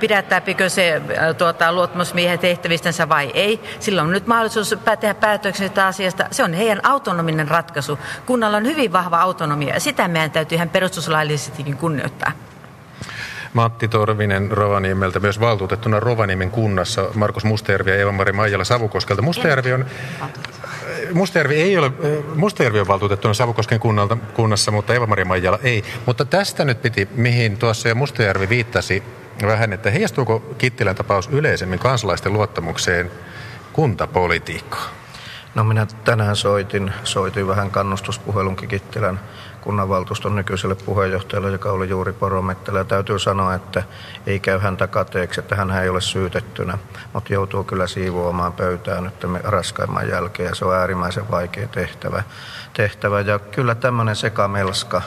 pidättääpikö 0.00 0.68
se 0.68 1.02
tuota, 1.38 1.72
luottamusmiehen 1.72 2.38
tehtävistänsä 2.38 3.08
vai 3.08 3.30
ei. 3.34 3.60
Sillä 3.80 4.02
on 4.02 4.10
nyt 4.10 4.26
mahdollisuus 4.26 4.74
tehdä 5.00 5.14
päätökset 5.14 5.78
asiasta. 5.78 6.26
Se 6.30 6.44
on 6.44 6.54
heidän 6.54 6.80
autonominen 6.82 7.48
ratkaisu. 7.48 7.98
Kunnalla 8.26 8.56
on 8.56 8.66
hyvin 8.66 8.92
vahva 8.92 9.18
autonomia 9.18 9.74
ja 9.74 9.80
sitä 9.80 10.08
meidän 10.08 10.30
täytyy 10.30 10.56
ihan 10.56 10.68
perustuslaillisestikin 10.68 11.76
kunnioittaa. 11.76 12.32
Matti 13.52 13.88
Torvinen 13.88 14.50
Rovaniemeltä, 14.50 15.20
myös 15.20 15.40
valtuutettuna 15.40 16.00
Rovaniemen 16.00 16.50
kunnassa, 16.50 17.04
Markus 17.14 17.44
Mustajärvi 17.44 17.90
ja 17.90 17.96
Eeva-Mari 17.96 18.32
Maijala 18.32 18.64
Savukoskelta. 18.64 19.22
Mustajärvi 19.22 19.72
on 19.72 19.86
Mustajärvi 21.12 21.54
ei 21.54 21.78
ole, 21.78 21.92
Mustajärvi 22.34 22.80
on 22.80 22.88
valtuutettuna 22.88 23.34
Savukosken 23.34 23.80
kunnalta, 23.80 24.16
kunnassa, 24.34 24.70
mutta 24.70 24.94
Eeva-Maria 24.94 25.24
Maijala 25.24 25.58
ei. 25.62 25.84
Mutta 26.06 26.24
tästä 26.24 26.64
nyt 26.64 26.82
piti, 26.82 27.08
mihin 27.14 27.56
tuossa 27.56 27.88
ja 27.88 27.94
Mustajärvi 27.94 28.48
viittasi 28.48 29.02
vähän, 29.46 29.72
että 29.72 29.90
heijastuuko 29.90 30.40
Kittilän 30.58 30.96
tapaus 30.96 31.28
yleisemmin 31.28 31.78
kansalaisten 31.78 32.32
luottamukseen 32.32 33.10
kuntapolitiikkaan? 33.72 34.90
No 35.54 35.64
minä 35.64 35.86
tänään 36.04 36.36
soitin, 36.36 36.92
soitin 37.04 37.46
vähän 37.48 37.70
kannustuspuhelunkin 37.70 38.68
Kittilän 38.68 39.20
kunnanvaltuuston 39.60 40.36
nykyiselle 40.36 40.74
puheenjohtajalle, 40.74 41.50
joka 41.50 41.72
oli 41.72 41.88
juuri 41.88 42.12
poromettelä. 42.12 42.84
Täytyy 42.84 43.18
sanoa, 43.18 43.54
että 43.54 43.82
ei 44.26 44.40
käy 44.40 44.58
häntä 44.58 44.86
kateeksi, 44.86 45.40
että 45.40 45.56
hän 45.56 45.70
ei 45.70 45.88
ole 45.88 46.00
syytettynä, 46.00 46.78
mutta 47.12 47.32
joutuu 47.32 47.64
kyllä 47.64 47.86
siivoamaan 47.86 48.52
pöytään 48.52 49.04
nyt 49.04 49.44
raskaimman 49.44 50.08
jälkeen 50.08 50.48
ja 50.48 50.54
se 50.54 50.64
on 50.64 50.76
äärimmäisen 50.76 51.30
vaikea 51.30 51.68
tehtävä. 51.68 52.22
tehtävä. 52.74 53.20
Ja 53.20 53.38
kyllä 53.38 53.74
tämmöinen 53.74 54.16
sekamelska, 54.16 55.02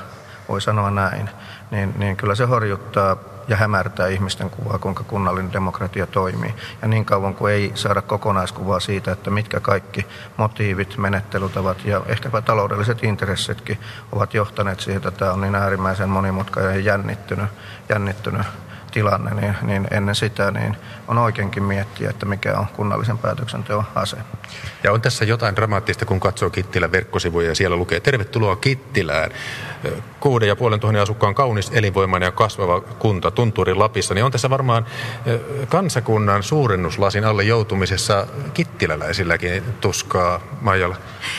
voi 0.50 0.62
sanoa 0.62 0.92
näin, 0.92 1.30
niin, 1.72 1.94
niin 1.98 2.18
kyllä 2.18 2.36
se 2.36 2.46
horjuttaa 2.46 3.18
ja 3.48 3.56
hämärtää 3.56 4.08
ihmisten 4.08 4.50
kuvaa, 4.50 4.80
kuinka 4.80 5.04
kunnallinen 5.04 5.54
demokratia 5.54 6.08
toimii. 6.08 6.54
Ja 6.82 6.88
niin 6.88 7.06
kauan 7.06 7.36
kuin 7.36 7.54
ei 7.54 7.72
saada 7.76 8.02
kokonaiskuvaa 8.02 8.80
siitä, 8.80 9.12
että 9.12 9.32
mitkä 9.32 9.60
kaikki 9.60 10.06
motiivit, 10.38 10.98
menettelytavat 10.98 11.86
ja 11.86 12.02
ehkäpä 12.06 12.42
taloudelliset 12.42 13.04
intressitkin 13.04 13.80
ovat 14.12 14.34
johtaneet 14.34 14.80
siihen, 14.80 14.98
että 14.98 15.12
tämä 15.12 15.34
on 15.34 15.42
niin 15.42 15.56
äärimmäisen 15.56 16.10
monimutkainen 16.10 16.74
ja 16.74 16.80
jännittynyt, 16.80 17.50
jännittynyt 17.90 18.48
tilanne, 18.92 19.42
niin, 19.42 19.56
niin 19.62 19.88
ennen 19.92 20.16
sitä 20.16 20.52
niin 20.52 20.78
on 21.08 21.18
oikeinkin 21.18 21.64
miettiä, 21.64 22.10
että 22.10 22.26
mikä 22.26 22.58
on 22.58 22.66
kunnallisen 22.74 23.18
päätöksenteon 23.18 23.84
ase. 23.96 24.18
Ja 24.84 24.92
on 24.92 25.02
tässä 25.02 25.26
jotain 25.26 25.56
dramaattista, 25.56 26.06
kun 26.06 26.20
katsoo 26.20 26.50
Kittilän 26.50 26.92
verkkosivuja 26.92 27.48
ja 27.48 27.56
siellä 27.56 27.76
lukee 27.76 28.00
Tervetuloa 28.00 28.56
Kittilään. 28.56 29.32
Kuuden 30.20 30.48
ja 30.48 30.56
puolen 30.56 30.80
tuhannen 30.80 31.02
asukkaan 31.02 31.36
kaunis, 31.36 31.72
elinvoimainen 31.74 32.28
ja 32.28 32.32
kasvava 32.32 32.82
kunta 32.82 33.32
Tunturin 33.32 33.80
Lapissa. 33.80 34.14
Niin 34.14 34.26
on 34.26 34.32
tässä 34.32 34.50
varmaan 34.50 34.86
kansakunnan 35.70 36.44
suurennuslasin 36.44 37.26
alle 37.26 37.44
joutumisessa 37.44 38.28
kittiläläisilläkin 38.54 39.64
tuskaa, 39.82 40.40
Maijala. 40.62 40.96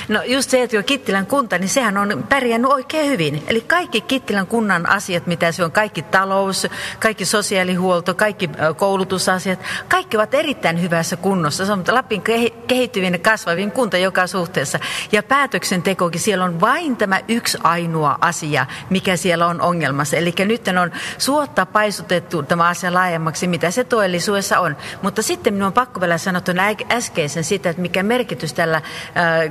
No 0.09 0.23
just 0.23 0.51
se, 0.51 0.63
että 0.63 0.77
jo 0.77 0.83
Kittilän 0.83 1.27
kunta, 1.27 1.59
niin 1.59 1.69
sehän 1.69 1.97
on 1.97 2.25
pärjännyt 2.29 2.71
oikein 2.71 3.11
hyvin. 3.11 3.43
Eli 3.47 3.61
kaikki 3.61 4.01
Kittilän 4.01 4.47
kunnan 4.47 4.89
asiat, 4.89 5.27
mitä 5.27 5.53
se 5.53 5.65
on, 5.65 5.73
kaikki 5.73 6.03
talous, 6.03 6.67
kaikki 6.99 7.25
sosiaalihuolto, 7.43 8.15
kaikki 8.15 8.51
koulutusasiat, 8.77 9.59
kaikki 9.89 10.17
ovat 10.17 10.35
erittäin 10.35 10.83
hyvässä 10.83 11.17
kunnossa. 11.17 11.67
Se 11.67 11.73
on 11.73 11.85
Lapin 11.89 12.23
kehittyvin 12.67 13.13
ja 13.13 13.19
kasvavin 13.19 13.73
kunta 13.73 13.97
joka 13.99 14.27
suhteessa. 14.27 14.79
Ja 15.13 15.23
päätöksentekokin 15.23 16.21
siellä 16.21 16.45
on 16.45 16.61
vain 16.61 16.97
tämä 16.97 17.21
yksi 17.29 17.59
ainoa 17.63 18.19
asia, 18.21 18.67
mikä 18.91 19.17
siellä 19.17 19.47
on 19.47 19.61
ongelmassa. 19.61 20.17
Eli 20.17 20.35
nyt 20.45 20.69
on 20.69 20.93
suotta 21.19 21.67
paisutettu 21.67 22.43
tämä 22.43 22.69
asia 22.69 22.95
laajemmaksi, 22.95 23.47
mitä 23.47 23.71
se 23.71 23.85
todellisuudessa 23.85 24.61
on. 24.61 24.77
Mutta 25.03 25.23
sitten 25.23 25.55
minun 25.55 25.67
on 25.67 25.73
pakko 25.73 26.01
vielä 26.01 26.19
sanoa 26.19 26.43
äskeisen 26.91 27.45
sitä, 27.45 27.71
että 27.71 27.83
mikä 27.83 28.03
merkitys 28.03 28.53
tällä 28.53 28.77
äh, 28.77 28.83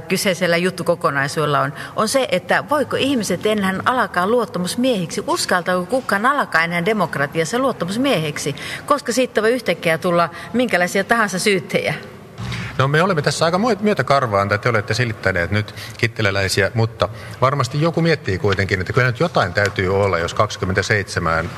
kyseisellä 0.07 0.57
juttukokonaisuudella 0.57 1.59
on, 1.59 1.73
on 1.95 2.07
se, 2.07 2.27
että 2.31 2.63
voiko 2.69 2.95
ihmiset 2.95 3.45
enää 3.45 3.73
alkaa 3.85 4.27
luottamusmiehiksi, 4.27 5.23
uskaltaako 5.27 5.85
kukaan 5.85 6.25
alkaa 6.25 6.63
enää 6.63 6.85
demokratiassa 6.85 7.59
luottamusmieheksi, 7.81 8.55
koska 8.85 9.11
siitä 9.11 9.41
voi 9.41 9.51
yhtäkkiä 9.51 9.97
tulla 9.97 10.29
minkälaisia 10.53 11.03
tahansa 11.03 11.39
syyttejä. 11.39 11.93
No 12.77 12.87
me 12.87 13.01
olemme 13.03 13.21
tässä 13.21 13.45
aika 13.45 13.59
myötä 13.81 14.03
karvaan, 14.03 14.47
että 14.47 14.57
te 14.57 14.69
olette 14.69 14.93
silittäneet 14.93 15.51
nyt 15.51 15.75
kittiläläisiä, 15.97 16.71
mutta 16.73 17.09
varmasti 17.41 17.81
joku 17.81 18.01
miettii 18.01 18.37
kuitenkin, 18.37 18.81
että 18.81 18.93
kyllä 18.93 19.07
nyt 19.07 19.19
jotain 19.19 19.53
täytyy 19.53 19.95
olla, 19.95 20.19
jos 20.19 20.33
27 20.33 21.49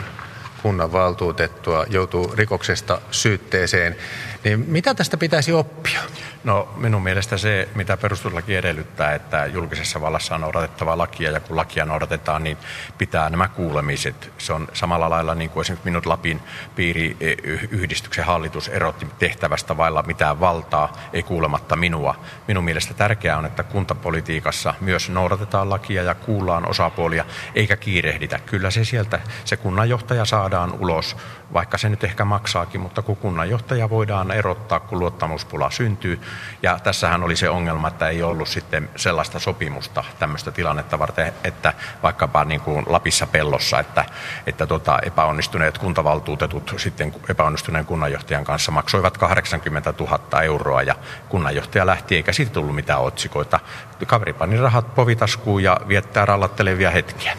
kunnan 0.61 0.91
valtuutettua 0.91 1.85
joutuu 1.89 2.33
rikoksesta 2.35 3.01
syytteeseen. 3.11 3.95
Niin 4.43 4.65
mitä 4.67 4.93
tästä 4.93 5.17
pitäisi 5.17 5.53
oppia? 5.53 5.99
No 6.43 6.73
minun 6.77 7.03
mielestä 7.03 7.37
se, 7.37 7.69
mitä 7.75 7.97
perustuslaki 7.97 8.55
edellyttää, 8.55 9.13
että 9.13 9.45
julkisessa 9.45 10.01
vallassa 10.01 10.35
on 10.35 10.41
noudatettava 10.41 10.97
lakia 10.97 11.31
ja 11.31 11.39
kun 11.39 11.55
lakia 11.55 11.85
noudatetaan, 11.85 12.43
niin 12.43 12.57
pitää 12.97 13.29
nämä 13.29 13.47
kuulemiset. 13.47 14.31
Se 14.37 14.53
on 14.53 14.67
samalla 14.73 15.09
lailla 15.09 15.35
niin 15.35 15.49
kuin 15.49 15.61
esimerkiksi 15.61 15.89
minut 15.89 16.05
Lapin 16.05 16.41
piiriyhdistyksen 16.75 18.25
hallitus 18.25 18.67
erotti 18.67 19.07
tehtävästä 19.19 19.77
vailla 19.77 20.03
mitään 20.03 20.39
valtaa, 20.39 20.97
ei 21.13 21.23
kuulematta 21.23 21.75
minua. 21.75 22.15
Minun 22.47 22.63
mielestä 22.63 22.93
tärkeää 22.93 23.37
on, 23.37 23.45
että 23.45 23.63
kuntapolitiikassa 23.63 24.73
myös 24.81 25.09
noudatetaan 25.09 25.69
lakia 25.69 26.03
ja 26.03 26.15
kuullaan 26.15 26.69
osapuolia, 26.69 27.25
eikä 27.55 27.75
kiirehditä. 27.75 28.39
Kyllä 28.39 28.71
se 28.71 28.85
sieltä, 28.85 29.19
se 29.45 29.57
kunnanjohtaja 29.57 30.25
saadaan 30.25 30.43
saadaan 30.43 30.81
ulos, 30.81 31.17
vaikka 31.53 31.77
se 31.77 31.89
nyt 31.89 32.03
ehkä 32.03 32.25
maksaakin, 32.25 32.81
mutta 32.81 33.01
kun 33.01 33.15
kunnanjohtaja 33.15 33.89
voidaan 33.89 34.31
erottaa, 34.33 34.79
kun 34.79 34.99
luottamuspula 34.99 35.71
syntyy. 35.71 36.21
Ja 36.63 36.79
tässähän 36.79 37.23
oli 37.23 37.35
se 37.35 37.49
ongelma, 37.49 37.87
että 37.87 38.09
ei 38.09 38.23
ollut 38.23 38.47
sitten 38.47 38.89
sellaista 38.95 39.39
sopimusta 39.39 40.03
tämmöistä 40.19 40.51
tilannetta 40.51 40.99
varten, 40.99 41.33
että 41.43 41.73
vaikkapa 42.03 42.45
niin 42.45 42.61
kuin 42.61 42.85
Lapissa 42.87 43.27
pellossa, 43.27 43.79
että, 43.79 44.05
että 44.47 44.67
tota 44.67 44.99
epäonnistuneet 44.99 45.77
kuntavaltuutetut 45.77 46.73
sitten 46.77 47.15
epäonnistuneen 47.29 47.85
kunnanjohtajan 47.85 48.43
kanssa 48.43 48.71
maksoivat 48.71 49.17
80 49.17 49.93
000 49.99 50.41
euroa 50.41 50.81
ja 50.81 50.95
kunnanjohtaja 51.29 51.85
lähti 51.85 52.15
eikä 52.15 52.33
siitä 52.33 52.51
tullut 52.51 52.75
mitään 52.75 53.01
otsikoita. 53.01 53.59
Kaveri 54.07 54.33
pani 54.33 54.57
rahat 54.57 54.95
povitaskuun 54.95 55.63
ja 55.63 55.77
viettää 55.87 56.25
rallattelevia 56.25 56.91
hetkiä. 56.91 57.37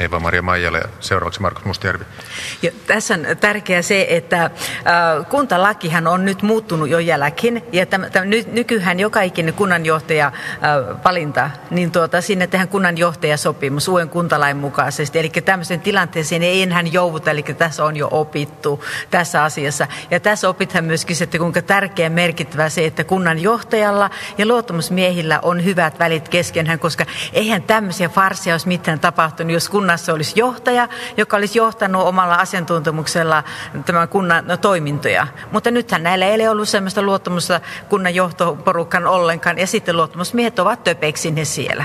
Eeva-Maria 0.00 0.42
Maijalle 0.42 0.82
seuraavaksi 1.00 1.40
Markus 1.40 1.64
Mustjärvi. 1.64 2.04
Ja 2.62 2.70
tässä 2.86 3.14
on 3.14 3.26
tärkeää 3.40 3.82
se, 3.82 4.06
että 4.10 4.50
kuntalakihan 5.28 6.06
on 6.06 6.24
nyt 6.24 6.42
muuttunut 6.42 6.88
jo 6.88 6.98
jälkeen 6.98 7.62
ja 7.72 7.86
täm, 7.86 8.02
täm, 8.12 8.28
ny, 8.28 8.44
nykyään 8.52 9.00
joka 9.00 9.22
ikinen 9.22 9.54
kunnanjohtaja 9.54 10.32
valinta, 11.04 11.50
niin 11.70 11.90
tuota, 11.90 12.20
sinne 12.20 12.46
tehdään 12.46 12.68
kunnanjohtajasopimus 12.68 13.88
uuden 13.88 14.08
kuntalain 14.08 14.56
mukaisesti. 14.56 15.18
Eli 15.18 15.28
tämmöisen 15.28 15.80
tilanteeseen 15.80 16.42
ei 16.42 16.62
enää 16.62 16.80
jouduta, 16.80 17.30
eli 17.30 17.42
tässä 17.42 17.84
on 17.84 17.96
jo 17.96 18.08
opittu 18.10 18.84
tässä 19.10 19.44
asiassa. 19.44 19.86
Ja 20.10 20.20
tässä 20.20 20.48
opitaan 20.48 20.84
myöskin 20.84 21.16
se, 21.16 21.24
että 21.24 21.38
kuinka 21.38 21.62
tärkeä 21.62 22.10
merkittävä 22.10 22.68
se, 22.68 22.84
että 22.84 23.04
kunnanjohtajalla 23.04 24.10
ja 24.38 24.46
luottamusmiehillä 24.46 25.38
on 25.42 25.64
hyvät 25.64 25.98
välit 25.98 26.28
keskenään, 26.28 26.78
koska 26.78 27.06
eihän 27.32 27.62
tämmöisiä 27.62 28.08
farsia 28.08 28.54
olisi 28.54 28.68
mitään 28.68 29.00
tapahtunut, 29.00 29.52
jos 29.52 29.68
kunnan 29.68 29.87
kunnassa 29.88 30.12
olisi 30.12 30.32
johtaja, 30.36 30.88
joka 31.16 31.36
olisi 31.36 31.58
johtanut 31.58 32.06
omalla 32.06 32.34
asiantuntemuksella 32.34 33.44
tämän 33.84 34.08
kunnan 34.08 34.44
toimintoja. 34.60 35.26
Mutta 35.52 35.70
nythän 35.70 36.02
näillä 36.02 36.26
ei 36.26 36.34
ole 36.34 36.48
ollut 36.48 36.68
sellaista 36.68 37.02
luottamusta 37.02 37.60
kunnan 37.88 38.14
johtoporukkaan 38.14 39.06
ollenkaan, 39.06 39.58
ja 39.58 39.66
sitten 39.66 39.96
luottamusmiehet 39.96 40.58
ovat 40.58 40.84
töpeiksi 40.84 41.30
ne 41.30 41.44
siellä. 41.44 41.84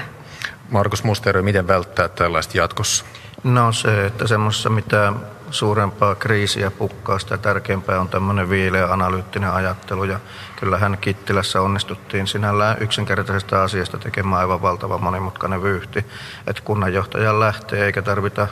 Markus 0.70 1.04
Musteri, 1.04 1.41
miten 1.41 1.68
välttää 1.68 2.08
tällaista 2.08 2.58
jatkossa? 2.58 3.06
No 3.43 3.72
se, 3.72 4.06
että 4.06 4.28
semmoisessa 4.28 4.70
mitä 4.70 5.14
suurempaa 5.51 6.16
kriisiä 6.16 6.72
pukkaa, 6.72 7.20
sitä 7.20 7.38
tärkeämpää 7.38 7.99
on 7.99 8.10
tämmöinen 8.10 8.49
viileä 8.49 8.93
analyyttinen 8.93 9.51
ajattelu. 9.51 10.04
Ja 10.04 10.20
kyllähän 10.64 10.97
Kittilässä 11.01 11.61
onnistuttiin 11.61 12.28
sinällään 12.28 12.78
yksinkertaisesta 12.80 13.64
asiasta 13.64 13.97
tekemään 13.97 14.41
aivan 14.41 14.61
valtava 14.61 14.97
monimutkainen 14.97 15.64
vyyhti. 15.64 16.05
Että 16.47 16.61
kunnanjohtajan 16.66 17.39
lähtee 17.39 17.86
eikä 17.86 18.01
tarvita 18.01 18.47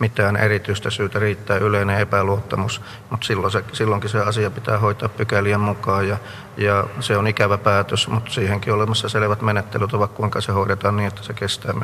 mitään 0.00 0.36
erityistä 0.36 0.90
syytä, 0.90 1.18
riittää 1.18 1.56
yleinen 1.56 2.00
epäluottamus, 2.00 2.80
mutta 3.10 3.26
silloin 3.26 3.52
se, 3.52 3.64
silloinkin 3.72 4.10
se 4.10 4.18
asia 4.20 4.50
pitää 4.50 4.78
hoitaa 4.78 5.08
pykälien 5.08 5.60
mukaan 5.60 6.08
ja, 6.08 6.16
ja 6.56 6.84
se 7.00 7.16
on 7.16 7.26
ikävä 7.26 7.58
päätös, 7.58 8.08
mutta 8.08 8.30
siihenkin 8.30 8.72
olemassa 8.72 9.08
selvät 9.08 9.42
menettelyt 9.42 9.94
ovat, 9.94 10.12
kuinka 10.12 10.40
se 10.40 10.52
hoidetaan 10.52 10.96
niin, 10.96 11.08
että 11.08 11.22
se 11.22 11.32
kestää 11.32 11.74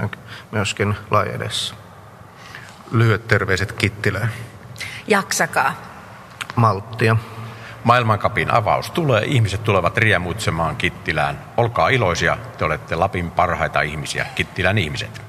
myöskin 0.53 0.97
lain 1.11 1.31
edessä. 1.31 1.75
Lyhyet 2.93 3.29
terveiset 3.29 3.73
Kittilään. 3.73 4.33
Jaksakaa. 5.07 5.75
Malttia. 6.57 7.17
Maailmankapin 7.89 8.55
avaus 8.55 8.91
tulee, 8.91 9.23
ihmiset 9.25 9.65
tulevat 9.65 9.97
riemuitsemaan 9.97 10.77
Kittilään. 10.77 11.41
Olkaa 11.57 11.89
iloisia, 11.89 12.39
te 12.59 12.65
olette 12.65 12.97
Lapin 12.97 13.31
parhaita 13.31 13.81
ihmisiä, 13.81 14.27
Kittilän 14.35 14.79
ihmiset. 14.79 15.23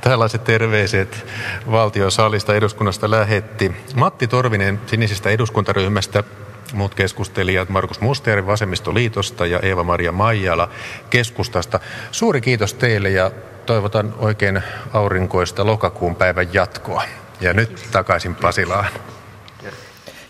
Tällaiset 0.00 0.44
terveiset 0.44 1.26
valtiosalista 1.70 2.54
eduskunnasta 2.54 3.10
lähetti 3.10 3.72
Matti 3.94 4.26
Torvinen 4.26 4.80
sinisestä 4.86 5.30
eduskuntaryhmästä, 5.30 6.24
muut 6.72 6.94
keskustelijat 6.94 7.68
Markus 7.68 8.00
Musteri 8.00 8.46
Vasemmistoliitosta 8.46 9.46
ja 9.46 9.60
Eeva-Maria 9.60 10.12
Maijala 10.12 10.68
keskustasta. 11.10 11.80
Suuri 12.10 12.40
kiitos 12.40 12.74
teille 12.74 13.10
ja 13.10 13.30
toivotan 13.66 14.14
oikein 14.18 14.62
aurinkoista 14.92 15.66
lokakuun 15.66 16.16
päivän 16.16 16.54
jatkoa. 16.54 17.02
Ja 17.40 17.52
nyt 17.52 17.88
takaisin 17.92 18.34
Pasilaan. 18.34 18.86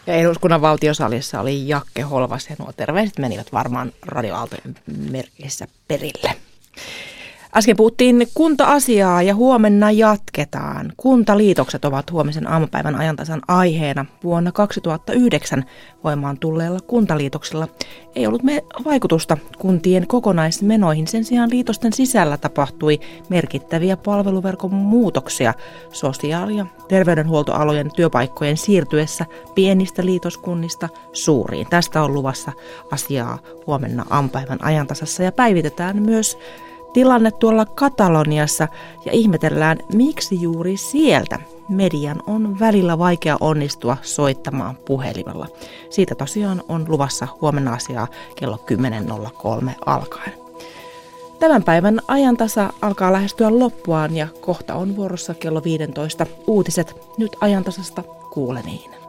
Ja 0.07 0.15
eduskunnan 0.15 0.61
valtiosalissa 0.61 1.41
oli 1.41 1.69
Jakke 1.69 2.03
Holvas 2.03 2.51
ja 2.51 2.57
nuo 2.59 2.73
terveiset 2.73 3.19
menivät 3.19 3.53
varmaan 3.53 3.93
radioaaltojen 4.03 4.77
merkissä 5.11 5.67
perille. 5.89 6.37
Äsken 7.57 7.77
puhuttiin 7.77 8.29
kunta-asiaa 8.35 9.23
ja 9.23 9.35
huomenna 9.35 9.91
jatketaan. 9.91 10.93
Kuntaliitokset 10.97 11.85
ovat 11.85 12.13
huomisen 12.13 12.51
aamupäivän 12.51 12.97
ajantasan 12.97 13.43
aiheena. 13.49 14.07
Vuonna 14.25 14.53
2009 14.53 15.65
voimaan 16.05 16.39
tulleella 16.39 16.79
kuntaliitoksella 16.87 17.69
ei 18.15 18.27
ollut 18.27 18.43
me 18.43 18.65
vaikutusta 18.85 19.37
kuntien 19.59 20.07
kokonaismenoihin. 20.07 21.07
Sen 21.07 21.25
sijaan 21.25 21.51
liitosten 21.51 21.93
sisällä 21.93 22.37
tapahtui 22.37 23.01
merkittäviä 23.29 23.97
palveluverkon 23.97 24.75
muutoksia 24.75 25.55
sosiaali- 25.93 26.57
ja 26.57 26.67
terveydenhuoltoalojen 26.89 27.91
työpaikkojen 27.97 28.57
siirtyessä 28.57 29.27
pienistä 29.55 30.05
liitoskunnista 30.05 30.89
suuriin. 31.13 31.67
Tästä 31.71 32.03
on 32.03 32.15
luvassa 32.15 32.53
asiaa 32.91 33.39
huomenna 33.67 34.05
aamupäivän 34.11 34.65
ajantasassa 34.65 35.23
ja 35.23 35.33
päivitetään 35.33 36.03
myös 36.03 36.39
tilanne 36.95 37.31
tuolla 37.31 37.67
Kataloniassa 37.67 38.69
ja 39.05 39.13
ihmetellään, 39.13 39.79
miksi 39.93 40.43
juuri 40.43 40.77
sieltä 40.77 41.39
median 41.69 42.23
on 42.27 42.61
välillä 42.61 42.99
vaikea 42.99 43.37
onnistua 43.41 43.97
soittamaan 44.03 44.77
puhelimella. 44.77 45.47
Siitä 45.91 46.15
tosiaan 46.15 46.63
on 46.69 46.85
luvassa 46.89 47.29
huomenna 47.41 47.73
asiaa 47.73 48.09
kello 48.37 48.61
10.03 49.63 49.71
alkaen. 49.87 50.33
Tämän 51.39 51.63
päivän 51.63 52.01
ajantasa 52.09 52.73
alkaa 52.83 53.13
lähestyä 53.13 53.59
loppuaan 53.59 54.17
ja 54.17 54.29
kohta 54.41 54.75
on 54.75 54.97
vuorossa 54.97 55.35
kello 55.35 55.65
15 55.65 56.27
uutiset 56.47 56.97
nyt 57.19 57.37
ajantasasta 57.41 58.03
kuulemiin. 58.33 59.04